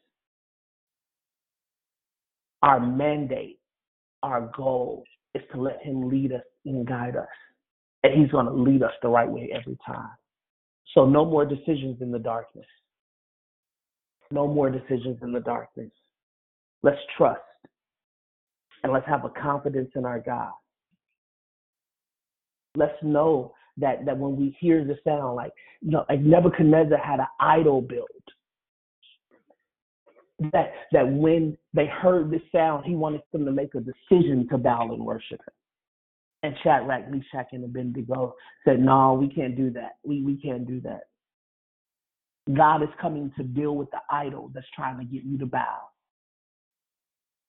Our 2.63 2.81
mandate, 2.81 3.59
our 4.23 4.51
goal 4.57 5.05
is 5.35 5.43
to 5.53 5.61
let 5.61 5.81
Him 5.83 6.09
lead 6.09 6.33
us 6.33 6.43
and 6.65 6.87
guide 6.87 7.17
us. 7.17 7.29
And 8.03 8.21
He's 8.21 8.31
going 8.31 8.47
to 8.47 8.53
lead 8.53 8.83
us 8.83 8.93
the 9.03 9.09
right 9.09 9.29
way 9.29 9.51
every 9.53 9.79
time. 9.87 10.11
So 10.95 11.07
no 11.07 11.25
more 11.25 11.45
decisions 11.45 12.01
in 12.01 12.11
the 12.11 12.19
darkness. 12.19 12.67
No 14.31 14.47
more 14.47 14.71
decisions 14.71 15.19
in 15.23 15.33
the 15.33 15.41
darkness. 15.41 15.91
Let's 16.83 16.99
trust 17.17 17.41
and 18.83 18.93
let's 18.93 19.07
have 19.07 19.25
a 19.25 19.31
confidence 19.31 19.91
in 19.95 20.05
our 20.05 20.21
God. 20.21 20.53
Let's 22.77 22.97
know 23.03 23.53
that, 23.81 24.05
that 24.05 24.17
when 24.17 24.37
we 24.37 24.57
hear 24.61 24.85
the 24.85 24.99
sound, 25.05 25.37
like 25.37 25.53
you 25.81 25.91
know, 25.91 26.05
like 26.09 26.21
Nebuchadnezzar 26.21 26.99
had 26.99 27.21
an 27.21 27.27
idol 27.39 27.81
built. 27.81 28.09
That 30.53 30.73
that 30.93 31.11
when 31.11 31.57
they 31.75 31.87
heard 31.87 32.31
the 32.31 32.41
sound, 32.51 32.87
he 32.87 32.95
wanted 32.95 33.23
them 33.33 33.45
to 33.45 33.53
make 33.53 33.75
a 33.75 33.81
decision 33.81 34.49
to 34.51 34.59
bow 34.59 34.89
and 34.93 35.05
worship 35.05 35.41
him. 35.41 35.55
And 36.43 36.55
Shadrach, 36.63 37.11
Meshach, 37.11 37.49
and 37.53 37.65
Abednego 37.65 38.35
said, 38.65 38.81
No, 38.81 39.13
we 39.13 39.29
can't 39.29 39.57
do 39.57 39.71
that. 39.73 39.97
We 40.05 40.23
we 40.23 40.37
can't 40.41 40.67
do 40.67 40.81
that. 40.83 41.03
God 42.57 42.83
is 42.83 42.89
coming 43.01 43.31
to 43.37 43.43
deal 43.43 43.77
with 43.77 43.91
the 43.91 44.01
idol 44.11 44.51
that's 44.55 44.67
trying 44.75 44.99
to 44.99 45.05
get 45.05 45.25
you 45.25 45.39
to 45.39 45.47
bow. 45.47 45.79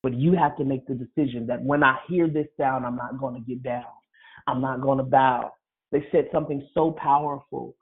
But 0.04 0.16
you 0.16 0.34
have 0.34 0.58
to 0.58 0.66
make 0.66 0.86
the 0.88 0.96
decision 0.96 1.48
that 1.48 1.62
when 1.62 1.84
I 1.84 1.98
hear 2.08 2.28
this 2.28 2.48
sound, 2.58 2.86
I'm 2.86 2.96
not 2.96 3.20
going 3.20 3.36
to 3.36 3.42
get 3.42 3.64
down. 3.64 3.86
I'm 4.48 4.62
not 4.62 4.82
going 4.82 4.98
to 4.98 5.04
bow. 5.04 5.52
They 5.92 6.06
said 6.12 6.30
something 6.32 6.66
so 6.74 6.92
powerful, 6.92 7.76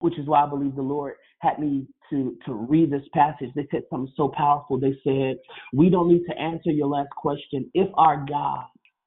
which 0.00 0.18
is 0.18 0.26
why 0.26 0.44
I 0.44 0.48
believe 0.48 0.74
the 0.74 0.82
Lord 0.82 1.14
had 1.40 1.58
me 1.58 1.86
to, 2.10 2.36
to 2.46 2.54
read 2.54 2.90
this 2.90 3.06
passage. 3.12 3.50
They 3.54 3.66
said 3.70 3.82
something 3.90 4.12
so 4.16 4.28
powerful. 4.28 4.78
They 4.78 4.96
said, 5.04 5.36
We 5.72 5.90
don't 5.90 6.08
need 6.08 6.24
to 6.28 6.38
answer 6.38 6.70
your 6.70 6.88
last 6.88 7.10
question. 7.10 7.70
If 7.74 7.88
our 7.94 8.24
God, 8.28 8.64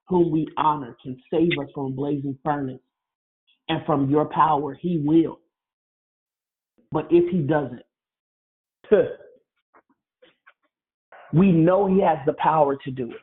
whom 0.08 0.32
we 0.32 0.48
honor, 0.58 0.96
can 1.04 1.20
save 1.32 1.52
us 1.62 1.70
from 1.74 1.96
blazing 1.96 2.38
furnace 2.44 2.80
and 3.70 3.86
from 3.86 4.10
your 4.10 4.26
power, 4.26 4.76
he 4.80 5.02
will. 5.04 5.40
But 6.92 7.08
if 7.12 7.30
he 7.32 7.40
doesn't, 7.40 7.82
we 11.34 11.52
know 11.52 11.88
he 11.88 12.02
has 12.02 12.20
the 12.26 12.34
power 12.34 12.78
to 12.86 12.92
do 12.92 13.12
it. 13.12 13.18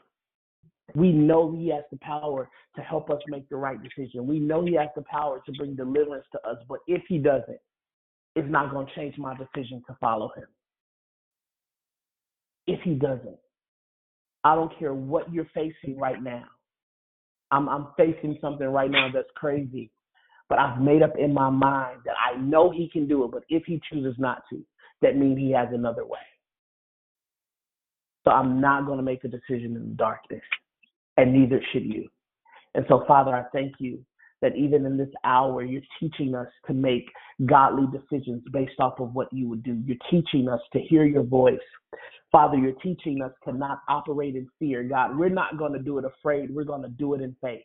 We 0.95 1.11
know 1.13 1.53
he 1.53 1.69
has 1.71 1.85
the 1.91 1.99
power 1.99 2.49
to 2.77 2.83
help 2.83 3.11
us 3.11 3.21
make 3.29 3.49
the 3.49 3.57
right 3.57 3.79
decision. 3.83 4.27
We 4.27 4.39
know 4.39 4.65
he 4.65 4.75
has 4.75 4.89
the 4.95 5.03
power 5.03 5.43
to 5.45 5.53
bring 5.53 5.75
deliverance 5.75 6.27
to 6.33 6.49
us. 6.49 6.59
But 6.69 6.79
if 6.87 7.03
he 7.09 7.19
doesn't, 7.19 7.59
it's 8.37 8.51
not 8.51 8.71
going 8.71 8.87
to 8.87 8.95
change 8.95 9.17
my 9.19 9.35
decision 9.37 9.83
to 9.89 9.97
follow 10.01 10.31
him. 10.37 10.47
If 12.67 12.81
he 12.83 12.95
doesn't, 12.95 13.39
I 14.45 14.55
don't 14.55 14.77
care 14.79 14.95
what 14.95 15.33
you're 15.33 15.49
facing 15.55 15.99
right 15.99 16.23
now. 16.23 16.45
I'm, 17.51 17.69
I'm 17.69 17.89
facing 17.97 18.39
something 18.41 18.67
right 18.67 18.91
now 18.91 19.09
that's 19.13 19.29
crazy, 19.37 19.91
but 20.49 20.59
I've 20.59 20.81
made 20.81 21.03
up 21.03 21.13
in 21.19 21.33
my 21.33 21.51
mind 21.51 22.01
that 22.05 22.15
I 22.19 22.39
know 22.41 22.71
he 22.71 22.89
can 22.89 23.07
do 23.07 23.25
it. 23.25 23.31
But 23.31 23.45
if 23.49 23.65
he 23.67 23.81
chooses 23.91 24.17
not 24.19 24.43
to, 24.51 24.65
that 25.03 25.17
means 25.17 25.39
he 25.39 25.51
has 25.53 25.69
another 25.73 26.05
way. 26.05 26.19
So 28.25 28.31
I'm 28.31 28.61
not 28.61 28.87
going 28.87 28.97
to 28.97 29.03
make 29.03 29.23
a 29.25 29.29
decision 29.29 29.77
in 29.77 29.91
the 29.91 29.95
darkness, 29.97 30.43
and 31.17 31.33
neither 31.33 31.61
should 31.73 31.85
you. 31.85 32.09
And 32.75 32.85
so, 32.89 33.05
Father, 33.07 33.35
I 33.35 33.45
thank 33.53 33.75
you 33.79 34.05
that 34.43 34.57
even 34.57 34.85
in 34.85 34.97
this 34.99 35.09
hour, 35.25 35.63
you're 35.63 35.83
teaching 35.99 36.35
us 36.35 36.49
to 36.67 36.75
make 36.75 37.09
godly 37.47 37.87
decisions 37.91 38.43
based 38.53 38.79
off 38.79 39.01
of 39.01 39.15
what 39.15 39.33
you 39.33 39.49
would 39.49 39.63
do. 39.63 39.81
You're 39.87 39.97
teaching 40.11 40.49
us 40.49 40.61
to 40.73 40.81
hear 40.81 41.05
your 41.05 41.23
voice. 41.23 41.59
Father, 42.31 42.59
you're 42.59 42.73
teaching 42.83 43.23
us 43.23 43.33
to 43.47 43.57
not 43.57 43.79
operate 43.89 44.35
in 44.35 44.47
fear. 44.59 44.83
God, 44.83 45.17
we're 45.17 45.29
not 45.29 45.57
going 45.57 45.73
to 45.73 45.79
do 45.79 45.99
it 45.99 46.05
afraid. 46.05 46.55
We're 46.55 46.65
going 46.65 46.83
to 46.83 46.89
do 46.89 47.15
it 47.15 47.21
in 47.21 47.35
faith. 47.41 47.63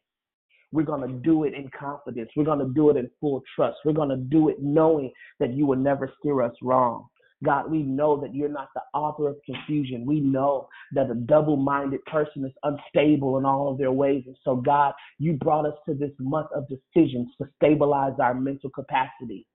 We're 0.72 0.84
going 0.84 1.02
to 1.02 1.14
do 1.14 1.45
it 1.45 1.54
in 1.56 1.70
confidence. 1.78 2.30
We're 2.36 2.45
going 2.45 2.60
to 2.60 2.72
do 2.74 2.91
it 2.91 2.97
in 2.97 3.10
full 3.20 3.41
trust. 3.56 3.78
We're 3.84 3.93
going 3.93 4.10
to 4.10 4.18
do 4.18 4.50
it 4.50 4.58
knowing 4.62 5.12
that 5.39 5.54
you 5.54 5.66
will 5.66 5.76
never 5.76 6.12
steer 6.20 6.43
us 6.43 6.54
wrong. 6.62 7.08
God, 7.43 7.71
we 7.71 7.83
know 7.83 8.19
that 8.19 8.35
you're 8.35 8.49
not 8.49 8.69
the 8.75 8.81
author 8.93 9.29
of 9.29 9.37
confusion. 9.45 10.05
We 10.05 10.19
know 10.19 10.67
that 10.93 11.09
a 11.09 11.15
double 11.15 11.55
minded 11.55 12.03
person 12.05 12.43
is 12.43 12.51
unstable 12.63 13.37
in 13.37 13.45
all 13.45 13.71
of 13.71 13.77
their 13.77 13.93
ways. 13.93 14.23
And 14.27 14.35
so, 14.43 14.57
God, 14.57 14.93
you 15.19 15.33
brought 15.33 15.65
us 15.65 15.75
to 15.87 15.93
this 15.93 16.11
month 16.19 16.47
of 16.53 16.67
decisions 16.67 17.29
to 17.37 17.47
stabilize 17.55 18.19
our 18.19 18.33
mental 18.33 18.69
capacity 18.69 19.47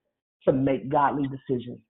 to 0.45 0.53
make 0.53 0.89
godly 0.89 1.29
decisions. 1.29 1.81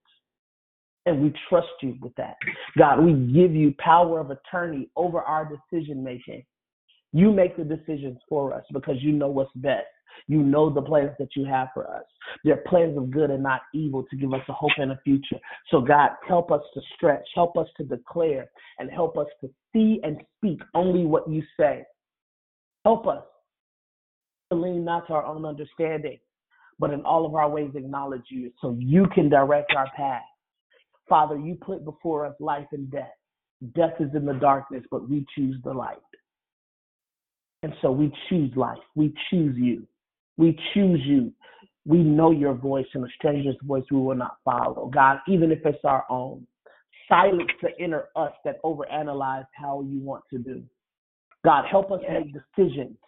And 1.06 1.22
we 1.22 1.32
trust 1.48 1.68
you 1.82 1.96
with 2.00 2.14
that. 2.16 2.36
God, 2.78 3.04
we 3.04 3.12
give 3.12 3.54
you 3.54 3.74
power 3.78 4.20
of 4.20 4.30
attorney 4.30 4.88
over 4.96 5.20
our 5.20 5.48
decision 5.48 6.02
making. 6.02 6.44
You 7.14 7.30
make 7.32 7.56
the 7.56 7.62
decisions 7.62 8.18
for 8.28 8.52
us 8.52 8.64
because 8.72 8.96
you 8.98 9.12
know 9.12 9.28
what's 9.28 9.52
best. 9.54 9.86
You 10.26 10.42
know 10.42 10.68
the 10.68 10.82
plans 10.82 11.12
that 11.20 11.28
you 11.36 11.44
have 11.44 11.68
for 11.72 11.88
us. 11.88 12.02
They're 12.42 12.62
plans 12.66 12.98
of 12.98 13.12
good 13.12 13.30
and 13.30 13.42
not 13.42 13.60
evil 13.72 14.04
to 14.10 14.16
give 14.16 14.34
us 14.34 14.40
a 14.48 14.52
hope 14.52 14.72
and 14.78 14.90
a 14.90 14.98
future. 15.04 15.38
So, 15.70 15.80
God, 15.80 16.10
help 16.26 16.50
us 16.50 16.62
to 16.74 16.80
stretch, 16.96 17.24
help 17.32 17.56
us 17.56 17.68
to 17.76 17.84
declare, 17.84 18.50
and 18.80 18.90
help 18.90 19.16
us 19.16 19.28
to 19.42 19.50
see 19.72 20.00
and 20.02 20.20
speak 20.38 20.60
only 20.74 21.04
what 21.04 21.30
you 21.30 21.42
say. 21.58 21.84
Help 22.84 23.06
us 23.06 23.22
to 24.50 24.58
lean 24.58 24.84
not 24.84 25.06
to 25.06 25.12
our 25.12 25.24
own 25.24 25.44
understanding, 25.44 26.18
but 26.80 26.90
in 26.90 27.02
all 27.02 27.24
of 27.26 27.36
our 27.36 27.48
ways 27.48 27.70
acknowledge 27.76 28.24
you 28.28 28.50
so 28.60 28.76
you 28.76 29.06
can 29.14 29.28
direct 29.28 29.72
our 29.76 29.88
path. 29.96 30.22
Father, 31.08 31.38
you 31.38 31.54
put 31.54 31.84
before 31.84 32.26
us 32.26 32.34
life 32.40 32.66
and 32.72 32.90
death. 32.90 33.14
Death 33.76 33.94
is 34.00 34.10
in 34.16 34.24
the 34.24 34.34
darkness, 34.34 34.82
but 34.90 35.08
we 35.08 35.24
choose 35.36 35.56
the 35.62 35.72
light. 35.72 35.98
And 37.64 37.72
so 37.80 37.90
we 37.90 38.12
choose 38.28 38.54
life. 38.56 38.76
We 38.94 39.14
choose 39.30 39.56
you. 39.56 39.86
We 40.36 40.54
choose 40.74 41.00
you. 41.02 41.32
We 41.86 41.96
know 41.96 42.30
your 42.30 42.52
voice, 42.52 42.84
and 42.92 43.02
a 43.02 43.08
stranger's 43.16 43.56
voice 43.62 43.84
we 43.90 43.96
will 43.96 44.14
not 44.14 44.36
follow. 44.44 44.90
God, 44.92 45.20
even 45.26 45.50
if 45.50 45.60
it's 45.64 45.82
our 45.82 46.04
own, 46.10 46.46
silence 47.08 47.48
the 47.62 47.70
inner 47.82 48.08
us 48.16 48.32
that 48.44 48.62
overanalyze 48.64 49.46
how 49.54 49.80
you 49.80 49.98
want 49.98 50.24
to 50.30 50.38
do. 50.38 50.62
God, 51.42 51.64
help 51.64 51.90
us 51.90 52.00
make 52.06 52.34
decisions 52.34 52.98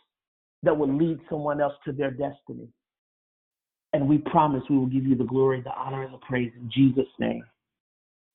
that 0.63 0.75
will 0.75 0.91
lead 0.91 1.19
someone 1.29 1.61
else 1.61 1.75
to 1.85 1.93
their 1.93 2.11
destiny. 2.11 2.69
And 3.93 4.09
we 4.09 4.17
promise 4.17 4.63
we 4.71 4.79
will 4.79 4.87
give 4.87 5.05
you 5.05 5.17
the 5.17 5.25
glory, 5.25 5.61
the 5.61 5.73
honor, 5.73 6.03
and 6.03 6.15
the 6.15 6.19
praise 6.27 6.53
in 6.59 6.71
Jesus' 6.73 7.13
name. 7.19 7.45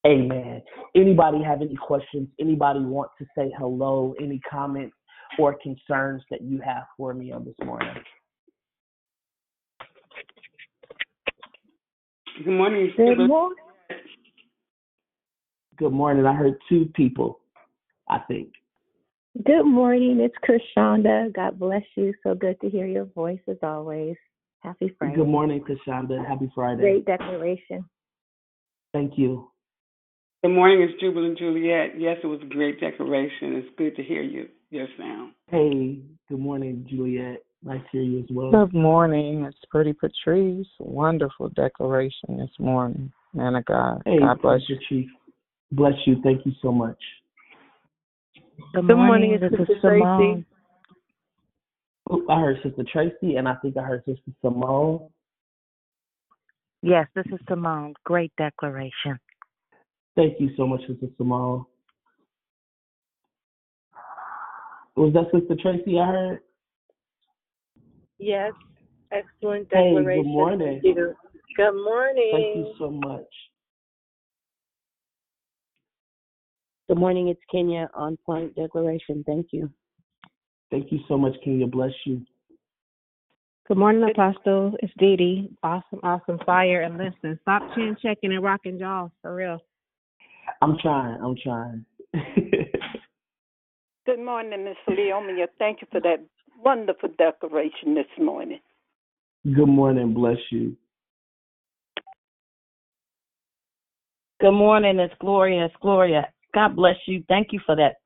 Amen. 0.06 0.62
Anybody 0.96 1.42
have 1.44 1.62
any 1.62 1.76
questions? 1.76 2.28
Anybody 2.40 2.82
want 2.82 3.10
to 3.18 3.26
say 3.36 3.52
hello? 3.58 4.14
Any 4.22 4.40
comments 4.48 4.96
or 5.40 5.58
concerns 5.62 6.24
that 6.30 6.42
you 6.42 6.60
have 6.62 6.84
for 6.98 7.14
me 7.14 7.32
on 7.32 7.46
this 7.46 7.56
morning? 7.64 7.94
Good 12.44 12.52
morning. 12.52 12.92
Good 12.98 13.18
morning. 13.28 13.58
Good 15.78 15.94
morning. 15.94 16.26
I 16.26 16.34
heard 16.34 16.58
two 16.70 16.86
people, 16.96 17.40
I 18.10 18.20
think. 18.28 18.50
Good 19.46 19.64
morning. 19.64 20.20
It's 20.20 20.36
Krishanda. 20.44 21.34
God 21.34 21.58
bless 21.58 21.84
you. 21.96 22.14
So 22.24 22.36
good 22.36 22.60
to 22.62 22.70
hear 22.70 22.86
your 22.86 23.06
voice 23.06 23.40
as 23.48 23.58
always. 23.64 24.16
Happy 24.60 24.94
Friday. 25.00 25.16
Good 25.16 25.28
morning, 25.28 25.64
Krishanda. 25.64 26.26
Happy 26.28 26.52
Friday. 26.54 26.82
Great 26.82 27.06
declaration. 27.06 27.86
Thank 28.94 29.18
you. 29.18 29.52
Good 30.44 30.54
morning, 30.54 30.82
it's 30.82 31.00
Jubilant 31.00 31.38
Juliet. 31.38 32.00
Yes, 32.00 32.18
it 32.24 32.28
was 32.28 32.40
a 32.42 32.48
great 32.48 32.80
declaration. 32.80 33.56
It's 33.58 33.70
good 33.78 33.96
to 33.96 34.04
hear 34.04 34.24
you, 34.24 34.48
your 34.72 34.88
sound. 34.98 35.34
Hey, 35.48 36.00
good 36.30 36.40
morning, 36.40 36.86
Juliet. 36.90 37.44
Nice 37.64 37.82
to 37.92 37.98
hear 37.98 38.02
you 38.02 38.20
as 38.20 38.26
well. 38.32 38.52
Good 38.52 38.74
morning. 38.74 39.44
It's 39.44 39.58
Pretty 39.70 39.94
Patrice. 39.94 40.66
Wonderful 40.80 41.50
declaration 41.50 42.38
this 42.38 42.50
morning. 42.58 43.12
Man 43.34 43.56
of 43.56 43.66
God. 43.66 44.02
Hey, 44.06 44.20
God 44.20 44.42
bless 44.42 44.62
Pastor 44.62 44.82
Chief. 44.90 45.10
Bless 45.74 45.94
you. 46.06 46.16
Thank 46.24 46.46
you 46.46 46.54
so 46.62 46.72
much. 46.72 46.98
Good 48.74 48.88
Good 48.88 48.96
morning, 48.96 49.32
morning, 49.32 49.32
it's 49.34 49.42
this 49.42 49.68
Sister 49.68 49.74
is 49.74 49.82
Tracy. 49.82 50.46
Oh, 52.10 52.26
I 52.30 52.40
heard 52.40 52.58
Sister 52.64 52.84
Tracy, 52.92 53.36
and 53.36 53.48
I 53.48 53.56
think 53.56 53.78
I 53.78 53.84
heard 53.84 54.04
Sister 54.06 54.32
Simone. 54.42 55.10
Yes, 56.82 57.08
this 57.14 57.26
is 57.32 57.40
Simone. 57.48 57.94
Great 58.06 58.32
declaration. 58.38 59.20
Thank 60.16 60.40
you 60.40 60.50
so 60.58 60.66
much, 60.66 60.82
Sister 60.88 61.08
Simone. 61.18 61.66
Was 64.96 65.14
that 65.14 65.32
Sister 65.32 65.56
Tracy 65.62 66.00
I 66.00 66.06
heard? 66.06 66.40
Yes, 68.20 68.54
excellent 69.12 69.70
declaration. 69.70 70.08
Hey, 70.08 70.22
good 70.22 70.28
morning. 70.28 70.82
Thank 70.84 70.98
you. 70.98 71.14
Good 71.56 71.84
morning. 71.84 72.32
Thank 72.32 72.56
you 72.56 72.74
so 72.78 72.92
much. 72.92 73.26
Good 76.88 76.98
morning, 76.98 77.30
it's 77.30 77.42
Kenya 77.50 77.90
on 77.94 78.18
point 78.26 78.54
declaration. 78.56 79.24
Thank 79.26 79.48
you. 79.52 79.72
Thank 80.72 80.92
you 80.92 81.00
so 81.08 81.18
much, 81.18 81.34
Kenya. 81.44 81.68
Bless 81.68 81.92
you. 82.06 82.22
Good 83.68 83.78
morning, 83.78 84.10
Apostle. 84.10 84.74
It's 84.84 84.92
Dee 84.98 85.16
Dee. 85.16 85.58
Awesome, 85.64 86.00
awesome 86.04 86.40
fire. 86.46 86.82
And 86.82 86.98
listen, 86.98 87.40
stop 87.44 87.64
chin 87.76 87.96
checking 88.02 88.34
and 88.34 88.44
rocking 88.44 88.78
jaws 88.78 89.10
for 89.22 89.34
real. 89.34 89.60
I'm 90.62 90.78
trying. 90.80 91.22
I'm 91.22 91.36
trying. 91.42 91.86
Good 94.06 94.20
morning, 94.20 94.64
Miss 94.66 94.78
Leomia. 94.90 95.48
Thank 95.60 95.82
you 95.82 95.88
for 95.92 96.02
that 96.02 96.26
wonderful 96.64 97.10
declaration 97.18 97.94
this 97.94 98.06
morning. 98.20 98.60
Good 99.44 99.68
morning. 99.68 100.14
Bless 100.14 100.38
you. 100.50 100.76
Good 104.40 104.54
morning. 104.54 105.00
It's 105.00 105.14
Gloria. 105.20 105.66
It's 105.66 105.76
Gloria. 105.82 106.28
God 106.54 106.76
bless 106.76 106.96
you. 107.06 107.24
Thank 107.28 107.50
you 107.52 107.60
for 107.64 107.76
that 107.76 107.98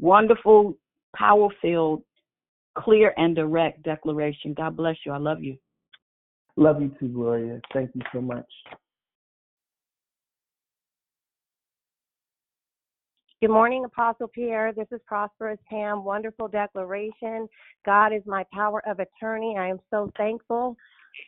wonderful, 0.00 0.76
power 1.14 1.48
filled, 1.62 2.02
clear, 2.76 3.14
and 3.16 3.36
direct 3.36 3.84
declaration. 3.84 4.54
God 4.54 4.76
bless 4.76 4.96
you. 5.06 5.12
I 5.12 5.18
love 5.18 5.40
you. 5.40 5.56
Love 6.56 6.82
you 6.82 6.92
too, 6.98 7.08
Gloria. 7.08 7.60
Thank 7.72 7.90
you 7.94 8.02
so 8.12 8.20
much. 8.20 8.46
Good 13.44 13.50
morning, 13.50 13.84
Apostle 13.84 14.28
Pierre. 14.28 14.72
This 14.72 14.86
is 14.90 15.02
Prosperous 15.06 15.58
Pam. 15.68 16.02
Wonderful 16.02 16.48
declaration. 16.48 17.46
God 17.84 18.10
is 18.10 18.22
my 18.24 18.42
power 18.54 18.82
of 18.88 19.00
attorney. 19.00 19.56
I 19.58 19.68
am 19.68 19.80
so 19.90 20.10
thankful. 20.16 20.74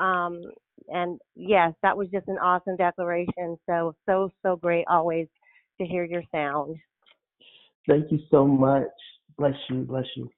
Um, 0.00 0.40
and 0.88 1.20
yes, 1.34 1.74
that 1.82 1.94
was 1.94 2.08
just 2.08 2.26
an 2.28 2.38
awesome 2.38 2.74
declaration. 2.76 3.58
So, 3.66 3.94
so, 4.06 4.32
so 4.42 4.56
great 4.56 4.86
always 4.88 5.26
to 5.78 5.86
hear 5.86 6.04
your 6.04 6.22
sound. 6.32 6.76
Thank 7.86 8.10
you 8.10 8.20
so 8.30 8.46
much. 8.46 8.88
Bless 9.36 9.52
you. 9.68 9.82
Bless 9.82 10.06
you. 10.16 10.30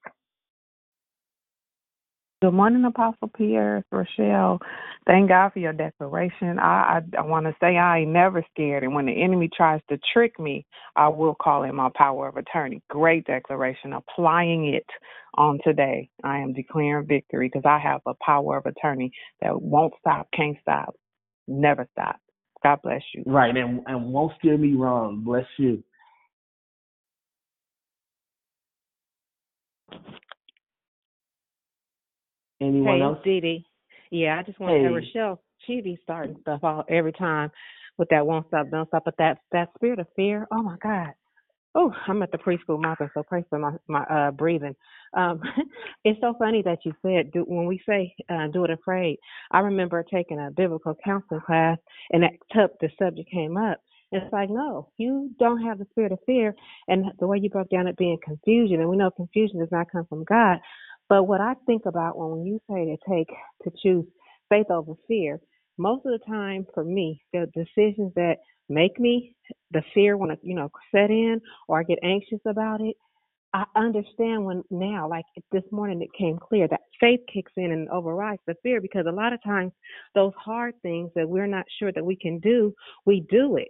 Good 2.41 2.53
morning, 2.53 2.85
Apostle 2.85 3.29
Pierre, 3.35 3.83
Rochelle. 3.91 4.59
Thank 5.07 5.29
God 5.29 5.53
for 5.53 5.59
your 5.59 5.73
declaration. 5.73 6.59
I 6.59 7.01
I, 7.15 7.19
I 7.19 7.21
want 7.23 7.47
to 7.47 7.55
say 7.59 7.77
I 7.77 8.01
ain't 8.01 8.11
never 8.11 8.45
scared, 8.53 8.83
and 8.83 8.93
when 8.93 9.07
the 9.07 9.23
enemy 9.23 9.49
tries 9.57 9.81
to 9.89 9.99
trick 10.13 10.39
me, 10.39 10.67
I 10.95 11.07
will 11.09 11.35
call 11.35 11.63
in 11.63 11.75
my 11.75 11.89
power 11.95 12.29
of 12.29 12.37
attorney. 12.37 12.83
Great 12.91 13.25
declaration. 13.25 13.93
Applying 13.93 14.73
it 14.75 14.85
on 15.33 15.59
today, 15.65 16.09
I 16.23 16.37
am 16.37 16.53
declaring 16.53 17.07
victory 17.07 17.49
because 17.51 17.65
I 17.65 17.79
have 17.79 18.01
a 18.05 18.13
power 18.23 18.57
of 18.57 18.67
attorney 18.67 19.11
that 19.41 19.59
won't 19.59 19.95
stop, 19.99 20.29
can't 20.31 20.57
stop, 20.61 20.95
never 21.47 21.87
stop. 21.93 22.17
God 22.63 22.79
bless 22.83 23.01
you. 23.15 23.25
Right, 23.25 23.57
and 23.57 23.81
and 23.87 24.13
won't 24.13 24.33
steer 24.39 24.57
me 24.57 24.75
wrong. 24.75 25.23
Bless 25.25 25.45
you. 25.57 25.83
Anyone 32.61 32.97
hey, 32.97 33.03
else? 33.03 33.19
Dee. 33.23 33.65
Yeah, 34.11 34.39
I 34.39 34.43
just 34.43 34.59
want 34.59 34.75
Hey. 34.75 34.83
to 34.83 34.93
Rochelle. 34.93 35.41
She 35.67 35.81
be 35.81 35.99
starting 36.03 36.37
stuff 36.41 36.61
all 36.63 36.83
every 36.89 37.13
time 37.13 37.51
with 37.97 38.09
that 38.09 38.25
won't 38.25 38.47
stop, 38.47 38.69
don't 38.71 38.87
stop. 38.87 39.03
But 39.05 39.15
that 39.17 39.39
that 39.51 39.69
spirit 39.75 39.99
of 39.99 40.07
fear. 40.15 40.47
Oh 40.51 40.63
my 40.63 40.77
God. 40.81 41.13
Oh, 41.75 41.93
I'm 42.07 42.23
at 42.23 42.31
the 42.31 42.37
preschool 42.39 42.81
mother, 42.81 43.11
so 43.13 43.23
pray 43.23 43.43
for 43.49 43.59
my 43.59 43.73
my 43.87 44.03
uh 44.05 44.31
breathing. 44.31 44.75
Um, 45.13 45.41
it's 46.03 46.19
so 46.21 46.33
funny 46.39 46.61
that 46.63 46.79
you 46.85 46.93
said 47.01 47.31
do, 47.31 47.41
when 47.41 47.67
we 47.67 47.81
say 47.87 48.15
uh, 48.29 48.47
do 48.47 48.63
it 48.65 48.71
afraid. 48.71 49.17
I 49.51 49.59
remember 49.59 50.03
taking 50.03 50.39
a 50.39 50.51
biblical 50.51 50.95
counseling 51.03 51.41
class, 51.41 51.77
and 52.11 52.23
that 52.23 52.31
tub, 52.53 52.71
the 52.81 52.89
subject 52.99 53.29
came 53.31 53.57
up. 53.57 53.79
And 54.11 54.23
it's 54.23 54.33
like, 54.33 54.49
no, 54.49 54.89
you 54.97 55.29
don't 55.39 55.61
have 55.61 55.77
the 55.77 55.85
spirit 55.91 56.11
of 56.11 56.19
fear, 56.25 56.55
and 56.87 57.05
the 57.19 57.27
way 57.27 57.37
you 57.39 57.49
broke 57.49 57.69
down 57.69 57.87
it 57.87 57.97
being 57.97 58.17
confusion, 58.23 58.79
and 58.81 58.89
we 58.89 58.97
know 58.97 59.11
confusion 59.11 59.59
does 59.59 59.71
not 59.71 59.91
come 59.91 60.05
from 60.07 60.23
God. 60.23 60.57
But 61.09 61.23
what 61.23 61.41
I 61.41 61.55
think 61.65 61.85
about 61.85 62.17
when 62.17 62.45
you 62.45 62.59
say 62.69 62.85
to 62.85 62.97
take 63.09 63.29
to 63.63 63.71
choose 63.81 64.05
faith 64.47 64.67
over 64.69 64.93
fear, 65.07 65.41
most 65.77 66.05
of 66.05 66.11
the 66.11 66.25
time 66.25 66.67
for 66.73 66.83
me, 66.83 67.21
the 67.33 67.47
decisions 67.53 68.13
that 68.15 68.37
make 68.69 68.99
me 68.99 69.35
the 69.71 69.81
fear 69.93 70.15
want 70.15 70.31
to 70.31 70.47
you 70.47 70.55
know 70.55 70.69
set 70.93 71.09
in 71.09 71.41
or 71.67 71.79
I 71.79 71.83
get 71.83 71.99
anxious 72.03 72.39
about 72.45 72.81
it. 72.81 72.95
I 73.51 73.63
understand 73.75 74.45
when 74.45 74.63
now, 74.69 75.09
like 75.09 75.25
this 75.51 75.63
morning, 75.71 76.03
it 76.03 76.09
came 76.15 76.37
clear 76.37 76.67
that 76.67 76.81
faith 76.99 77.21
kicks 77.33 77.51
in 77.57 77.71
and 77.71 77.89
overrides 77.89 78.41
the 78.45 78.53
fear 78.61 78.79
because 78.79 79.07
a 79.07 79.11
lot 79.11 79.33
of 79.33 79.41
times 79.41 79.71
those 80.13 80.33
hard 80.37 80.75
things 80.83 81.09
that 81.15 81.27
we're 81.27 81.47
not 81.47 81.65
sure 81.79 81.91
that 81.91 82.05
we 82.05 82.15
can 82.15 82.37
do, 82.39 82.71
we 83.07 83.25
do 83.31 83.57
it. 83.57 83.69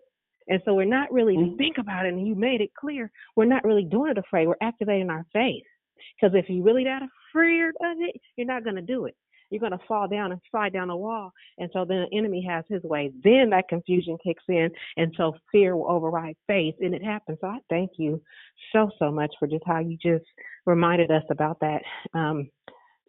And 0.49 0.61
so 0.65 0.73
we're 0.73 0.83
not 0.83 1.13
really 1.13 1.37
mm-hmm. 1.37 1.55
think 1.55 1.77
about 1.77 2.05
it, 2.05 2.09
and 2.13 2.27
you 2.27 2.35
made 2.35 2.59
it 2.59 2.71
clear 2.77 3.09
we're 3.37 3.45
not 3.45 3.63
really 3.63 3.85
doing 3.85 4.11
it 4.11 4.17
afraid. 4.17 4.47
We're 4.47 4.55
activating 4.61 5.09
our 5.09 5.25
faith. 5.31 5.63
Because 6.19 6.35
if 6.35 6.49
you're 6.49 6.63
really 6.63 6.83
that 6.85 7.01
afraid 7.31 7.61
of 7.61 7.97
it, 7.99 8.19
you're 8.35 8.47
not 8.47 8.63
going 8.63 8.75
to 8.75 8.81
do 8.81 9.05
it. 9.05 9.15
You're 9.49 9.59
going 9.59 9.71
to 9.71 9.79
fall 9.87 10.07
down 10.07 10.31
and 10.31 10.39
slide 10.51 10.73
down 10.73 10.89
a 10.89 10.97
wall. 10.97 11.31
And 11.57 11.69
so 11.73 11.83
then 11.83 12.05
the 12.09 12.17
enemy 12.17 12.45
has 12.47 12.65
his 12.69 12.83
way. 12.83 13.11
Then 13.23 13.49
that 13.49 13.67
confusion 13.67 14.17
kicks 14.23 14.43
in. 14.47 14.69
And 14.97 15.13
so 15.17 15.33
fear 15.51 15.75
will 15.75 15.89
override 15.89 16.35
faith. 16.45 16.75
And 16.79 16.93
it 16.93 17.03
happens. 17.03 17.39
So 17.41 17.47
I 17.47 17.57
thank 17.69 17.91
you 17.97 18.21
so, 18.73 18.91
so 18.99 19.11
much 19.11 19.33
for 19.39 19.47
just 19.47 19.63
how 19.65 19.79
you 19.79 19.97
just 20.01 20.25
reminded 20.65 21.09
us 21.09 21.23
about 21.31 21.59
that. 21.61 21.81
Um, 22.13 22.49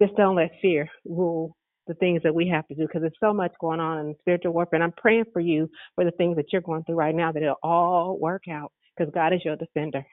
just 0.00 0.16
don't 0.16 0.36
let 0.36 0.50
fear 0.62 0.88
rule 1.04 1.56
the 1.86 1.94
things 1.94 2.22
that 2.22 2.34
we 2.34 2.48
have 2.48 2.66
to 2.68 2.74
do 2.74 2.82
because 2.82 3.02
there's 3.02 3.12
so 3.20 3.34
much 3.34 3.52
going 3.60 3.80
on 3.80 4.06
in 4.06 4.14
spiritual 4.20 4.52
warfare. 4.52 4.76
And 4.76 4.84
I'm 4.84 4.92
praying 4.92 5.24
for 5.32 5.40
you 5.40 5.68
for 5.94 6.04
the 6.04 6.12
things 6.12 6.36
that 6.36 6.46
you're 6.52 6.62
going 6.62 6.84
through 6.84 6.94
right 6.94 7.14
now 7.14 7.32
that 7.32 7.42
it'll 7.42 7.56
all 7.62 8.18
work 8.18 8.44
out 8.50 8.72
because 8.96 9.12
God 9.12 9.34
is 9.34 9.44
your 9.44 9.56
defender. 9.56 10.06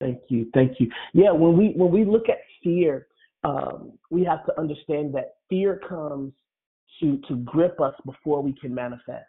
Thank 0.00 0.22
you, 0.28 0.46
thank 0.54 0.80
you. 0.80 0.90
Yeah, 1.12 1.30
when 1.30 1.56
we 1.56 1.72
when 1.76 1.90
we 1.90 2.04
look 2.04 2.28
at 2.28 2.38
fear, 2.64 3.06
um, 3.44 3.92
we 4.10 4.24
have 4.24 4.44
to 4.46 4.58
understand 4.58 5.14
that 5.14 5.34
fear 5.48 5.80
comes 5.88 6.32
to 7.00 7.20
to 7.28 7.36
grip 7.36 7.80
us 7.80 7.94
before 8.06 8.42
we 8.42 8.54
can 8.60 8.74
manifest. 8.74 9.26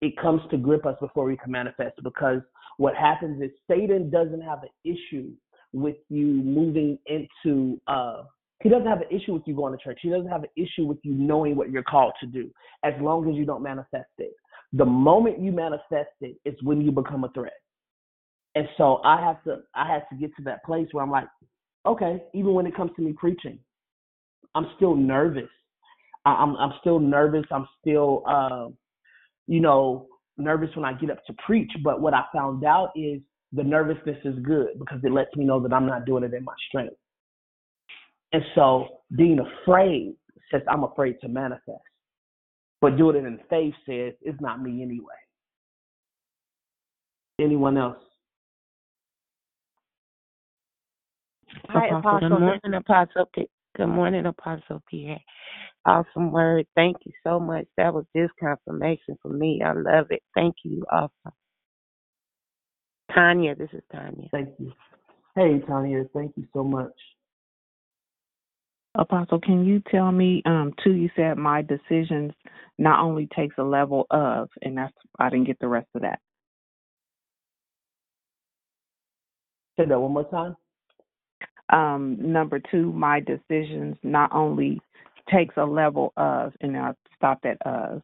It 0.00 0.16
comes 0.20 0.42
to 0.50 0.56
grip 0.56 0.84
us 0.84 0.96
before 1.00 1.24
we 1.24 1.36
can 1.36 1.52
manifest 1.52 2.02
because 2.02 2.40
what 2.76 2.96
happens 2.96 3.40
is 3.40 3.50
Satan 3.70 4.10
doesn't 4.10 4.42
have 4.42 4.62
an 4.64 4.68
issue 4.84 5.30
with 5.72 5.96
you 6.08 6.26
moving 6.26 6.98
into 7.06 7.80
uh 7.86 8.22
he 8.62 8.70
doesn't 8.70 8.86
have 8.86 9.02
an 9.02 9.08
issue 9.10 9.34
with 9.34 9.42
you 9.46 9.54
going 9.54 9.76
to 9.76 9.84
church. 9.84 9.98
He 10.00 10.08
doesn't 10.08 10.28
have 10.28 10.42
an 10.42 10.48
issue 10.56 10.86
with 10.86 10.98
you 11.02 11.12
knowing 11.12 11.54
what 11.54 11.70
you're 11.70 11.82
called 11.82 12.14
to 12.20 12.26
do 12.26 12.50
as 12.82 12.94
long 12.98 13.28
as 13.28 13.36
you 13.36 13.44
don't 13.44 13.62
manifest 13.62 14.08
it. 14.18 14.32
The 14.72 14.86
moment 14.86 15.38
you 15.38 15.52
manifest 15.52 16.10
it 16.22 16.36
is 16.46 16.54
when 16.62 16.80
you 16.80 16.90
become 16.90 17.24
a 17.24 17.28
threat. 17.32 17.52
And 18.54 18.68
so 18.76 19.00
I 19.04 19.20
have 19.20 19.42
to 19.44 19.62
I 19.74 19.88
had 19.90 20.02
to 20.10 20.16
get 20.16 20.34
to 20.36 20.42
that 20.44 20.64
place 20.64 20.88
where 20.92 21.02
I'm 21.02 21.10
like, 21.10 21.28
okay, 21.86 22.22
even 22.32 22.54
when 22.54 22.66
it 22.66 22.76
comes 22.76 22.92
to 22.96 23.02
me 23.02 23.12
preaching, 23.12 23.58
I'm 24.54 24.66
still 24.76 24.94
nervous. 24.94 25.50
I, 26.24 26.34
I'm 26.34 26.56
I'm 26.56 26.72
still 26.80 27.00
nervous. 27.00 27.44
I'm 27.50 27.66
still 27.80 28.22
uh, 28.28 28.68
you 29.46 29.60
know, 29.60 30.06
nervous 30.36 30.70
when 30.74 30.84
I 30.84 30.92
get 30.94 31.10
up 31.10 31.24
to 31.26 31.34
preach. 31.44 31.70
But 31.82 32.00
what 32.00 32.14
I 32.14 32.24
found 32.32 32.64
out 32.64 32.90
is 32.96 33.20
the 33.52 33.62
nervousness 33.62 34.18
is 34.24 34.38
good 34.42 34.78
because 34.78 35.00
it 35.04 35.12
lets 35.12 35.34
me 35.36 35.44
know 35.44 35.60
that 35.60 35.72
I'm 35.72 35.86
not 35.86 36.06
doing 36.06 36.24
it 36.24 36.34
in 36.34 36.44
my 36.44 36.54
strength. 36.68 36.94
And 38.32 38.42
so 38.54 38.88
being 39.16 39.38
afraid 39.38 40.16
says 40.50 40.62
I'm 40.68 40.84
afraid 40.84 41.20
to 41.20 41.28
manifest. 41.28 41.78
But 42.80 42.96
doing 42.96 43.16
it 43.16 43.24
in 43.24 43.38
faith 43.48 43.74
says 43.86 44.14
it's 44.22 44.40
not 44.40 44.60
me 44.60 44.82
anyway. 44.82 45.14
Anyone 47.40 47.78
else? 47.78 47.98
Hi, 51.68 51.86
Apostle. 51.88 52.20
Good 52.28 52.40
morning, 52.40 52.74
Apostle. 52.74 53.26
P- 53.34 53.48
Good 53.76 53.86
morning, 53.88 54.26
Apostle 54.26 54.82
Pierre. 54.88 55.18
Awesome 55.86 56.32
word. 56.32 56.66
Thank 56.76 56.98
you 57.04 57.12
so 57.24 57.40
much. 57.40 57.66
That 57.76 57.94
was 57.94 58.04
just 58.16 58.32
confirmation 58.40 59.16
for 59.22 59.28
me. 59.30 59.62
I 59.64 59.72
love 59.72 60.06
it. 60.10 60.22
Thank 60.34 60.56
you. 60.64 60.84
Awesome. 60.92 61.32
Tanya, 63.14 63.54
this 63.54 63.70
is 63.72 63.82
Tanya. 63.92 64.28
Thank 64.32 64.50
you. 64.58 64.72
Hey, 65.36 65.60
Tanya, 65.66 66.04
thank 66.14 66.32
you 66.36 66.46
so 66.54 66.64
much. 66.64 66.92
Apostle, 68.96 69.40
can 69.40 69.64
you 69.64 69.82
tell 69.90 70.12
me 70.12 70.42
um 70.46 70.72
too? 70.84 70.92
You 70.92 71.10
said 71.16 71.36
my 71.38 71.62
decisions 71.62 72.32
not 72.78 73.02
only 73.04 73.28
takes 73.36 73.56
a 73.58 73.62
level 73.64 74.06
of, 74.10 74.48
and 74.62 74.78
that's 74.78 74.94
I 75.18 75.30
didn't 75.30 75.46
get 75.46 75.58
the 75.60 75.68
rest 75.68 75.88
of 75.94 76.02
that. 76.02 76.20
Say 79.78 79.86
that 79.86 80.00
one 80.00 80.12
more 80.12 80.30
time. 80.30 80.56
Um, 81.70 82.16
number 82.20 82.60
two, 82.70 82.92
my 82.92 83.20
decisions 83.20 83.96
not 84.02 84.30
only 84.32 84.80
takes 85.32 85.54
a 85.56 85.64
level 85.64 86.12
of, 86.16 86.52
and 86.60 86.76
I 86.76 86.92
stopped 87.16 87.46
at 87.46 87.56
of. 87.66 88.02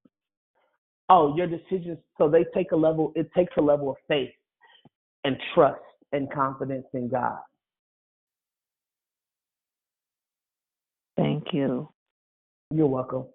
Oh, 1.09 1.37
your 1.37 1.47
decisions. 1.47 1.99
So 2.19 2.29
they 2.29 2.45
take 2.55 2.73
a 2.73 2.77
level. 2.77 3.13
It 3.17 3.31
takes 3.37 3.53
a 3.59 3.61
level 3.61 3.91
of 3.91 3.97
faith 4.09 4.31
and 5.25 5.37
trust 5.55 5.81
and 6.13 6.33
confidence 6.33 6.87
in 6.95 7.09
God. 7.09 7.39
Thank 11.17 11.53
you. 11.53 11.89
You're 12.73 12.87
welcome. 12.87 13.27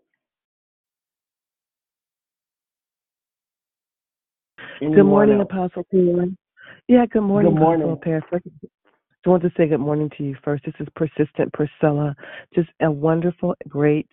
Good 4.80 5.04
morning, 5.04 5.40
else? 5.40 5.48
Apostle 5.52 5.86
Pierre. 5.92 6.26
Yeah, 6.88 7.06
good 7.12 7.22
morning, 7.22 7.54
Good 7.54 7.60
morning. 7.60 7.92
Apostle 7.92 7.98
Pierre. 7.98 8.22
I 9.26 9.30
want 9.30 9.42
to 9.42 9.52
say 9.58 9.68
good 9.68 9.80
morning 9.80 10.12
to 10.18 10.24
you 10.24 10.36
first. 10.44 10.66
This 10.66 10.76
is 10.80 10.88
Persistent 10.96 11.52
Priscilla. 11.54 12.16
Just 12.54 12.70
a 12.80 12.92
wonderful, 12.92 13.56
great, 13.68 14.08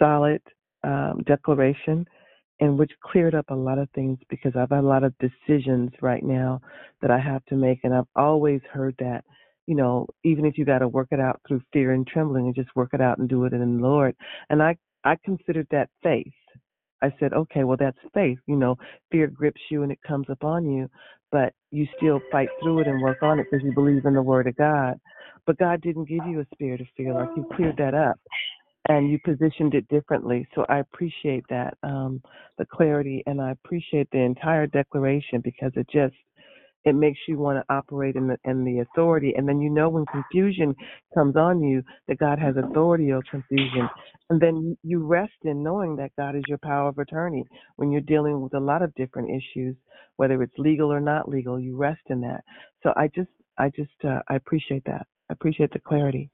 solid 0.00 0.42
um, 0.82 1.22
declaration, 1.26 2.04
and 2.58 2.76
which 2.76 2.90
cleared 3.04 3.36
up 3.36 3.44
a 3.50 3.54
lot 3.54 3.78
of 3.78 3.88
things 3.94 4.18
because 4.28 4.54
I've 4.56 4.70
had 4.70 4.80
a 4.80 4.86
lot 4.86 5.04
of 5.04 5.14
decisions 5.18 5.90
right 6.02 6.24
now 6.24 6.60
that 7.02 7.12
I 7.12 7.20
have 7.20 7.44
to 7.46 7.54
make, 7.54 7.78
and 7.84 7.94
I've 7.94 8.08
always 8.16 8.60
heard 8.72 8.96
that, 8.98 9.22
you 9.68 9.76
know, 9.76 10.08
even 10.24 10.44
if 10.44 10.58
you 10.58 10.64
got 10.64 10.80
to 10.80 10.88
work 10.88 11.08
it 11.12 11.20
out 11.20 11.40
through 11.46 11.62
fear 11.72 11.92
and 11.92 12.04
trembling, 12.04 12.46
and 12.46 12.54
just 12.54 12.74
work 12.74 12.90
it 12.94 13.00
out 13.00 13.18
and 13.18 13.28
do 13.28 13.44
it 13.44 13.52
in 13.52 13.60
the 13.60 13.82
Lord. 13.82 14.16
And 14.50 14.60
I 14.60 14.76
I 15.04 15.18
considered 15.24 15.68
that 15.70 15.88
faith. 16.02 16.32
I 17.00 17.12
said, 17.20 17.32
okay, 17.32 17.62
well, 17.62 17.76
that's 17.78 17.98
faith. 18.12 18.38
You 18.46 18.56
know, 18.56 18.76
fear 19.12 19.28
grips 19.28 19.60
you 19.70 19.84
and 19.84 19.92
it 19.92 20.00
comes 20.04 20.26
upon 20.28 20.68
you, 20.68 20.88
but 21.30 21.52
you 21.70 21.86
still 21.96 22.20
fight 22.30 22.48
through 22.62 22.80
it 22.80 22.86
and 22.86 23.00
work 23.00 23.22
on 23.22 23.38
it 23.38 23.46
because 23.50 23.64
you 23.64 23.72
believe 23.72 24.04
in 24.04 24.14
the 24.14 24.22
Word 24.22 24.46
of 24.46 24.56
God. 24.56 24.98
But 25.46 25.58
God 25.58 25.80
didn't 25.80 26.08
give 26.08 26.26
you 26.26 26.40
a 26.40 26.46
spirit 26.54 26.80
of 26.80 26.86
fear, 26.96 27.14
like 27.14 27.30
you 27.36 27.46
cleared 27.54 27.76
that 27.78 27.94
up 27.94 28.18
and 28.88 29.10
you 29.10 29.18
positioned 29.24 29.74
it 29.74 29.86
differently. 29.88 30.46
So 30.54 30.64
I 30.68 30.78
appreciate 30.78 31.44
that, 31.50 31.76
um, 31.82 32.22
the 32.56 32.66
clarity, 32.66 33.22
and 33.26 33.40
I 33.40 33.50
appreciate 33.50 34.08
the 34.10 34.18
entire 34.18 34.66
declaration 34.66 35.40
because 35.42 35.72
it 35.76 35.86
just 35.90 36.14
it 36.84 36.94
makes 36.94 37.18
you 37.26 37.38
want 37.38 37.58
to 37.58 37.74
operate 37.74 38.16
in 38.16 38.28
the 38.28 38.36
in 38.44 38.64
the 38.64 38.80
authority 38.80 39.34
and 39.36 39.48
then 39.48 39.60
you 39.60 39.70
know 39.70 39.88
when 39.88 40.04
confusion 40.06 40.74
comes 41.14 41.36
on 41.36 41.62
you 41.62 41.82
that 42.06 42.18
God 42.18 42.38
has 42.38 42.54
authority 42.56 43.12
over 43.12 43.24
confusion 43.30 43.88
and 44.30 44.40
then 44.40 44.76
you 44.82 45.04
rest 45.04 45.32
in 45.44 45.62
knowing 45.62 45.96
that 45.96 46.12
God 46.16 46.36
is 46.36 46.44
your 46.48 46.58
power 46.58 46.88
of 46.88 46.98
attorney 46.98 47.44
when 47.76 47.90
you're 47.90 48.00
dealing 48.02 48.40
with 48.40 48.54
a 48.54 48.60
lot 48.60 48.82
of 48.82 48.94
different 48.94 49.30
issues 49.30 49.76
whether 50.16 50.42
it's 50.42 50.58
legal 50.58 50.92
or 50.92 51.00
not 51.00 51.28
legal 51.28 51.58
you 51.58 51.76
rest 51.76 52.02
in 52.10 52.20
that 52.20 52.42
so 52.82 52.92
I 52.96 53.08
just 53.14 53.30
I 53.58 53.70
just 53.70 53.90
uh, 54.04 54.20
I 54.28 54.36
appreciate 54.36 54.84
that 54.86 55.06
I 55.28 55.32
appreciate 55.32 55.72
the 55.72 55.80
clarity 55.80 56.30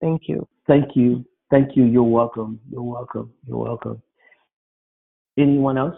thank 0.00 0.22
you 0.26 0.48
Thank 0.66 0.94
you. 0.94 1.24
Thank 1.50 1.76
you. 1.76 1.84
You're 1.84 2.02
welcome. 2.02 2.60
You're 2.70 2.82
welcome. 2.82 3.32
You're 3.46 3.58
welcome. 3.58 4.02
Anyone 5.38 5.78
else? 5.78 5.96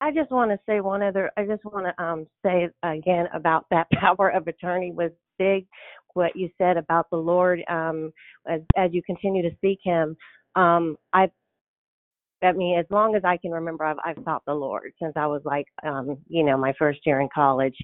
I 0.00 0.10
just 0.12 0.30
want 0.30 0.50
to 0.50 0.58
say 0.66 0.80
one 0.80 1.02
other. 1.02 1.30
I 1.36 1.44
just 1.44 1.64
want 1.64 1.86
to 1.86 2.02
um, 2.02 2.26
say 2.44 2.68
again 2.82 3.26
about 3.32 3.66
that 3.70 3.86
power 4.00 4.30
of 4.30 4.46
attorney 4.46 4.92
was 4.92 5.10
big. 5.38 5.66
What 6.14 6.36
you 6.36 6.48
said 6.58 6.76
about 6.76 7.06
the 7.10 7.16
Lord 7.16 7.62
um, 7.68 8.12
as 8.48 8.60
as 8.76 8.92
you 8.92 9.02
continue 9.02 9.42
to 9.42 9.56
seek 9.60 9.80
Him. 9.82 10.16
Um, 10.54 10.96
I, 11.12 11.30
I 12.42 12.52
mean, 12.52 12.78
as 12.78 12.86
long 12.90 13.16
as 13.16 13.22
I 13.24 13.36
can 13.36 13.50
remember, 13.50 13.84
I've 13.84 13.96
I've 14.04 14.22
sought 14.24 14.42
the 14.46 14.54
Lord 14.54 14.92
since 15.02 15.14
I 15.16 15.26
was 15.26 15.42
like, 15.44 15.66
um, 15.84 16.18
you 16.28 16.44
know, 16.44 16.56
my 16.56 16.72
first 16.78 17.00
year 17.04 17.20
in 17.20 17.28
college, 17.34 17.76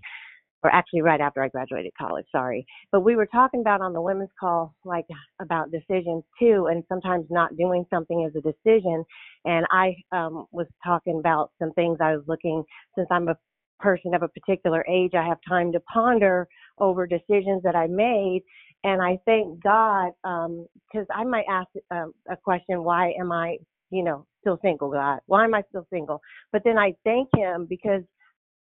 or 0.63 0.71
actually 0.75 1.03
right 1.03 1.21
after 1.21 1.43
I 1.43 1.49
graduated 1.49 1.93
college. 1.99 2.27
Sorry, 2.33 2.67
but 2.93 3.01
we 3.01 3.17
were 3.17 3.27
talking 3.27 3.61
about 3.61 3.81
on 3.81 3.93
the 3.93 4.01
women's 4.01 4.31
call 4.39 4.75
like 4.85 5.07
about 5.41 5.71
decisions 5.71 6.25
too, 6.39 6.69
and 6.71 6.85
sometimes 6.89 7.27
not 7.31 7.57
doing 7.57 7.85
something 7.91 8.29
is 8.29 8.37
a 8.37 8.41
decision. 8.41 9.05
And 9.45 9.67
I 9.71 9.97
um, 10.13 10.47
was 10.53 10.67
talking 10.85 11.19
about 11.19 11.51
some 11.59 11.73
things 11.73 11.99
I 12.01 12.17
was 12.17 12.25
looking 12.27 12.63
since 12.97 13.09
I'm 13.11 13.29
a 13.29 13.37
person 13.81 14.15
of 14.15 14.23
a 14.23 14.29
particular 14.29 14.85
age, 14.89 15.13
I 15.15 15.27
have 15.27 15.39
time 15.49 15.73
to 15.73 15.81
ponder 15.81 16.47
over 16.79 17.07
decisions 17.07 17.63
that 17.65 17.75
I 17.75 17.87
made. 17.87 18.43
And 18.85 19.03
I 19.03 19.19
thank 19.27 19.63
God 19.63 20.13
because 20.23 21.07
I 21.15 21.25
might 21.25 21.45
ask 21.51 21.69
um, 21.91 22.13
a 22.31 22.37
question: 22.37 22.83
Why 22.83 23.13
am 23.19 23.31
I, 23.33 23.59
you 23.91 24.03
know, 24.03 24.27
still 24.41 24.59
single? 24.63 24.91
God, 24.91 25.21
why 25.27 25.45
am 25.45 25.55
I 25.55 25.63
still 25.69 25.87
single? 25.93 26.21
But 26.53 26.63
then 26.65 26.79
I 26.79 26.95
thank 27.05 27.29
Him 27.37 27.67
because 27.69 28.03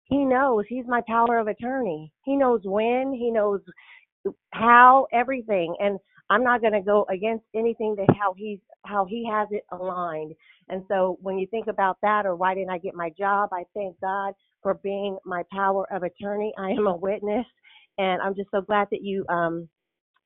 he 0.05 0.25
knows 0.25 0.65
he's 0.69 0.87
my 0.87 1.01
power 1.07 1.39
of 1.39 1.49
attorney. 1.49 2.13
He 2.25 2.37
knows 2.37 2.61
when, 2.65 3.13
he 3.13 3.31
knows 3.31 3.61
how, 4.53 5.07
everything. 5.13 5.75
And 5.81 5.99
I'm 6.31 6.45
not 6.45 6.61
going 6.61 6.73
to 6.73 6.81
go 6.81 7.07
against 7.11 7.45
anything 7.55 7.95
that 7.97 8.15
how 8.19 8.35
he's 8.37 8.59
how 8.85 9.05
he 9.05 9.29
has 9.31 9.49
it 9.51 9.65
aligned. 9.71 10.35
And 10.69 10.83
so 10.89 11.19
when 11.21 11.39
you 11.39 11.47
think 11.49 11.67
about 11.67 11.99
that 12.03 12.27
or 12.27 12.35
why 12.37 12.55
didn't 12.55 12.71
I 12.71 12.79
get 12.79 12.95
my 12.95 13.11
job, 13.19 13.51
I 13.53 13.65
thank 13.75 14.01
God 14.01 14.35
for 14.63 14.75
being 14.75 15.19
my 15.25 15.43
power 15.53 15.87
of 15.93 16.03
attorney. 16.03 16.53
I 16.59 16.71
am 16.71 16.87
a 16.87 16.97
witness 16.97 17.47
and 17.99 18.23
I'm 18.23 18.35
just 18.35 18.51
so 18.51 18.61
glad 18.61 18.89
that 18.91 19.03
you 19.03 19.25
um 19.29 19.69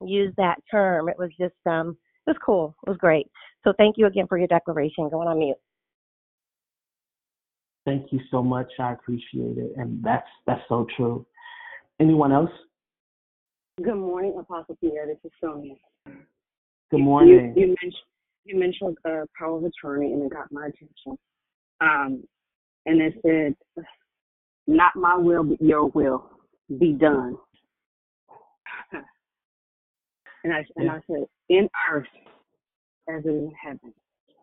used 0.01 0.35
that 0.37 0.57
term. 0.71 1.09
It 1.09 1.17
was 1.17 1.29
just 1.39 1.55
um 1.65 1.97
it 2.25 2.31
was 2.31 2.37
cool. 2.45 2.75
It 2.85 2.89
was 2.89 2.97
great. 2.97 3.27
So 3.63 3.73
thank 3.77 3.97
you 3.97 4.05
again 4.07 4.27
for 4.27 4.37
your 4.37 4.47
declaration. 4.47 5.09
Going 5.09 5.27
on 5.27 5.39
mute. 5.39 5.57
Thank 7.87 8.11
you 8.11 8.19
so 8.29 8.43
much. 8.43 8.67
I 8.79 8.91
appreciate 8.91 9.57
it. 9.57 9.71
And 9.77 10.03
that's 10.03 10.27
that's 10.45 10.59
so 10.67 10.85
true. 10.97 11.25
Anyone 12.01 12.33
else? 12.33 12.49
Good 13.81 13.95
morning, 13.95 14.35
Apostle 14.37 14.75
Pierre. 14.81 15.07
This 15.07 15.15
is 15.23 15.31
Sonia. 15.41 15.75
Good 16.05 16.97
You, 16.97 17.03
morning. 17.05 17.53
you 17.55 17.67
mentioned 17.67 17.93
you 18.43 18.59
mentioned 18.59 18.97
uh, 19.05 19.23
power 19.39 19.57
of 19.59 19.63
attorney, 19.63 20.11
and 20.11 20.21
it 20.21 20.33
got 20.33 20.51
my 20.51 20.65
attention. 20.67 21.17
Um, 21.79 22.23
and 22.85 23.01
it 23.01 23.13
said, 23.25 23.85
"Not 24.67 24.97
my 24.97 25.15
will, 25.15 25.45
but 25.45 25.61
your 25.61 25.87
will 25.87 26.29
be 26.77 26.91
done." 26.91 27.37
and 30.43 30.53
I 30.53 30.65
and 30.75 30.91
I 30.91 30.99
said, 31.07 31.23
"In 31.47 31.69
earth 31.89 32.05
as 33.09 33.23
it 33.23 33.29
is 33.29 33.43
in 33.43 33.53
heaven." 33.63 33.93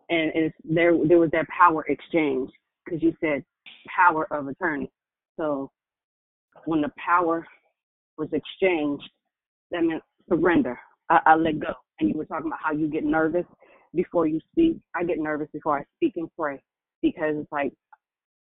And 0.09 0.31
it's 0.33 0.55
there. 0.63 0.97
There 1.07 1.19
was 1.19 1.29
that 1.31 1.47
power 1.49 1.85
exchange 1.87 2.49
because 2.85 3.01
you 3.01 3.13
said 3.19 3.43
power 3.95 4.27
of 4.31 4.47
attorney. 4.47 4.91
So 5.37 5.71
when 6.65 6.81
the 6.81 6.91
power 7.03 7.45
was 8.17 8.29
exchanged, 8.31 9.09
that 9.71 9.83
meant 9.83 10.03
surrender. 10.29 10.79
I, 11.09 11.19
I 11.25 11.35
let 11.35 11.59
go. 11.59 11.73
And 11.99 12.09
you 12.09 12.17
were 12.17 12.25
talking 12.25 12.47
about 12.47 12.59
how 12.63 12.73
you 12.73 12.87
get 12.87 13.03
nervous 13.03 13.45
before 13.93 14.27
you 14.27 14.39
speak. 14.51 14.77
I 14.95 15.03
get 15.03 15.19
nervous 15.19 15.47
before 15.53 15.79
I 15.79 15.83
speak 15.97 16.13
and 16.17 16.29
pray 16.37 16.61
because 17.01 17.35
it's 17.37 17.51
like 17.51 17.73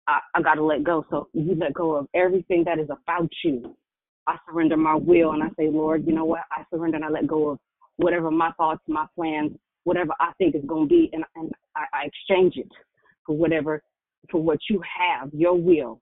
I, 0.08 0.20
I 0.36 0.42
got 0.42 0.56
to 0.56 0.64
let 0.64 0.84
go. 0.84 1.06
So 1.10 1.30
you 1.34 1.56
let 1.56 1.74
go 1.74 1.96
of 1.96 2.08
everything 2.14 2.64
that 2.66 2.80
is 2.80 2.90
about 2.90 3.30
you. 3.44 3.76
I 4.28 4.38
surrender 4.48 4.78
my 4.78 4.96
will 4.96 5.32
and 5.32 5.42
I 5.42 5.48
say, 5.58 5.70
Lord, 5.70 6.06
you 6.06 6.14
know 6.14 6.26
what? 6.26 6.42
I 6.52 6.64
surrender 6.72 6.98
and 6.98 7.06
I 7.06 7.10
let 7.10 7.28
go 7.28 7.50
of 7.50 7.60
whatever 7.98 8.30
my 8.30 8.52
thoughts, 8.54 8.82
my 8.88 9.06
plans, 9.16 9.52
whatever 9.84 10.12
I 10.20 10.32
think 10.38 10.56
is 10.56 10.64
going 10.68 10.88
to 10.88 10.90
be, 10.90 11.10
and, 11.14 11.24
and 11.36 11.52
I, 11.76 11.86
I 11.94 12.06
exchange 12.06 12.54
it 12.58 12.70
for 13.26 13.36
whatever, 13.36 13.82
for 14.30 14.42
what 14.42 14.60
you 14.70 14.82
have, 14.82 15.30
your 15.34 15.56
will, 15.56 16.02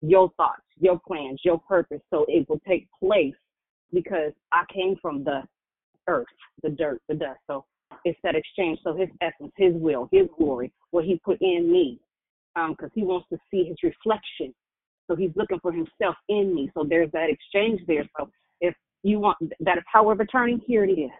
your 0.00 0.30
thoughts, 0.36 0.62
your 0.78 1.00
plans, 1.06 1.40
your 1.44 1.58
purpose, 1.60 2.00
so 2.10 2.24
it 2.28 2.48
will 2.48 2.60
take 2.66 2.86
place 3.00 3.34
because 3.92 4.32
I 4.52 4.64
came 4.72 4.96
from 5.00 5.24
the 5.24 5.42
earth, 6.08 6.26
the 6.62 6.70
dirt, 6.70 7.00
the 7.08 7.14
dust. 7.14 7.40
So 7.46 7.64
it's 8.04 8.18
that 8.22 8.34
exchange. 8.34 8.78
So 8.84 8.94
his 8.94 9.08
essence, 9.20 9.52
his 9.56 9.74
will, 9.74 10.08
his 10.12 10.26
glory, 10.38 10.72
what 10.90 11.04
he 11.04 11.20
put 11.24 11.40
in 11.40 11.70
me, 11.70 12.00
because 12.54 12.76
um, 12.84 12.90
he 12.94 13.02
wants 13.02 13.26
to 13.30 13.38
see 13.50 13.64
his 13.64 13.76
reflection. 13.82 14.54
So 15.06 15.16
he's 15.16 15.30
looking 15.36 15.58
for 15.60 15.72
himself 15.72 16.16
in 16.28 16.54
me. 16.54 16.70
So 16.74 16.84
there's 16.88 17.10
that 17.12 17.30
exchange 17.30 17.80
there. 17.86 18.04
So 18.18 18.30
if 18.60 18.74
you 19.02 19.20
want 19.20 19.38
that 19.60 19.78
power 19.90 20.12
of 20.12 20.20
attorney, 20.20 20.62
here 20.66 20.84
it 20.84 20.92
is, 20.92 21.10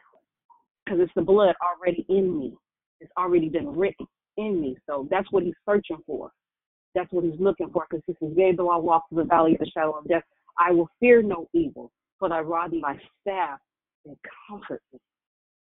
because 0.84 1.00
it's 1.00 1.12
the 1.16 1.22
blood 1.22 1.54
already 1.64 2.04
in 2.08 2.38
me. 2.38 2.54
It's 3.00 3.12
already 3.16 3.48
been 3.48 3.68
written 3.68 4.06
in 4.38 4.60
me. 4.60 4.76
So 4.86 5.06
that's 5.10 5.30
what 5.30 5.42
he's 5.42 5.54
searching 5.68 5.98
for. 6.06 6.30
That's 6.94 7.12
what 7.12 7.24
he's 7.24 7.38
looking 7.38 7.68
for. 7.70 7.86
Because 7.88 8.02
he 8.06 8.14
says, 8.18 8.32
"Yea, 8.36 8.52
though 8.52 8.70
I 8.70 8.76
walk 8.76 9.04
through 9.08 9.24
the 9.24 9.28
valley 9.28 9.52
of 9.52 9.58
the 9.58 9.66
shadow 9.66 9.92
of 9.98 10.08
death, 10.08 10.22
I 10.58 10.72
will 10.72 10.88
fear 11.00 11.22
no 11.22 11.46
evil, 11.52 11.90
for 12.18 12.30
thy 12.30 12.40
rod 12.40 12.72
and 12.72 12.82
thy 12.82 12.98
staff 13.20 13.60
they 14.06 14.16
comfort 14.48 14.82
me." 14.92 14.98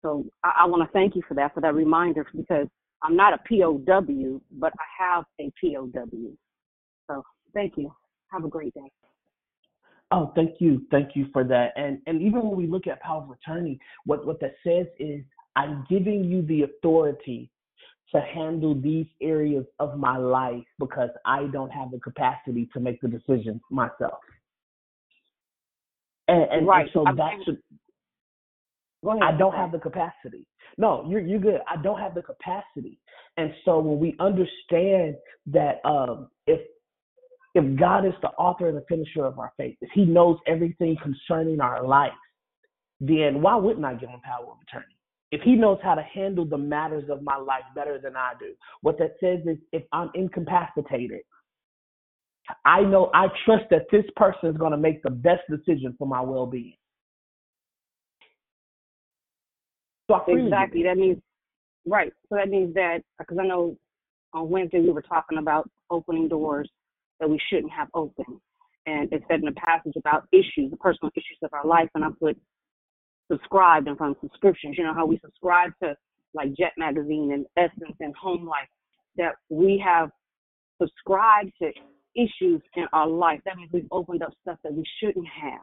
So 0.02 0.24
I, 0.42 0.60
I 0.60 0.66
want 0.66 0.82
to 0.82 0.92
thank 0.92 1.14
you 1.14 1.22
for 1.28 1.34
that, 1.34 1.52
for 1.52 1.60
that 1.60 1.74
reminder, 1.74 2.26
because 2.34 2.66
I'm 3.02 3.16
not 3.16 3.34
a 3.34 3.38
POW, 3.48 4.40
but 4.52 4.72
I 4.78 5.04
have 5.04 5.24
a 5.38 5.52
POW. 5.60 6.36
So 7.06 7.22
thank 7.52 7.76
you. 7.76 7.92
Have 8.32 8.44
a 8.44 8.48
great 8.48 8.72
day. 8.74 8.90
Oh, 10.12 10.32
thank 10.34 10.60
you, 10.60 10.82
thank 10.90 11.14
you 11.14 11.26
for 11.32 11.44
that. 11.44 11.72
And 11.76 12.00
and 12.06 12.20
even 12.20 12.42
when 12.42 12.56
we 12.56 12.66
look 12.66 12.86
at 12.86 13.00
power 13.00 13.22
of 13.22 13.30
attorney, 13.30 13.78
what 14.04 14.26
what 14.26 14.40
that 14.40 14.54
says 14.64 14.86
is 14.98 15.22
I'm 15.56 15.84
giving 15.88 16.24
you 16.24 16.42
the 16.42 16.62
authority 16.62 17.50
to 18.14 18.20
handle 18.20 18.74
these 18.74 19.06
areas 19.20 19.64
of 19.78 19.96
my 19.98 20.16
life 20.16 20.64
because 20.78 21.10
I 21.24 21.44
don't 21.52 21.70
have 21.70 21.90
the 21.90 21.98
capacity 22.00 22.68
to 22.72 22.80
make 22.80 23.00
the 23.00 23.08
decisions 23.08 23.60
myself. 23.70 24.18
And, 26.28 26.42
and, 26.50 26.66
Right. 26.66 26.82
and 26.82 26.90
so 26.92 27.04
I'm- 27.06 27.16
that's 27.16 27.60
Go 29.02 29.10
ahead. 29.12 29.22
I 29.22 29.38
don't 29.38 29.54
have 29.54 29.72
the 29.72 29.78
capacity. 29.78 30.46
No, 30.76 31.04
you're 31.08 31.20
you're 31.20 31.40
good. 31.40 31.60
I 31.68 31.80
don't 31.80 31.98
have 31.98 32.14
the 32.14 32.22
capacity. 32.22 32.98
And 33.36 33.52
so 33.64 33.78
when 33.78 33.98
we 33.98 34.14
understand 34.20 35.16
that 35.46 35.80
um, 35.84 36.28
if 36.46 36.60
if 37.54 37.78
God 37.78 38.04
is 38.06 38.12
the 38.22 38.28
author 38.30 38.68
and 38.68 38.76
the 38.76 38.84
finisher 38.88 39.24
of 39.24 39.38
our 39.38 39.52
faith, 39.56 39.76
if 39.80 39.90
He 39.92 40.04
knows 40.04 40.38
everything 40.46 40.96
concerning 41.02 41.60
our 41.60 41.82
life, 41.86 42.12
then 43.00 43.40
why 43.42 43.56
wouldn't 43.56 43.84
I 43.84 43.94
give 43.94 44.10
Him 44.10 44.20
power 44.20 44.44
of 44.52 44.58
attorney? 44.68 44.96
If 45.32 45.42
He 45.42 45.54
knows 45.54 45.78
how 45.82 45.94
to 45.94 46.02
handle 46.02 46.44
the 46.44 46.58
matters 46.58 47.08
of 47.08 47.22
my 47.22 47.36
life 47.36 47.62
better 47.74 47.98
than 48.02 48.16
I 48.16 48.32
do, 48.38 48.54
what 48.82 48.98
that 48.98 49.14
says 49.20 49.40
is 49.46 49.58
if 49.72 49.84
I'm 49.92 50.10
incapacitated, 50.14 51.20
I 52.64 52.80
know 52.80 53.10
I 53.14 53.28
trust 53.44 53.64
that 53.70 53.86
this 53.92 54.04
person 54.16 54.50
is 54.50 54.56
going 54.56 54.72
to 54.72 54.78
make 54.78 55.02
the 55.02 55.10
best 55.10 55.42
decision 55.48 55.94
for 55.98 56.06
my 56.08 56.20
well-being. 56.20 56.74
So 60.10 60.16
I 60.16 60.24
freely 60.24 60.46
Exactly. 60.46 60.82
That 60.82 60.96
means 60.96 61.18
right. 61.86 62.12
So 62.28 62.34
that 62.36 62.48
means 62.48 62.74
that 62.74 63.02
because 63.18 63.38
I 63.40 63.46
know 63.46 63.76
on 64.34 64.50
Wednesday 64.50 64.80
we 64.80 64.90
were 64.90 65.02
talking 65.02 65.38
about 65.38 65.70
opening 65.90 66.26
doors 66.26 66.68
that 67.20 67.30
we 67.30 67.40
shouldn't 67.48 67.72
have 67.72 67.88
opened. 67.94 68.40
and 68.86 69.12
it 69.12 69.22
said 69.28 69.40
in 69.40 69.46
the 69.46 69.52
passage 69.52 69.92
about 69.96 70.26
issues, 70.32 70.70
the 70.70 70.76
personal 70.76 71.10
issues 71.14 71.38
of 71.42 71.52
our 71.52 71.66
life, 71.66 71.88
and 71.94 72.04
I 72.04 72.08
put 72.18 72.36
subscribed 73.30 73.88
and 73.88 73.96
from 73.96 74.16
subscriptions. 74.20 74.76
You 74.76 74.84
know 74.84 74.94
how 74.94 75.06
we 75.06 75.18
subscribe 75.22 75.72
to 75.82 75.94
like 76.34 76.54
Jet 76.56 76.72
Magazine 76.76 77.32
and 77.32 77.46
Essence 77.56 77.96
and 78.00 78.14
Home 78.16 78.46
Life, 78.46 78.68
that 79.16 79.34
we 79.48 79.82
have 79.84 80.10
subscribed 80.80 81.52
to 81.60 81.70
issues 82.16 82.60
in 82.76 82.86
our 82.92 83.08
life. 83.08 83.40
That 83.44 83.56
means 83.56 83.70
we've 83.72 83.86
opened 83.90 84.22
up 84.22 84.32
stuff 84.42 84.58
that 84.64 84.72
we 84.72 84.84
shouldn't 85.00 85.26
have. 85.26 85.60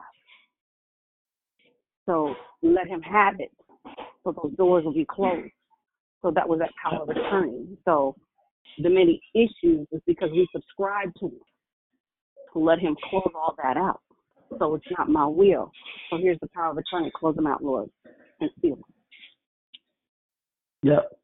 So 2.06 2.34
let 2.62 2.86
him 2.86 3.02
have 3.02 3.34
it. 3.38 3.50
So 4.24 4.32
those 4.42 4.54
doors 4.56 4.84
will 4.84 4.94
be 4.94 5.06
closed. 5.08 5.50
So 6.22 6.30
that 6.30 6.48
was 6.48 6.58
that 6.58 6.70
power 6.82 7.02
of 7.02 7.08
attorney. 7.08 7.78
So 7.84 8.16
the 8.78 8.90
many 8.90 9.20
issues 9.34 9.86
is 9.92 10.00
because 10.06 10.30
we 10.32 10.48
subscribe 10.52 11.10
to 11.20 11.26
it. 11.26 12.52
To 12.54 12.58
let 12.58 12.78
him 12.78 12.96
close 13.10 13.30
all 13.34 13.54
that 13.62 13.76
out. 13.76 14.00
So 14.58 14.74
it's 14.74 14.84
not 14.96 15.08
my 15.08 15.26
will. 15.26 15.70
So 16.10 16.18
here's 16.18 16.38
the 16.40 16.48
power 16.54 16.70
of 16.70 16.78
attorney. 16.78 17.10
Close 17.14 17.36
them 17.36 17.46
out, 17.46 17.62
Lord, 17.62 17.90
and 18.40 18.50
seal 18.60 18.76
them. 18.76 18.84
Yep. 20.82 21.18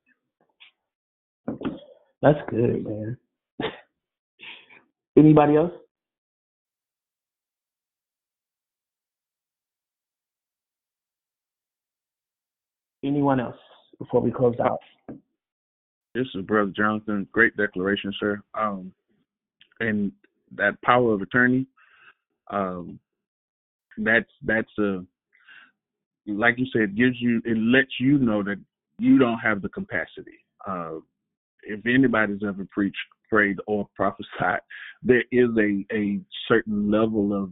That's 2.23 2.39
good, 2.49 2.85
man. 2.85 3.17
Anybody 5.17 5.57
else? 5.57 5.73
Anyone 13.05 13.41
else 13.41 13.57
before 13.99 14.23
we 14.23 14.31
close 14.31 14.55
out? 14.65 14.79
This 16.15 16.27
is 16.35 16.45
Brother 16.47 16.73
Jonathan. 16.75 17.29
Great 17.33 17.57
declaration, 17.57 18.13
sir. 18.19 18.41
Um, 18.55 18.93
and 19.81 20.13
that 20.57 20.81
power 20.83 21.13
of 21.13 21.21
attorney, 21.21 21.67
um, 22.51 22.99
that's 23.99 24.31
that's 24.43 24.79
a 24.79 25.05
like 26.27 26.59
you 26.59 26.67
said, 26.73 26.97
gives 26.97 27.21
you 27.21 27.43
it 27.45 27.57
lets 27.57 28.01
you 28.01 28.19
know 28.19 28.43
that 28.43 28.59
you 28.99 29.19
don't 29.19 29.39
have 29.39 29.63
the 29.63 29.69
capacity. 29.69 30.39
Uh, 30.67 30.97
if 31.63 31.85
anybody's 31.87 32.43
ever 32.47 32.67
preached, 32.71 32.97
prayed, 33.29 33.59
or 33.67 33.89
prophesied, 33.97 34.61
there 35.03 35.25
is 35.31 35.51
a 35.59 35.85
a 35.95 36.21
certain 36.49 36.91
level 36.91 37.35
of 37.35 37.51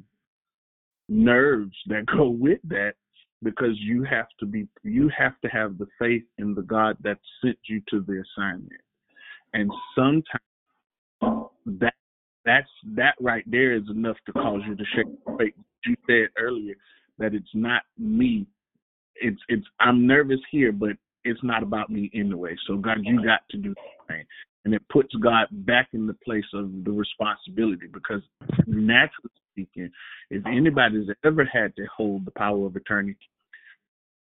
nerves 1.08 1.76
that 1.86 2.06
go 2.16 2.28
with 2.28 2.60
that 2.64 2.94
because 3.42 3.76
you 3.78 4.04
have 4.04 4.28
to 4.40 4.46
be 4.46 4.66
you 4.82 5.10
have 5.16 5.38
to 5.42 5.48
have 5.48 5.78
the 5.78 5.86
faith 5.98 6.24
in 6.38 6.54
the 6.54 6.62
God 6.62 6.96
that 7.02 7.18
sent 7.44 7.58
you 7.68 7.82
to 7.90 8.00
the 8.00 8.22
assignment. 8.22 8.70
And 9.54 9.70
sometimes 9.94 10.24
that 11.66 11.94
that's 12.44 12.70
that 12.96 13.14
right 13.20 13.44
there 13.46 13.74
is 13.74 13.82
enough 13.90 14.16
to 14.26 14.32
cause 14.32 14.62
you 14.66 14.74
to 14.76 14.84
shake 14.94 15.06
your 15.26 15.38
faith. 15.38 15.54
You 15.84 15.96
said 16.06 16.28
earlier 16.38 16.74
that 17.18 17.34
it's 17.34 17.54
not 17.54 17.82
me. 17.98 18.46
It's 19.16 19.40
it's 19.48 19.66
I'm 19.80 20.06
nervous 20.06 20.40
here, 20.50 20.72
but 20.72 20.90
it's 21.24 21.42
not 21.42 21.62
about 21.62 21.90
me 21.90 22.10
anyway. 22.14 22.56
So 22.66 22.76
God, 22.76 22.98
you 23.02 23.22
got 23.24 23.40
to 23.50 23.56
do 23.56 23.70
the 23.70 24.14
thing. 24.14 24.24
And 24.64 24.74
it 24.74 24.82
puts 24.90 25.12
God 25.16 25.46
back 25.50 25.88
in 25.92 26.06
the 26.06 26.16
place 26.24 26.44
of 26.54 26.70
the 26.84 26.92
responsibility 26.92 27.88
because 27.92 28.22
naturally 28.66 29.32
speaking, 29.52 29.90
if 30.30 30.44
anybody's 30.46 31.08
ever 31.24 31.44
had 31.44 31.74
to 31.76 31.84
hold 31.94 32.24
the 32.24 32.30
power 32.30 32.66
of 32.66 32.76
attorney, 32.76 33.16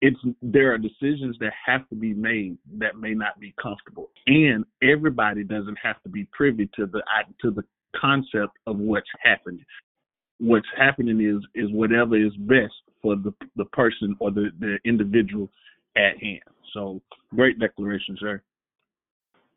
it's 0.01 0.19
there 0.41 0.73
are 0.73 0.77
decisions 0.77 1.37
that 1.39 1.53
have 1.65 1.87
to 1.89 1.95
be 1.95 2.13
made 2.13 2.57
that 2.77 2.97
may 2.97 3.13
not 3.13 3.39
be 3.39 3.53
comfortable, 3.61 4.09
and 4.27 4.65
everybody 4.83 5.43
doesn't 5.43 5.77
have 5.81 6.01
to 6.03 6.09
be 6.09 6.27
privy 6.31 6.69
to 6.75 6.85
the 6.85 7.01
to 7.41 7.51
the 7.51 7.63
concept 7.99 8.57
of 8.67 8.77
what's 8.77 9.07
happening. 9.23 9.65
What's 10.39 10.67
happening 10.77 11.21
is 11.21 11.43
is 11.55 11.71
whatever 11.71 12.17
is 12.17 12.35
best 12.39 12.73
for 13.01 13.15
the 13.15 13.33
the 13.55 13.65
person 13.65 14.15
or 14.19 14.31
the 14.31 14.49
the 14.59 14.77
individual 14.85 15.49
at 15.95 16.21
hand. 16.21 16.41
So 16.73 17.01
great 17.33 17.59
declaration, 17.59 18.17
sir. 18.19 18.41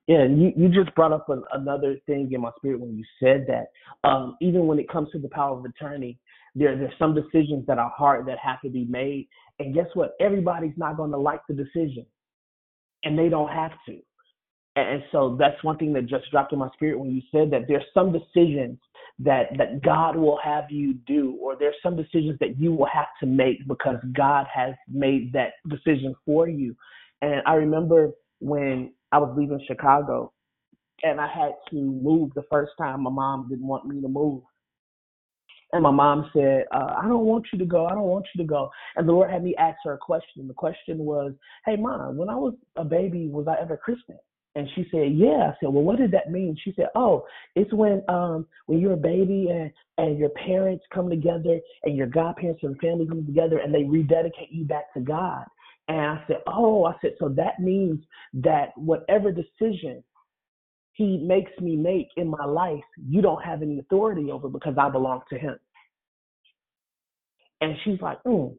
Yeah, 0.06 0.24
you, 0.24 0.52
you 0.56 0.68
just 0.70 0.94
brought 0.94 1.12
up 1.12 1.28
an, 1.28 1.42
another 1.52 1.96
thing 2.06 2.30
in 2.32 2.40
my 2.40 2.50
spirit 2.56 2.80
when 2.80 2.96
you 2.96 3.04
said 3.20 3.46
that. 3.48 4.08
Um, 4.08 4.38
even 4.40 4.66
when 4.66 4.78
it 4.78 4.88
comes 4.88 5.10
to 5.12 5.18
the 5.18 5.28
power 5.28 5.58
of 5.58 5.64
attorney, 5.64 6.18
there 6.54 6.76
there's 6.76 6.92
some 6.98 7.14
decisions 7.14 7.66
that 7.66 7.78
are 7.78 7.92
hard 7.94 8.26
that 8.26 8.38
have 8.38 8.60
to 8.62 8.70
be 8.70 8.86
made, 8.86 9.28
and 9.58 9.74
guess 9.74 9.86
what? 9.94 10.14
Everybody's 10.20 10.76
not 10.76 10.96
going 10.96 11.10
to 11.10 11.18
like 11.18 11.42
the 11.48 11.54
decision, 11.54 12.06
and 13.04 13.18
they 13.18 13.28
don't 13.28 13.50
have 13.50 13.72
to. 13.86 13.98
And, 14.78 15.02
so 15.12 15.36
that's 15.38 15.62
one 15.64 15.78
thing 15.78 15.92
that 15.94 16.06
just 16.06 16.30
dropped 16.30 16.52
in 16.52 16.58
my 16.58 16.68
spirit 16.74 16.98
when 16.98 17.10
you 17.10 17.22
said 17.32 17.50
that 17.50 17.66
there's 17.68 17.84
some 17.94 18.12
decisions 18.12 18.78
that 19.20 19.48
that 19.56 19.82
God 19.82 20.16
will 20.16 20.38
have 20.42 20.64
you 20.70 20.94
do, 21.06 21.36
or 21.40 21.56
there's 21.56 21.74
some 21.82 21.96
decisions 21.96 22.38
that 22.40 22.58
you 22.58 22.72
will 22.72 22.86
have 22.86 23.08
to 23.20 23.26
make 23.26 23.66
because 23.66 23.96
God 24.12 24.46
has 24.52 24.74
made 24.88 25.32
that 25.32 25.54
decision 25.68 26.14
for 26.24 26.48
you. 26.48 26.76
And 27.22 27.42
I 27.46 27.54
remember 27.54 28.10
when 28.40 28.92
I 29.10 29.18
was 29.18 29.34
leaving 29.36 29.60
Chicago 29.66 30.32
and 31.02 31.20
I 31.20 31.26
had 31.26 31.52
to 31.70 31.76
move 31.76 32.30
the 32.34 32.44
first 32.50 32.72
time 32.78 33.02
my 33.02 33.10
mom 33.10 33.48
didn't 33.48 33.66
want 33.66 33.86
me 33.86 34.00
to 34.00 34.08
move. 34.08 34.42
And 35.72 35.82
my 35.82 35.90
mom 35.90 36.30
said, 36.32 36.64
uh, 36.72 36.94
I 36.98 37.06
don't 37.06 37.26
want 37.26 37.46
you 37.52 37.58
to 37.58 37.66
go. 37.66 37.86
I 37.86 37.90
don't 37.90 38.02
want 38.02 38.26
you 38.34 38.42
to 38.42 38.48
go. 38.48 38.70
And 38.96 39.06
the 39.06 39.12
Lord 39.12 39.30
had 39.30 39.44
me 39.44 39.54
ask 39.56 39.76
her 39.84 39.92
a 39.92 39.98
question. 39.98 40.48
The 40.48 40.54
question 40.54 40.98
was, 40.98 41.32
Hey, 41.66 41.76
mom, 41.76 42.16
when 42.16 42.30
I 42.30 42.36
was 42.36 42.54
a 42.76 42.84
baby, 42.84 43.28
was 43.28 43.46
I 43.48 43.60
ever 43.60 43.76
christened? 43.76 44.18
And 44.54 44.68
she 44.74 44.86
said, 44.90 45.12
Yeah. 45.14 45.52
I 45.52 45.56
said, 45.60 45.68
Well, 45.68 45.84
what 45.84 45.98
did 45.98 46.10
that 46.12 46.30
mean? 46.30 46.56
She 46.62 46.72
said, 46.74 46.88
Oh, 46.94 47.24
it's 47.54 47.72
when 47.72 48.02
um 48.08 48.46
when 48.66 48.80
you're 48.80 48.94
a 48.94 48.96
baby 48.96 49.48
and 49.50 49.70
and 49.98 50.18
your 50.18 50.30
parents 50.30 50.84
come 50.92 51.08
together 51.08 51.60
and 51.84 51.96
your 51.96 52.06
godparents 52.06 52.62
and 52.62 52.78
family 52.80 53.06
come 53.06 53.24
together 53.26 53.58
and 53.58 53.74
they 53.74 53.84
rededicate 53.84 54.50
you 54.50 54.64
back 54.64 54.92
to 54.94 55.00
God. 55.00 55.44
And 55.88 56.00
I 56.00 56.24
said, 56.26 56.38
Oh, 56.46 56.84
I 56.84 56.94
said, 57.00 57.12
so 57.18 57.28
that 57.30 57.60
means 57.60 58.00
that 58.34 58.76
whatever 58.76 59.32
decision 59.32 60.02
he 60.92 61.18
makes 61.18 61.52
me 61.60 61.76
make 61.76 62.08
in 62.16 62.28
my 62.28 62.44
life, 62.44 62.82
you 63.08 63.22
don't 63.22 63.42
have 63.42 63.62
any 63.62 63.78
authority 63.78 64.32
over 64.32 64.48
because 64.48 64.74
I 64.76 64.90
belong 64.90 65.20
to 65.30 65.38
him. 65.38 65.56
And 67.60 67.76
she's 67.84 68.00
like, 68.00 68.22
mm. 68.24 68.56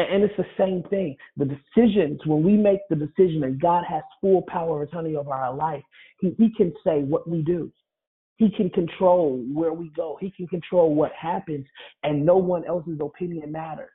And, 0.00 0.24
it's 0.24 0.36
the 0.36 0.44
same 0.58 0.82
thing. 0.90 1.16
The 1.36 1.44
decisions, 1.46 2.20
when 2.26 2.42
we 2.42 2.56
make 2.56 2.80
the 2.88 2.96
decision 2.96 3.44
and 3.44 3.60
God 3.60 3.84
has 3.88 4.02
full 4.20 4.42
power 4.48 4.82
of 4.82 4.88
attorney 4.88 5.16
over 5.16 5.32
our 5.32 5.54
life, 5.54 5.82
he, 6.20 6.34
he 6.38 6.52
can 6.56 6.72
say 6.84 7.00
what 7.00 7.28
we 7.28 7.42
do. 7.42 7.72
He 8.36 8.50
can 8.50 8.70
control 8.70 9.44
where 9.52 9.72
we 9.72 9.90
go. 9.90 10.16
He 10.20 10.30
can 10.30 10.46
control 10.46 10.94
what 10.94 11.12
happens, 11.12 11.66
and 12.02 12.24
no 12.24 12.36
one 12.36 12.64
else's 12.64 12.98
opinion 13.00 13.52
matters. 13.52 13.90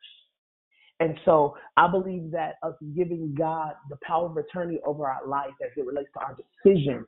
And 1.00 1.18
so 1.26 1.56
I 1.76 1.90
believe 1.90 2.32
that 2.32 2.56
us 2.64 2.76
giving 2.96 3.36
God 3.38 3.74
the 3.90 3.98
power 4.08 4.28
of 4.28 4.38
attorney 4.38 4.80
over 4.86 5.08
our 5.08 5.28
life 5.28 5.52
as 5.64 5.72
it 5.76 5.86
relates 5.86 6.10
to 6.14 6.20
our 6.20 6.38
decisions 6.64 7.08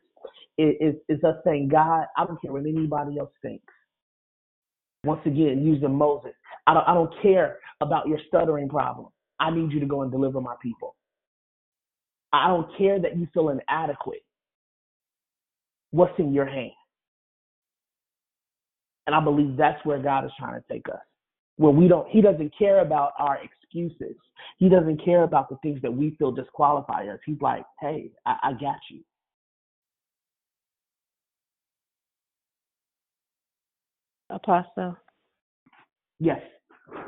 is, 0.57 0.75
is, 0.79 0.95
is 1.07 1.23
us 1.23 1.35
saying, 1.45 1.69
God, 1.69 2.05
I 2.17 2.25
don't 2.25 2.41
care 2.41 2.51
what 2.51 2.65
anybody 2.65 3.19
else 3.19 3.31
thinks. 3.41 3.73
Once 5.07 5.21
again, 5.25 5.63
using 5.65 5.95
Moses, 5.95 6.33
I 6.67 6.73
don't, 6.73 6.87
I 6.87 6.93
don't 6.93 7.13
care 7.21 7.59
about 7.79 8.07
your 8.07 8.19
stuttering 8.27 8.67
problem. 8.67 9.07
I 9.39 9.49
need 9.51 9.71
you 9.71 9.79
to 9.79 9.85
go 9.85 10.01
and 10.01 10.11
deliver 10.11 10.41
my 10.41 10.55
people. 10.61 10.95
I 12.33 12.47
don't 12.49 12.67
care 12.77 12.99
that 12.99 13.17
you 13.17 13.27
feel 13.33 13.49
inadequate. 13.49 14.23
What's 15.91 16.19
in 16.19 16.33
your 16.33 16.45
hand? 16.45 16.71
And 19.05 19.15
I 19.15 19.21
believe 19.21 19.55
that's 19.55 19.83
where 19.85 19.99
God 19.99 20.25
is 20.25 20.31
trying 20.37 20.59
to 20.59 20.65
take 20.69 20.89
us. 20.89 20.99
Where 21.55 21.71
we 21.71 21.87
don't, 21.87 22.09
He 22.09 22.21
doesn't 22.21 22.51
care 22.59 22.81
about 22.81 23.13
our 23.17 23.39
excuses. 23.41 24.17
He 24.57 24.67
doesn't 24.67 25.03
care 25.03 25.23
about 25.23 25.49
the 25.49 25.55
things 25.63 25.81
that 25.83 25.93
we 25.93 26.15
feel 26.19 26.31
disqualify 26.31 27.07
us. 27.07 27.19
He's 27.25 27.41
like, 27.41 27.63
hey, 27.79 28.11
I, 28.25 28.35
I 28.43 28.51
got 28.51 28.79
you. 28.91 28.99
Apostle, 34.29 34.97
Yes. 36.19 36.41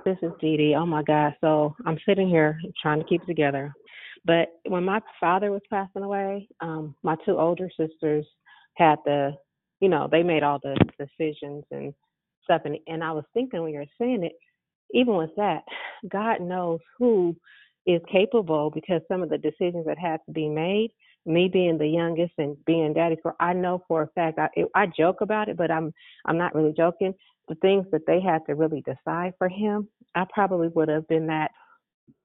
this 0.05 0.17
is 0.21 0.31
Dee 0.39 0.57
Dee. 0.57 0.75
Oh 0.75 0.85
my 0.85 1.03
God. 1.03 1.33
So 1.41 1.75
I'm 1.85 1.97
sitting 2.07 2.29
here 2.29 2.59
trying 2.81 2.99
to 2.99 3.05
keep 3.05 3.23
it 3.23 3.27
together. 3.27 3.73
But 4.25 4.49
when 4.67 4.83
my 4.83 5.01
father 5.19 5.51
was 5.51 5.61
passing 5.69 6.03
away, 6.03 6.47
um, 6.61 6.95
my 7.03 7.15
two 7.25 7.37
older 7.37 7.69
sisters 7.77 8.25
had 8.75 8.97
the, 9.05 9.31
you 9.79 9.89
know, 9.89 10.07
they 10.11 10.23
made 10.23 10.43
all 10.43 10.59
the 10.61 10.75
decisions 10.99 11.63
and 11.71 11.93
stuff. 12.43 12.61
And, 12.65 12.77
and 12.87 13.03
I 13.03 13.11
was 13.11 13.25
thinking 13.33 13.63
when 13.63 13.73
you 13.73 13.79
were 13.79 13.85
saying 13.99 14.23
it, 14.23 14.33
even 14.93 15.15
with 15.15 15.31
that, 15.37 15.63
God 16.09 16.41
knows 16.41 16.79
who 16.97 17.35
is 17.85 18.01
capable 18.11 18.69
because 18.69 19.01
some 19.07 19.23
of 19.23 19.29
the 19.29 19.37
decisions 19.37 19.85
that 19.85 19.97
had 19.97 20.19
to 20.25 20.31
be 20.31 20.47
made, 20.47 20.91
me 21.25 21.47
being 21.47 21.77
the 21.77 21.87
youngest 21.87 22.33
and 22.37 22.57
being 22.65 22.93
daddy 22.93 23.17
for, 23.21 23.35
I 23.39 23.53
know 23.53 23.83
for 23.87 24.03
a 24.03 24.07
fact, 24.07 24.39
I, 24.39 24.49
it, 24.55 24.67
I 24.75 24.87
joke 24.87 25.21
about 25.21 25.49
it, 25.49 25.57
but 25.57 25.71
I'm, 25.71 25.93
I'm 26.25 26.37
not 26.37 26.55
really 26.55 26.73
joking. 26.75 27.13
The 27.47 27.55
things 27.55 27.85
that 27.91 28.05
they 28.07 28.19
had 28.21 28.39
to 28.47 28.55
really 28.55 28.81
decide 28.81 29.33
for 29.37 29.49
him, 29.49 29.87
I 30.15 30.25
probably 30.33 30.69
would 30.69 30.89
have 30.89 31.07
been 31.07 31.27
that, 31.27 31.51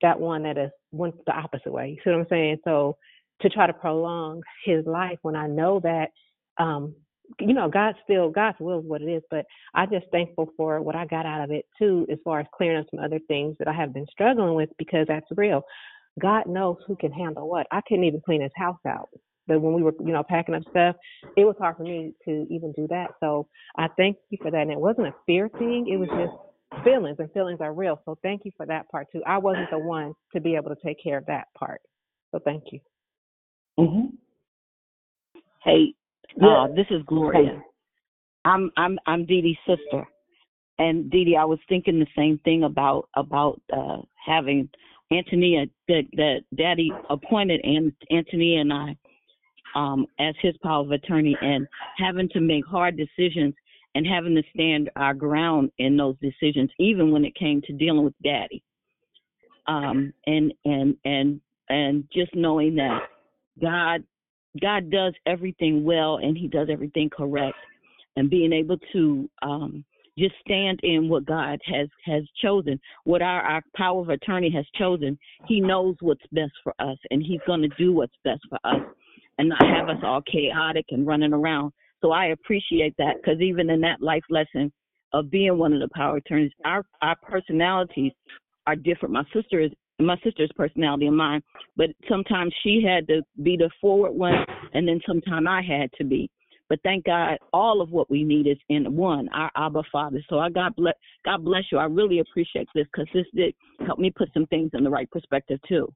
that 0.02 0.18
one 0.18 0.42
that 0.44 0.58
is 0.58 0.70
went 0.92 1.14
the 1.26 1.32
opposite 1.32 1.72
way. 1.72 1.90
You 1.90 1.96
see 2.04 2.10
what 2.10 2.20
I'm 2.20 2.26
saying? 2.30 2.58
So 2.64 2.96
to 3.40 3.48
try 3.48 3.66
to 3.66 3.72
prolong 3.72 4.42
his 4.64 4.86
life 4.86 5.18
when 5.22 5.36
I 5.36 5.46
know 5.46 5.80
that, 5.80 6.10
um, 6.58 6.94
you 7.40 7.54
know, 7.54 7.68
God 7.68 7.94
still 8.04 8.30
God's 8.30 8.58
will 8.60 8.80
is 8.80 8.86
what 8.86 9.02
it 9.02 9.08
is, 9.08 9.22
but 9.30 9.46
I 9.74 9.86
just 9.86 10.06
thankful 10.12 10.50
for 10.56 10.80
what 10.80 10.94
I 10.94 11.06
got 11.06 11.26
out 11.26 11.42
of 11.42 11.50
it 11.50 11.64
too, 11.78 12.06
as 12.10 12.18
far 12.22 12.40
as 12.40 12.46
clearing 12.54 12.80
up 12.80 12.86
some 12.90 13.02
other 13.02 13.18
things 13.28 13.56
that 13.58 13.68
I 13.68 13.72
have 13.72 13.94
been 13.94 14.06
struggling 14.10 14.54
with 14.54 14.68
because 14.78 15.06
that's 15.08 15.26
real. 15.34 15.62
God 16.20 16.46
knows 16.46 16.76
who 16.86 16.96
can 16.96 17.12
handle 17.12 17.48
what. 17.48 17.66
I 17.70 17.80
couldn't 17.88 18.04
even 18.04 18.22
clean 18.24 18.42
his 18.42 18.52
house 18.56 18.78
out. 18.86 19.08
But 19.46 19.60
when 19.60 19.74
we 19.74 19.82
were, 19.82 19.92
you 20.00 20.12
know, 20.12 20.22
packing 20.22 20.54
up 20.54 20.62
stuff, 20.70 20.96
it 21.36 21.44
was 21.44 21.56
hard 21.58 21.76
for 21.76 21.82
me 21.82 22.12
to 22.24 22.46
even 22.50 22.72
do 22.72 22.86
that. 22.88 23.10
So 23.20 23.46
I 23.76 23.88
thank 23.96 24.16
you 24.30 24.38
for 24.40 24.50
that. 24.50 24.62
And 24.62 24.70
it 24.70 24.78
wasn't 24.78 25.08
a 25.08 25.14
fear 25.26 25.48
thing, 25.58 25.86
it 25.88 25.96
was 25.96 26.08
just 26.10 26.84
feelings 26.84 27.16
and 27.18 27.30
feelings 27.32 27.60
are 27.60 27.74
real. 27.74 28.00
So 28.04 28.18
thank 28.22 28.42
you 28.44 28.52
for 28.56 28.66
that 28.66 28.88
part 28.88 29.08
too. 29.12 29.22
I 29.26 29.38
wasn't 29.38 29.70
the 29.70 29.78
one 29.78 30.14
to 30.34 30.40
be 30.40 30.54
able 30.54 30.74
to 30.74 30.80
take 30.84 31.02
care 31.02 31.18
of 31.18 31.26
that 31.26 31.48
part. 31.58 31.80
So 32.32 32.40
thank 32.44 32.64
you. 32.72 32.80
Mm-hmm. 33.78 34.06
Hey, 35.62 35.94
Yeah. 36.36 36.48
uh, 36.48 36.68
this 36.68 36.86
is 36.90 37.02
Gloria. 37.06 37.62
I'm 38.44 38.70
I'm 38.76 38.98
I'm 39.06 39.24
Dee 39.24 39.40
Dee's 39.40 39.56
sister, 39.66 40.06
and 40.78 41.10
Dee 41.10 41.24
Dee, 41.24 41.36
I 41.36 41.44
was 41.44 41.58
thinking 41.68 41.98
the 41.98 42.06
same 42.16 42.38
thing 42.44 42.64
about 42.64 43.08
about 43.16 43.60
uh, 43.72 43.98
having 44.24 44.68
Antonia 45.12 45.66
that 45.88 46.02
that 46.14 46.40
Daddy 46.56 46.90
appointed 47.10 47.60
and 47.62 47.92
Antonia 48.10 48.60
and 48.60 48.72
I 48.72 48.96
um, 49.74 50.06
as 50.18 50.34
his 50.40 50.56
power 50.62 50.82
of 50.82 50.92
attorney, 50.92 51.36
and 51.40 51.66
having 51.98 52.28
to 52.30 52.40
make 52.40 52.64
hard 52.64 52.96
decisions 52.96 53.54
and 53.94 54.06
having 54.06 54.34
to 54.34 54.42
stand 54.54 54.90
our 54.96 55.14
ground 55.14 55.70
in 55.78 55.96
those 55.96 56.16
decisions, 56.20 56.70
even 56.78 57.10
when 57.10 57.24
it 57.24 57.34
came 57.34 57.60
to 57.62 57.72
dealing 57.72 58.04
with 58.04 58.14
Daddy. 58.22 58.62
Um, 59.66 60.12
and 60.26 60.52
and 60.64 60.96
and 61.04 61.40
and 61.68 62.04
just 62.12 62.34
knowing 62.34 62.76
that 62.76 63.00
God 63.60 64.04
God 64.60 64.90
does 64.90 65.14
everything 65.26 65.84
well 65.84 66.16
and 66.16 66.36
He 66.36 66.48
does 66.48 66.68
everything 66.70 67.10
correct, 67.10 67.56
and 68.16 68.30
being 68.30 68.52
able 68.52 68.78
to 68.92 69.28
um, 69.42 69.84
just 70.18 70.34
stand 70.44 70.80
in 70.82 71.08
what 71.08 71.26
God 71.26 71.58
has 71.66 71.88
has 72.04 72.22
chosen, 72.42 72.78
what 73.04 73.22
our, 73.22 73.40
our 73.42 73.62
power 73.76 74.00
of 74.00 74.08
attorney 74.08 74.50
has 74.50 74.66
chosen. 74.78 75.18
He 75.46 75.60
knows 75.60 75.96
what's 76.00 76.24
best 76.32 76.52
for 76.62 76.74
us, 76.78 76.98
and 77.10 77.22
He's 77.22 77.40
going 77.46 77.62
to 77.62 77.68
do 77.78 77.92
what's 77.92 78.14
best 78.24 78.42
for 78.48 78.58
us, 78.64 78.80
and 79.38 79.48
not 79.48 79.66
have 79.66 79.88
us 79.88 80.02
all 80.02 80.22
chaotic 80.22 80.86
and 80.90 81.06
running 81.06 81.32
around. 81.32 81.72
So 82.02 82.12
I 82.12 82.26
appreciate 82.26 82.94
that 82.98 83.16
because 83.16 83.40
even 83.40 83.70
in 83.70 83.80
that 83.80 84.02
life 84.02 84.24
lesson 84.30 84.72
of 85.12 85.30
being 85.30 85.56
one 85.58 85.72
of 85.72 85.80
the 85.80 85.88
power 85.94 86.16
attorneys, 86.16 86.52
our 86.64 86.84
our 87.02 87.16
personalities 87.22 88.12
are 88.66 88.76
different. 88.76 89.14
My 89.14 89.24
sister 89.32 89.60
is 89.60 89.70
my 90.00 90.16
sister's 90.24 90.50
personality 90.56 91.06
and 91.06 91.16
mine, 91.16 91.42
but 91.76 91.90
sometimes 92.08 92.52
she 92.62 92.82
had 92.86 93.06
to 93.08 93.22
be 93.42 93.56
the 93.56 93.70
forward 93.80 94.12
one, 94.12 94.44
and 94.72 94.86
then 94.86 95.00
sometimes 95.06 95.46
I 95.48 95.62
had 95.62 95.90
to 95.98 96.04
be. 96.04 96.30
But 96.74 96.80
thank 96.82 97.04
God, 97.04 97.38
all 97.52 97.80
of 97.80 97.90
what 97.90 98.10
we 98.10 98.24
need 98.24 98.48
is 98.48 98.56
in 98.68 98.96
one, 98.96 99.28
our 99.28 99.48
Abba 99.54 99.84
Father. 99.92 100.18
So 100.28 100.40
I 100.40 100.50
God 100.50 100.74
bless, 100.74 100.96
God 101.24 101.44
bless 101.44 101.62
you. 101.70 101.78
I 101.78 101.84
really 101.84 102.18
appreciate 102.18 102.66
this 102.74 102.84
because 102.92 103.06
this 103.14 103.26
did 103.32 103.54
help 103.86 104.00
me 104.00 104.10
put 104.10 104.28
some 104.34 104.46
things 104.46 104.72
in 104.74 104.82
the 104.82 104.90
right 104.90 105.08
perspective 105.08 105.60
too. 105.68 105.86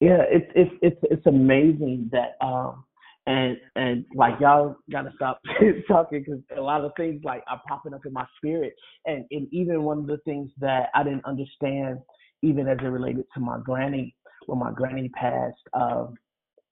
Yeah, 0.00 0.22
it's 0.30 0.50
it's 0.54 0.70
it's 0.80 0.96
it's 1.02 1.26
amazing 1.26 2.08
that 2.12 2.38
um 2.40 2.86
and 3.26 3.58
and 3.74 4.06
like 4.14 4.40
y'all 4.40 4.76
gotta 4.90 5.12
stop 5.16 5.42
talking 5.86 6.24
because 6.24 6.40
a 6.56 6.60
lot 6.62 6.82
of 6.82 6.92
things 6.96 7.20
like 7.24 7.44
are 7.50 7.60
popping 7.68 7.92
up 7.92 8.06
in 8.06 8.14
my 8.14 8.24
spirit 8.38 8.72
and 9.04 9.26
and 9.32 9.52
even 9.52 9.82
one 9.82 9.98
of 9.98 10.06
the 10.06 10.18
things 10.24 10.50
that 10.60 10.88
I 10.94 11.02
didn't 11.02 11.26
understand 11.26 11.98
even 12.40 12.68
as 12.68 12.78
it 12.80 12.86
related 12.86 13.26
to 13.34 13.40
my 13.40 13.58
granny 13.62 14.16
when 14.46 14.58
my 14.58 14.72
granny 14.72 15.10
passed 15.10 15.60
um 15.74 16.14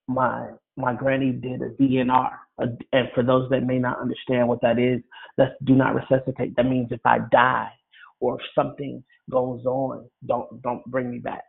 my 0.08 0.48
my 0.76 0.94
granny 0.94 1.32
did 1.32 1.62
a 1.62 1.70
DNR 1.80 2.30
a, 2.58 2.64
and 2.92 3.08
for 3.14 3.22
those 3.22 3.48
that 3.50 3.62
may 3.62 3.78
not 3.78 4.00
understand 4.00 4.48
what 4.48 4.60
that 4.62 4.78
is 4.78 5.00
that's 5.36 5.52
do 5.64 5.74
not 5.74 5.94
resuscitate 5.94 6.56
that 6.56 6.66
means 6.66 6.88
if 6.90 7.00
I 7.04 7.18
die 7.30 7.70
or 8.20 8.36
if 8.40 8.46
something 8.54 9.02
goes 9.30 9.64
on 9.64 10.08
don't 10.26 10.62
don't 10.62 10.84
bring 10.86 11.10
me 11.10 11.18
back 11.18 11.44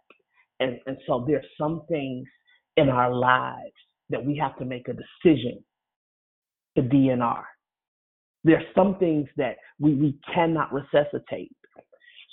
and 0.60 0.80
and 0.86 0.98
so 1.08 1.26
there's 1.28 1.46
some 1.58 1.84
things 1.90 2.28
in 2.78 2.90
our 2.90 3.14
lives 3.14 3.74
that 4.10 4.24
we 4.24 4.38
have 4.38 4.58
to 4.58 4.66
make 4.66 4.88
a 4.88 4.94
decision 4.94 5.64
to 6.78 6.84
DNR. 6.84 7.44
There's 8.44 8.64
some 8.76 8.98
things 9.00 9.28
that 9.38 9.58
we, 9.80 9.96
we 9.96 10.18
cannot 10.34 10.72
resuscitate. 10.74 11.52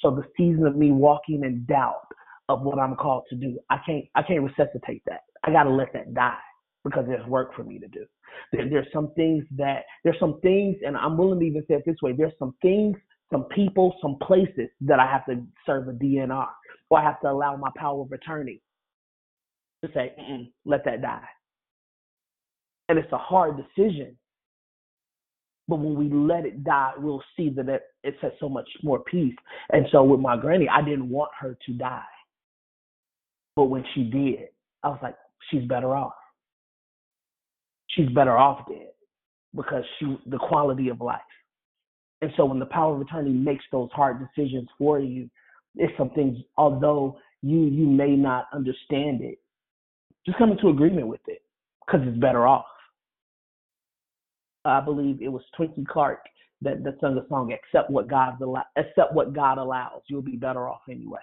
So 0.03 0.11
the 0.11 0.25
season 0.37 0.67
of 0.67 0.77
me 0.77 0.91
walking 0.91 1.45
in 1.45 1.65
doubt 1.65 2.07
of 2.49 2.63
what 2.63 2.79
I'm 2.79 2.97
called 2.97 3.25
to 3.31 3.37
do, 3.37 3.59
I 3.71 3.79
can't 3.87 4.05
I 4.15 4.23
can't 4.23 4.43
resuscitate 4.43 5.03
that. 5.07 5.23
I 5.45 5.51
gotta 5.51 5.71
let 5.71 5.93
that 5.93 6.15
die 6.15 6.39
because 6.85 7.05
there's 7.07 7.27
work 7.27 7.55
for 7.55 7.65
me 7.65 7.79
to 7.79 7.89
do. 7.89 8.05
There, 8.53 8.69
there's 8.69 8.87
some 8.93 9.13
things 9.15 9.45
that 9.57 9.85
there's 10.05 10.19
some 10.19 10.41
things, 10.41 10.77
and 10.85 10.97
I'm 10.97 11.17
willing 11.17 11.41
to 11.41 11.47
even 11.47 11.63
say 11.69 11.75
it 11.75 11.83
this 11.87 11.97
way. 12.03 12.13
There's 12.13 12.33
some 12.39 12.55
things, 12.63 12.97
some 13.33 13.45
people, 13.45 13.95
some 14.01 14.17
places 14.23 14.69
that 14.83 14.99
I 14.99 15.07
have 15.11 15.25
to 15.27 15.43
serve 15.67 15.89
a 15.89 15.93
DNR, 15.93 16.47
or 16.91 16.99
I 16.99 17.03
have 17.03 17.21
to 17.21 17.31
allow 17.31 17.57
my 17.57 17.71
power 17.77 18.03
of 18.03 18.13
attorney 18.13 18.61
to 19.85 19.91
say, 19.95 20.13
let 20.65 20.85
that 20.85 21.03
die. 21.03 21.25
And 22.89 22.99
it's 22.99 23.13
a 23.13 23.19
hard 23.19 23.57
decision. 23.57 24.17
But 25.69 25.77
when 25.77 25.95
we 25.95 26.13
let 26.13 26.45
it 26.45 26.65
die, 26.65 26.93
we'll 26.99 27.23
see 27.37 27.49
that 27.51 27.69
it, 27.69 27.83
it 28.03 28.15
so 28.41 28.49
much 28.49 28.69
more 28.83 29.01
peace. 29.01 29.35
And 29.71 29.87
so 29.91 30.03
with 30.03 30.21
my 30.21 30.37
granny, 30.37 30.69
I 30.69 30.83
didn't 30.83 31.09
want 31.09 31.31
her 31.41 31.57
to 31.67 31.73
die. 31.73 32.03
But 33.57 33.65
when 33.65 33.85
she 33.95 34.05
did, 34.05 34.49
I 34.83 34.89
was 34.89 34.99
like, 35.03 35.15
she's 35.51 35.65
better 35.65 35.95
off. 35.95 36.15
She's 37.89 38.09
better 38.11 38.37
off 38.37 38.67
dead 38.69 38.89
because 39.55 39.85
she 39.99 40.19
the 40.27 40.39
quality 40.39 40.89
of 40.89 41.01
life. 41.01 41.21
And 42.23 42.31
so 42.37 42.45
when 42.45 42.59
the 42.59 42.67
power 42.67 42.95
of 42.95 43.01
attorney 43.01 43.33
makes 43.33 43.65
those 43.73 43.91
hard 43.93 44.19
decisions 44.21 44.69
for 44.79 45.01
you, 45.01 45.29
it's 45.77 45.93
some 45.99 46.11
things, 46.11 46.39
although 46.57 47.19
you 47.43 47.65
you 47.65 47.87
may 47.87 48.17
not 48.17 48.47
understand 48.53 49.21
it, 49.21 49.39
just 50.25 50.39
come 50.39 50.53
into 50.53 50.69
agreement 50.69 51.09
with 51.09 51.21
it 51.27 51.43
because 51.85 52.07
it's 52.07 52.19
better 52.19 52.47
off. 52.47 52.67
I 54.65 54.81
believe 54.81 55.21
it 55.21 55.29
was 55.29 55.43
Twinkie 55.59 55.87
Clark 55.87 56.21
that, 56.63 56.85
that 56.85 57.01
sung 57.01 57.17
the 57.17 57.27
song, 57.29 57.53
accept 57.53 57.91
what 57.91 58.09
God 58.09 58.35
accept 58.77 59.13
what 59.13 59.33
God 59.33 59.59
allows. 59.59 60.03
You'll 60.07 60.23
be 60.23 60.37
better 60.37 60.69
off 60.69 60.83
anyway. 60.89 61.19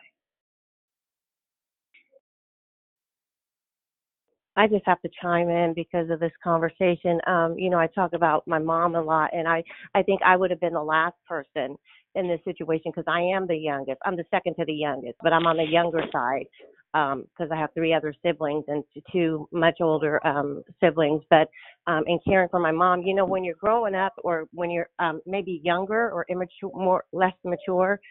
I 4.59 4.67
just 4.67 4.85
have 4.85 5.01
to 5.03 5.09
chime 5.21 5.47
in 5.47 5.73
because 5.73 6.09
of 6.09 6.19
this 6.19 6.33
conversation. 6.43 7.21
Um, 7.27 7.57
you 7.57 7.69
know, 7.69 7.79
I 7.79 7.87
talk 7.87 8.11
about 8.11 8.45
my 8.45 8.59
mom 8.59 8.95
a 8.95 9.01
lot, 9.01 9.29
and 9.31 9.47
I 9.47 9.63
I 9.95 10.03
think 10.03 10.19
I 10.21 10.35
would 10.35 10.51
have 10.51 10.59
been 10.59 10.73
the 10.73 10.83
last 10.83 11.15
person 11.25 11.77
in 12.15 12.27
this 12.27 12.41
situation 12.43 12.91
because 12.93 13.05
I 13.07 13.21
am 13.21 13.47
the 13.47 13.55
youngest. 13.55 13.99
I'm 14.03 14.17
the 14.17 14.25
second 14.29 14.55
to 14.55 14.65
the 14.65 14.73
youngest, 14.73 15.15
but 15.23 15.31
I'm 15.31 15.47
on 15.47 15.55
the 15.55 15.63
younger 15.63 16.03
side 16.11 16.45
because 16.91 17.49
I 17.51 17.55
have 17.55 17.69
three 17.73 17.93
other 17.93 18.13
siblings 18.21 18.65
and 18.67 18.83
two 19.13 19.47
much 19.53 19.77
older 19.79 20.25
um, 20.27 20.61
siblings. 20.83 21.21
But 21.29 21.47
um, 21.87 22.03
in 22.07 22.19
caring 22.27 22.49
for 22.49 22.59
my 22.59 22.71
mom, 22.71 23.03
you 23.03 23.13
know, 23.13 23.25
when 23.25 23.45
you're 23.45 23.55
growing 23.55 23.95
up 23.95 24.13
or 24.25 24.45
when 24.51 24.71
you're 24.71 24.89
um, 24.99 25.21
maybe 25.25 25.61
younger 25.63 26.11
or 26.11 26.25
immature, 26.29 26.71
more 26.73 27.05
less 27.13 27.35
mature, 27.45 28.01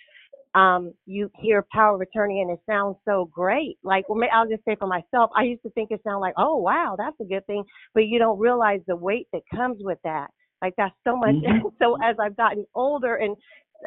um, 0.55 0.93
you 1.07 1.31
hear 1.37 1.65
power 1.73 1.95
of 1.95 2.01
attorney 2.01 2.41
and 2.41 2.51
it 2.51 2.61
sounds 2.69 2.97
so 3.05 3.29
great. 3.33 3.79
Like, 3.83 4.09
well, 4.09 4.23
I'll 4.33 4.49
just 4.49 4.65
say 4.65 4.77
for 4.77 4.87
myself, 4.87 5.31
I 5.37 5.43
used 5.43 5.63
to 5.63 5.71
think 5.71 5.91
it 5.91 6.01
sounded 6.05 6.21
like, 6.21 6.35
oh 6.37 6.57
wow, 6.57 6.95
that's 6.97 7.19
a 7.21 7.25
good 7.25 7.47
thing, 7.47 7.65
but 7.95 8.07
you 8.07 8.19
don't 8.19 8.39
realize 8.39 8.81
the 8.87 8.97
weight 8.97 9.29
that 9.33 9.43
comes 9.55 9.79
with 9.81 9.99
that. 10.05 10.29
Like 10.63 10.75
that's 10.77 10.95
so 11.05 11.17
much. 11.17 11.35
Mhm. 11.37 11.73
so 11.79 11.97
as 12.03 12.17
I've 12.21 12.37
gotten 12.37 12.65
older 12.75 13.17
and 13.17 13.37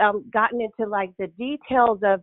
um, 0.02 0.24
gotten 0.32 0.62
into 0.62 0.90
like 0.90 1.12
the 1.18 1.28
details 1.28 2.00
of 2.04 2.22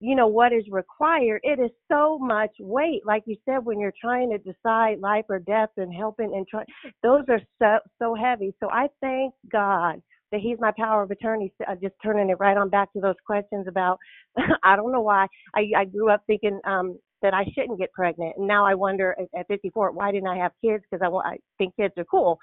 you 0.00 0.14
know 0.14 0.26
what 0.26 0.52
is 0.52 0.64
required 0.70 1.40
it 1.42 1.58
is 1.58 1.70
so 1.90 2.18
much 2.18 2.50
weight 2.60 3.00
like 3.06 3.22
you 3.26 3.36
said 3.46 3.64
when 3.64 3.80
you're 3.80 3.94
trying 3.98 4.30
to 4.30 4.38
decide 4.38 4.98
life 5.00 5.24
or 5.28 5.38
death 5.38 5.70
and 5.78 5.92
helping 5.94 6.34
and 6.34 6.46
trying, 6.46 6.66
those 7.02 7.24
are 7.28 7.40
so 7.58 7.78
so 7.98 8.14
heavy 8.14 8.54
so 8.60 8.68
i 8.70 8.86
thank 9.00 9.32
god 9.50 10.02
that 10.32 10.40
he's 10.40 10.58
my 10.60 10.72
power 10.78 11.02
of 11.02 11.10
attorney 11.10 11.52
So, 11.58 11.66
uh, 11.70 11.76
just 11.76 11.94
turning 12.02 12.30
it 12.30 12.38
right 12.40 12.56
on 12.56 12.70
back 12.70 12.92
to 12.94 13.00
those 13.00 13.16
questions 13.26 13.66
about 13.68 13.98
i 14.64 14.76
don't 14.76 14.92
know 14.92 15.02
why 15.02 15.26
i 15.54 15.64
i 15.76 15.84
grew 15.84 16.10
up 16.10 16.22
thinking 16.26 16.60
um 16.66 16.98
that 17.22 17.34
i 17.34 17.44
shouldn't 17.54 17.78
get 17.78 17.92
pregnant 17.92 18.34
and 18.38 18.46
now 18.46 18.66
i 18.66 18.74
wonder 18.74 19.16
at, 19.20 19.40
at 19.40 19.46
54 19.48 19.92
why 19.92 20.12
didn't 20.12 20.28
i 20.28 20.36
have 20.36 20.52
kids 20.64 20.84
because 20.90 21.04
i 21.04 21.08
i 21.28 21.36
think 21.58 21.74
kids 21.76 21.94
are 21.98 22.04
cool 22.04 22.38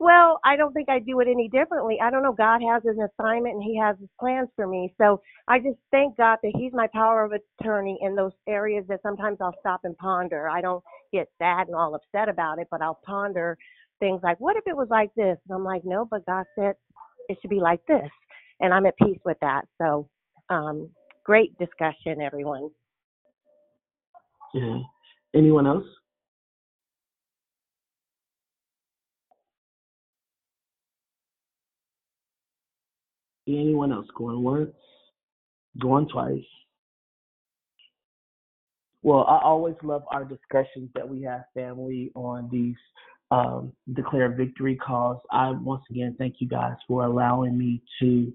well, 0.00 0.40
I 0.44 0.56
don't 0.56 0.72
think 0.72 0.88
I 0.88 1.00
do 1.00 1.20
it 1.20 1.28
any 1.28 1.48
differently. 1.48 1.98
I 2.02 2.10
don't 2.10 2.22
know. 2.22 2.32
God 2.32 2.60
has 2.62 2.82
his 2.84 2.96
assignment 2.98 3.56
and 3.56 3.62
he 3.64 3.78
has 3.78 3.96
his 3.98 4.08
plans 4.20 4.48
for 4.56 4.66
me. 4.66 4.94
So 5.00 5.20
I 5.48 5.58
just 5.58 5.78
thank 5.90 6.16
God 6.16 6.38
that 6.42 6.52
he's 6.56 6.72
my 6.72 6.88
power 6.92 7.24
of 7.24 7.32
attorney 7.32 7.98
in 8.02 8.14
those 8.14 8.32
areas 8.48 8.84
that 8.88 9.02
sometimes 9.02 9.38
I'll 9.40 9.56
stop 9.60 9.80
and 9.84 9.96
ponder. 9.98 10.48
I 10.48 10.60
don't 10.60 10.84
get 11.12 11.28
sad 11.38 11.66
and 11.68 11.76
all 11.76 11.94
upset 11.94 12.28
about 12.28 12.58
it, 12.58 12.68
but 12.70 12.82
I'll 12.82 13.00
ponder 13.04 13.58
things 14.00 14.20
like, 14.22 14.40
what 14.40 14.56
if 14.56 14.64
it 14.66 14.76
was 14.76 14.88
like 14.90 15.10
this? 15.16 15.38
And 15.48 15.56
I'm 15.56 15.64
like, 15.64 15.82
no, 15.84 16.06
but 16.10 16.26
God 16.26 16.44
said 16.58 16.74
it 17.30 17.38
should 17.40 17.50
be 17.50 17.60
like 17.60 17.80
this. 17.86 18.10
And 18.58 18.74
I'm 18.74 18.86
at 18.86 18.96
peace 18.98 19.18
with 19.24 19.38
that. 19.40 19.62
So, 19.80 20.08
um, 20.50 20.90
great 21.24 21.56
discussion, 21.58 22.20
everyone. 22.20 22.70
Yeah. 24.52 24.80
Anyone 25.34 25.66
else? 25.66 25.86
Anyone 33.46 33.92
else 33.92 34.06
going 34.16 34.42
once? 34.42 34.74
Going 35.80 36.08
twice? 36.08 36.42
Well, 39.02 39.24
I 39.28 39.38
always 39.42 39.76
love 39.82 40.02
our 40.10 40.24
discussions 40.24 40.90
that 40.94 41.08
we 41.08 41.22
have, 41.22 41.44
family, 41.54 42.10
on 42.14 42.48
these 42.52 42.76
um, 43.30 43.72
declare 43.92 44.30
victory 44.30 44.76
calls. 44.76 45.18
I 45.30 45.50
once 45.50 45.82
again 45.90 46.16
thank 46.18 46.36
you 46.38 46.48
guys 46.48 46.74
for 46.88 47.04
allowing 47.04 47.56
me 47.56 47.82
to 48.00 48.32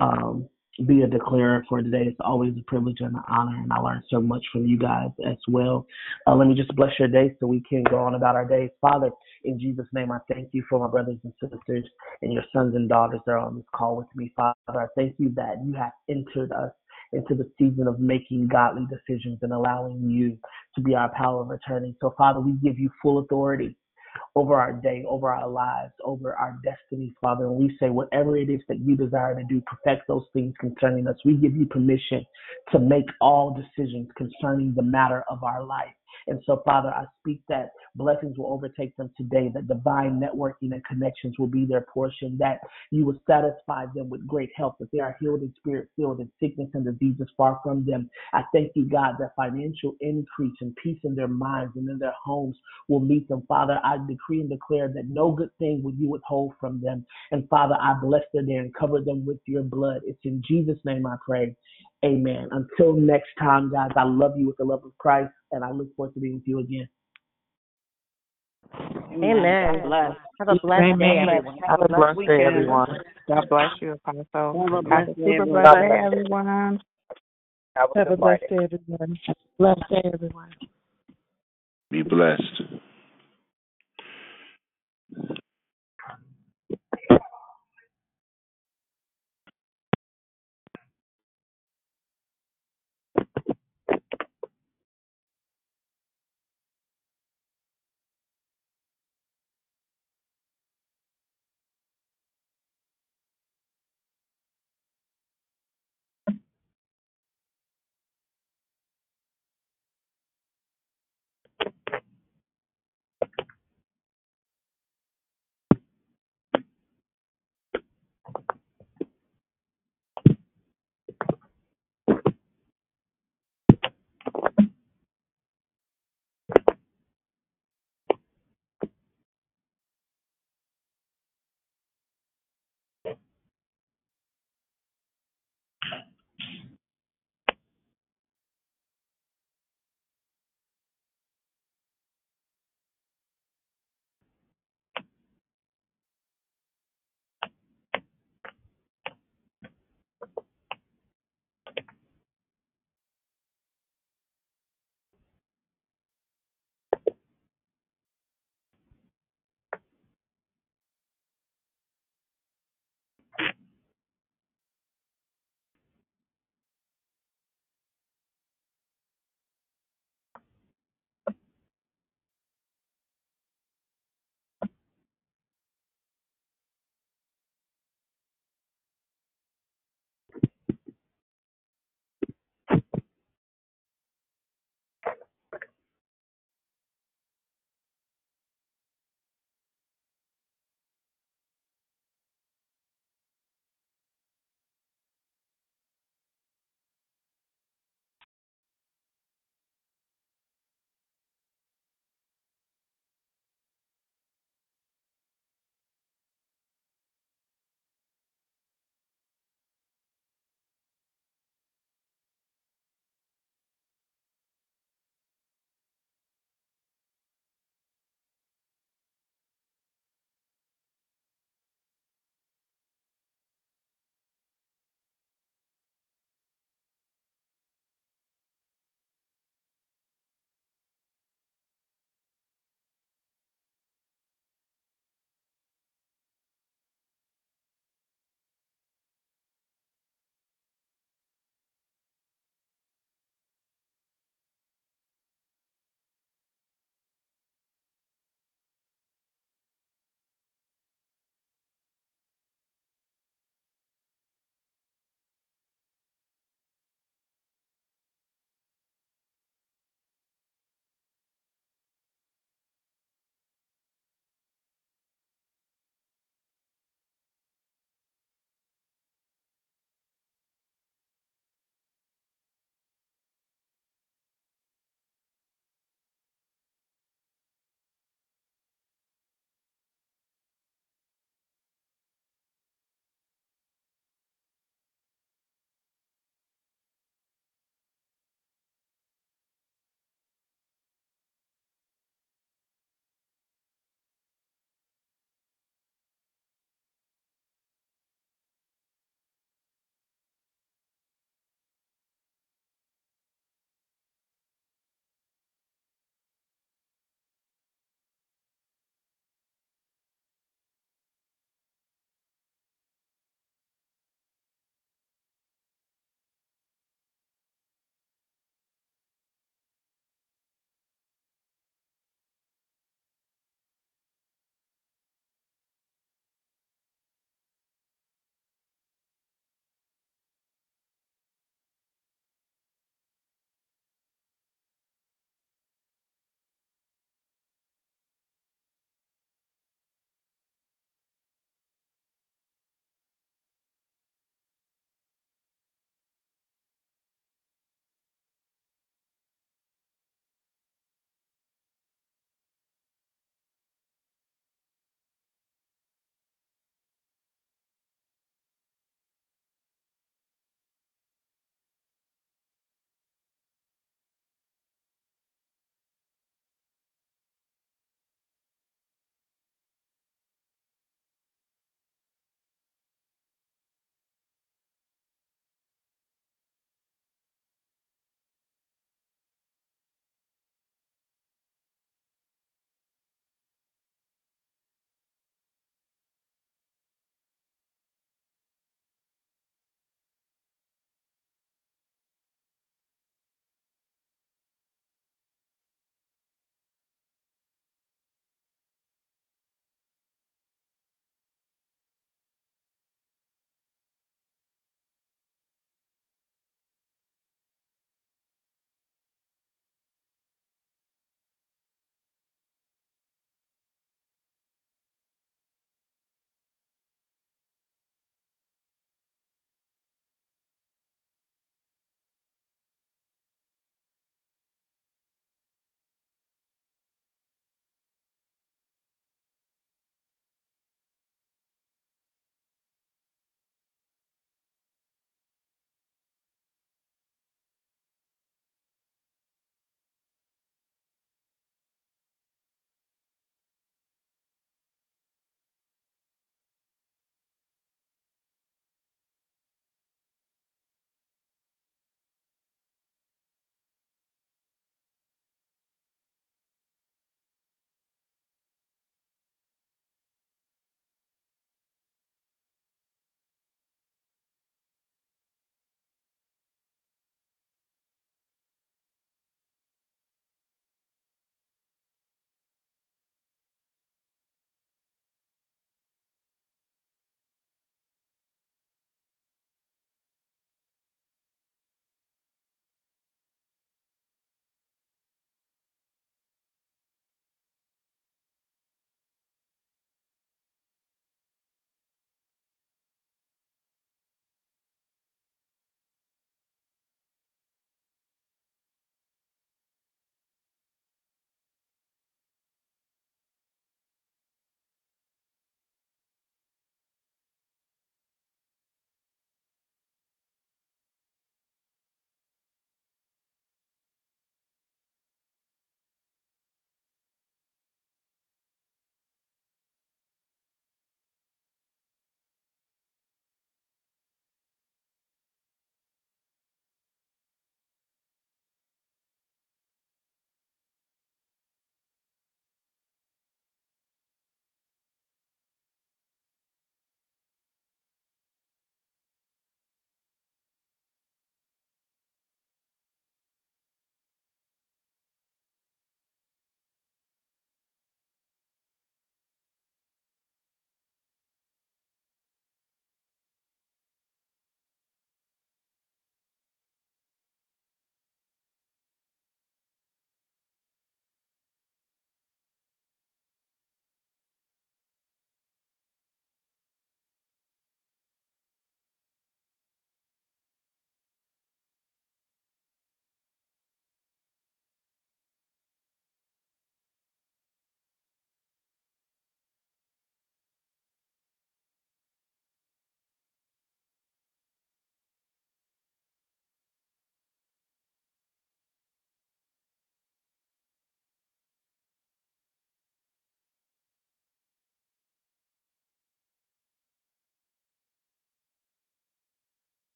um, 0.00 0.48
be 0.86 1.02
a 1.02 1.06
declarer 1.06 1.64
for 1.68 1.80
today. 1.80 2.04
It's 2.06 2.16
always 2.20 2.52
a 2.58 2.62
privilege 2.62 2.98
and 3.00 3.14
an 3.14 3.22
honor, 3.28 3.56
and 3.56 3.72
I 3.72 3.78
learned 3.78 4.02
so 4.10 4.20
much 4.20 4.42
from 4.52 4.66
you 4.66 4.78
guys 4.78 5.10
as 5.26 5.36
well. 5.48 5.86
Uh, 6.26 6.34
let 6.34 6.48
me 6.48 6.54
just 6.54 6.74
bless 6.74 6.90
your 6.98 7.08
day 7.08 7.34
so 7.38 7.46
we 7.46 7.62
can 7.68 7.84
go 7.84 7.98
on 7.98 8.14
about 8.14 8.34
our 8.34 8.44
days. 8.44 8.70
Father, 8.80 9.10
in 9.44 9.58
Jesus' 9.58 9.86
name, 9.92 10.10
I 10.10 10.18
thank 10.32 10.48
you 10.52 10.64
for 10.68 10.78
my 10.80 10.88
brothers 10.88 11.18
and 11.22 11.32
sisters 11.40 11.84
and 12.22 12.32
your 12.32 12.44
sons 12.52 12.74
and 12.74 12.88
daughters 12.88 13.20
that 13.26 13.32
are 13.32 13.38
on 13.38 13.56
this 13.56 13.64
call 13.74 13.96
with 13.96 14.08
me, 14.14 14.32
Father. 14.34 14.56
I 14.68 14.86
thank 14.96 15.14
you 15.18 15.32
that 15.36 15.64
you 15.64 15.74
have 15.74 15.92
entered 16.08 16.52
us 16.52 16.72
into 17.12 17.34
the 17.34 17.48
season 17.58 17.86
of 17.86 18.00
making 18.00 18.48
godly 18.48 18.86
decisions 18.90 19.38
and 19.42 19.52
allowing 19.52 20.10
you 20.10 20.36
to 20.74 20.80
be 20.80 20.94
our 20.94 21.12
power 21.16 21.42
of 21.42 21.50
attorney. 21.50 21.94
So, 22.00 22.14
Father, 22.18 22.40
we 22.40 22.52
give 22.52 22.78
you 22.78 22.90
full 23.00 23.18
authority 23.18 23.76
over 24.34 24.60
our 24.60 24.72
day, 24.72 25.04
over 25.08 25.32
our 25.32 25.48
lives, 25.48 25.92
over 26.04 26.34
our 26.36 26.58
destinies, 26.64 27.12
Father. 27.20 27.46
And 27.46 27.56
we 27.56 27.76
say, 27.80 27.90
whatever 27.90 28.36
it 28.36 28.50
is 28.50 28.60
that 28.68 28.80
you 28.80 28.96
desire 28.96 29.34
to 29.34 29.44
do, 29.48 29.62
perfect 29.62 30.08
those 30.08 30.24
things 30.32 30.54
concerning 30.60 31.06
us. 31.06 31.16
We 31.24 31.36
give 31.36 31.56
you 31.56 31.66
permission 31.66 32.24
to 32.72 32.78
make 32.78 33.06
all 33.20 33.54
decisions 33.54 34.08
concerning 34.16 34.74
the 34.74 34.82
matter 34.82 35.24
of 35.30 35.42
our 35.44 35.62
life. 35.62 35.94
And 36.26 36.40
so, 36.46 36.62
Father, 36.64 36.88
I 36.90 37.04
speak 37.20 37.40
that 37.48 37.70
blessings 37.94 38.38
will 38.38 38.52
overtake 38.52 38.96
them 38.96 39.10
today, 39.16 39.50
that 39.54 39.68
divine 39.68 40.20
networking 40.20 40.72
and 40.72 40.84
connections 40.84 41.36
will 41.38 41.46
be 41.48 41.64
their 41.64 41.82
portion, 41.82 42.36
that 42.38 42.60
you 42.90 43.04
will 43.04 43.18
satisfy 43.26 43.86
them 43.94 44.10
with 44.10 44.26
great 44.26 44.50
health, 44.56 44.76
that 44.80 44.90
they 44.92 45.00
are 45.00 45.16
healed 45.20 45.40
and 45.40 45.52
spirit 45.56 45.88
filled, 45.96 46.20
and 46.20 46.30
sickness 46.40 46.68
and 46.74 46.84
diseases 46.84 47.28
far 47.36 47.60
from 47.62 47.84
them. 47.84 48.10
I 48.32 48.42
thank 48.52 48.72
you, 48.74 48.86
God, 48.86 49.14
that 49.20 49.34
financial 49.36 49.94
increase 50.00 50.56
and 50.60 50.74
peace 50.76 50.98
in 51.04 51.14
their 51.14 51.28
minds 51.28 51.72
and 51.76 51.88
in 51.88 51.98
their 51.98 52.14
homes 52.24 52.56
will 52.88 53.00
meet 53.00 53.28
them. 53.28 53.42
Father, 53.48 53.80
I 53.84 53.98
decree 54.08 54.40
and 54.40 54.50
declare 54.50 54.88
that 54.88 55.08
no 55.08 55.32
good 55.32 55.50
thing 55.58 55.82
will 55.82 55.94
you 55.94 56.10
withhold 56.10 56.54
from 56.60 56.80
them. 56.80 57.06
And 57.32 57.48
Father, 57.48 57.76
I 57.80 57.94
bless 58.02 58.22
their 58.32 58.42
day 58.42 58.54
and 58.56 58.74
cover 58.74 59.00
them 59.00 59.24
with 59.24 59.38
your 59.46 59.62
blood. 59.62 60.02
It's 60.04 60.18
in 60.24 60.42
Jesus' 60.46 60.78
name 60.84 61.06
I 61.06 61.16
pray. 61.24 61.54
Amen. 62.04 62.48
Until 62.50 62.94
next 62.94 63.30
time, 63.38 63.72
guys, 63.72 63.90
I 63.96 64.04
love 64.04 64.32
you 64.36 64.46
with 64.46 64.56
the 64.58 64.64
love 64.64 64.84
of 64.84 64.96
Christ, 64.98 65.32
and 65.52 65.64
I 65.64 65.70
look 65.70 65.94
forward 65.96 66.12
to 66.14 66.20
being 66.20 66.34
with 66.34 66.42
you 66.46 66.58
again. 66.58 66.88
Amen. 69.12 69.82
God. 69.88 70.16
Have 70.38 70.48
a 70.48 70.56
blessed 70.62 70.82
Amen. 70.82 70.98
day, 70.98 71.18
everyone. 71.22 71.58
Have 71.66 71.80
a 71.80 71.88
blessed 71.88 72.20
day, 72.26 72.44
everyone. 72.44 72.98
God 73.28 73.48
bless 73.48 73.70
you, 73.80 73.92
Apostle. 73.92 74.24
Have 74.34 74.72
a 74.72 74.82
Have 74.82 74.82
blessed 74.82 75.10
a 75.10 75.14
day, 75.14 75.36
everyone. 75.36 75.62
blessed 75.62 75.76
day, 75.76 76.00
everyone. 76.04 76.80
Have 77.76 77.90
a 77.94 77.98
Have 77.98 78.10
a 78.10 78.16
blessed 78.16 78.42
day, 78.50 78.56
everyone. 78.56 79.18
Have 79.26 79.36
a 79.36 79.62
blessed 79.62 79.90
day, 79.90 80.10
everyone. 80.12 80.50
Be 81.90 82.02
blessed. 82.02 82.62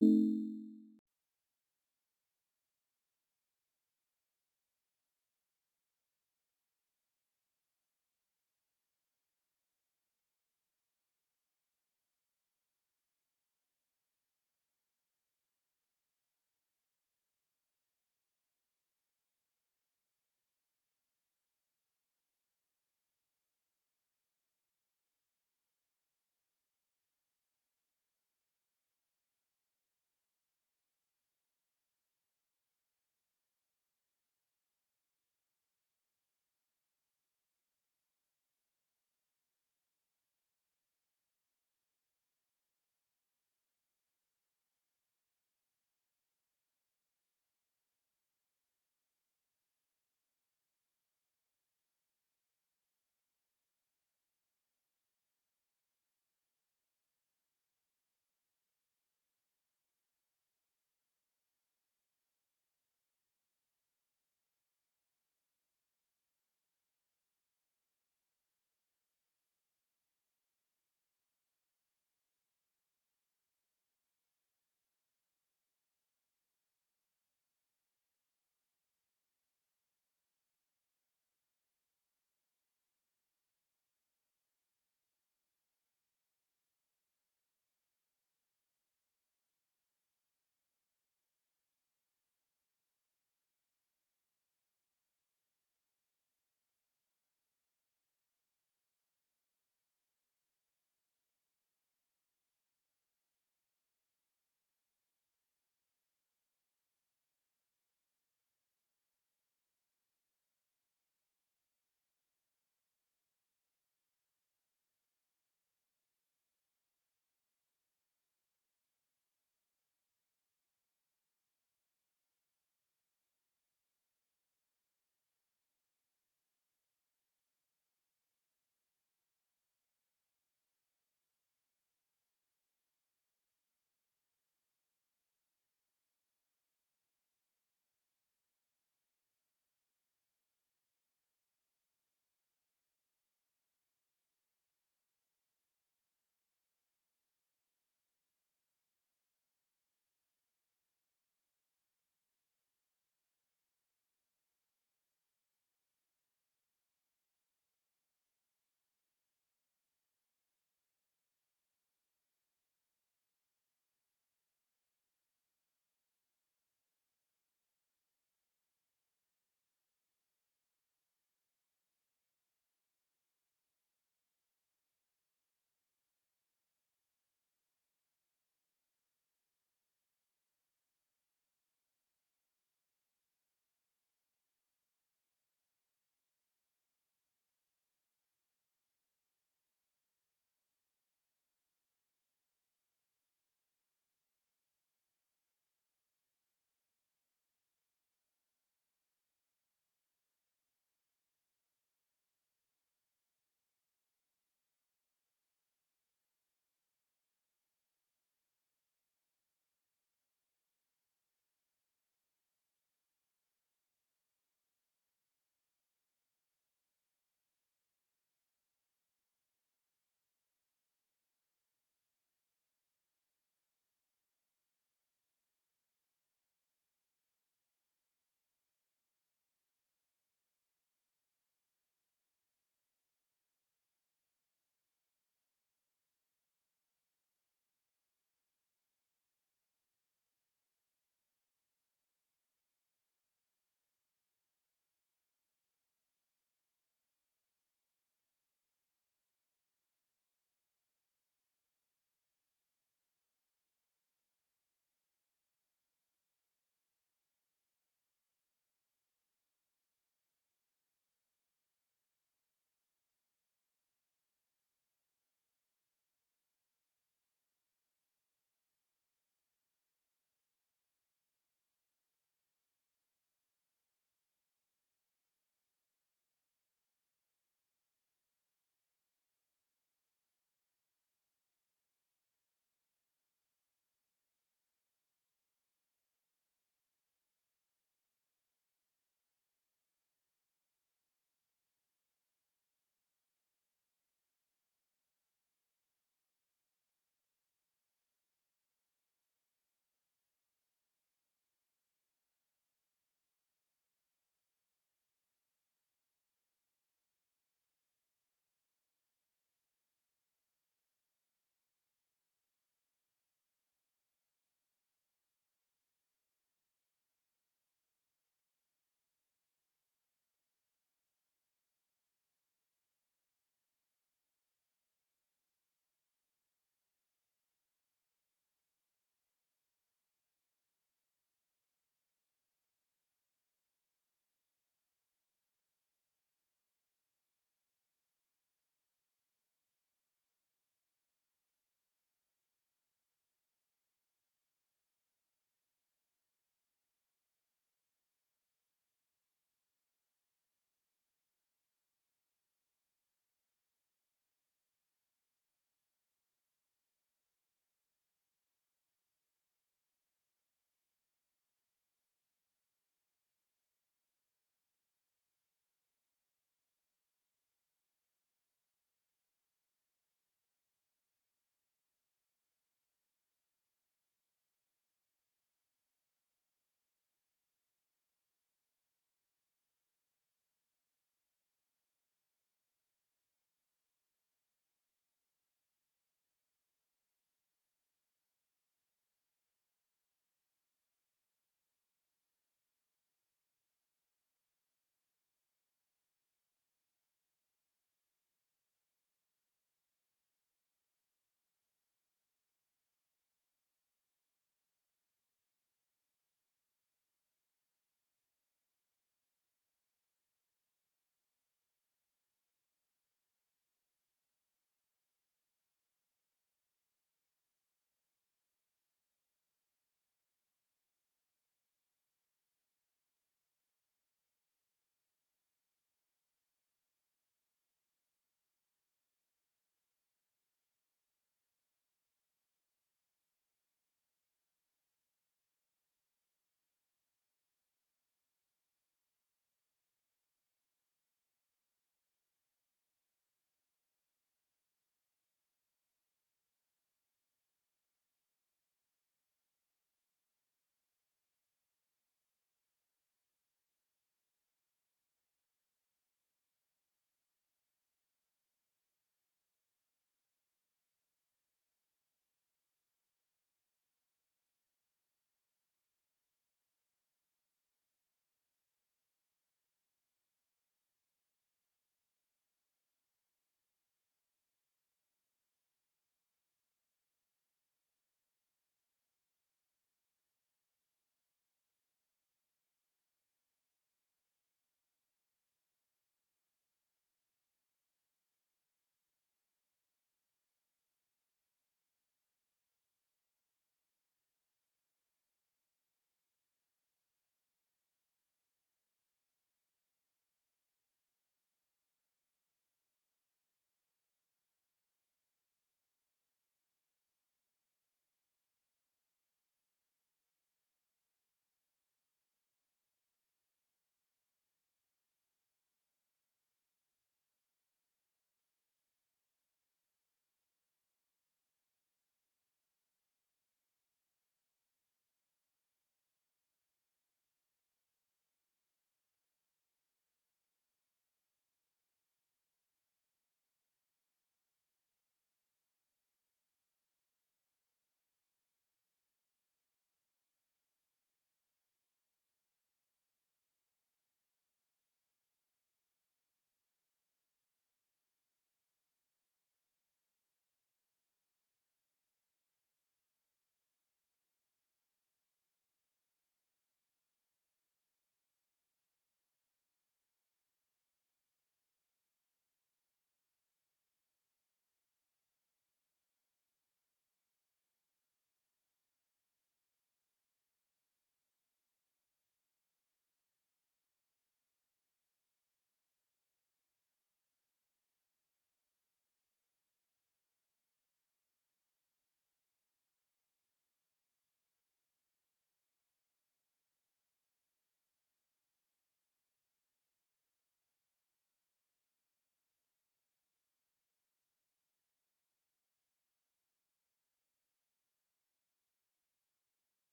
You 0.00 0.37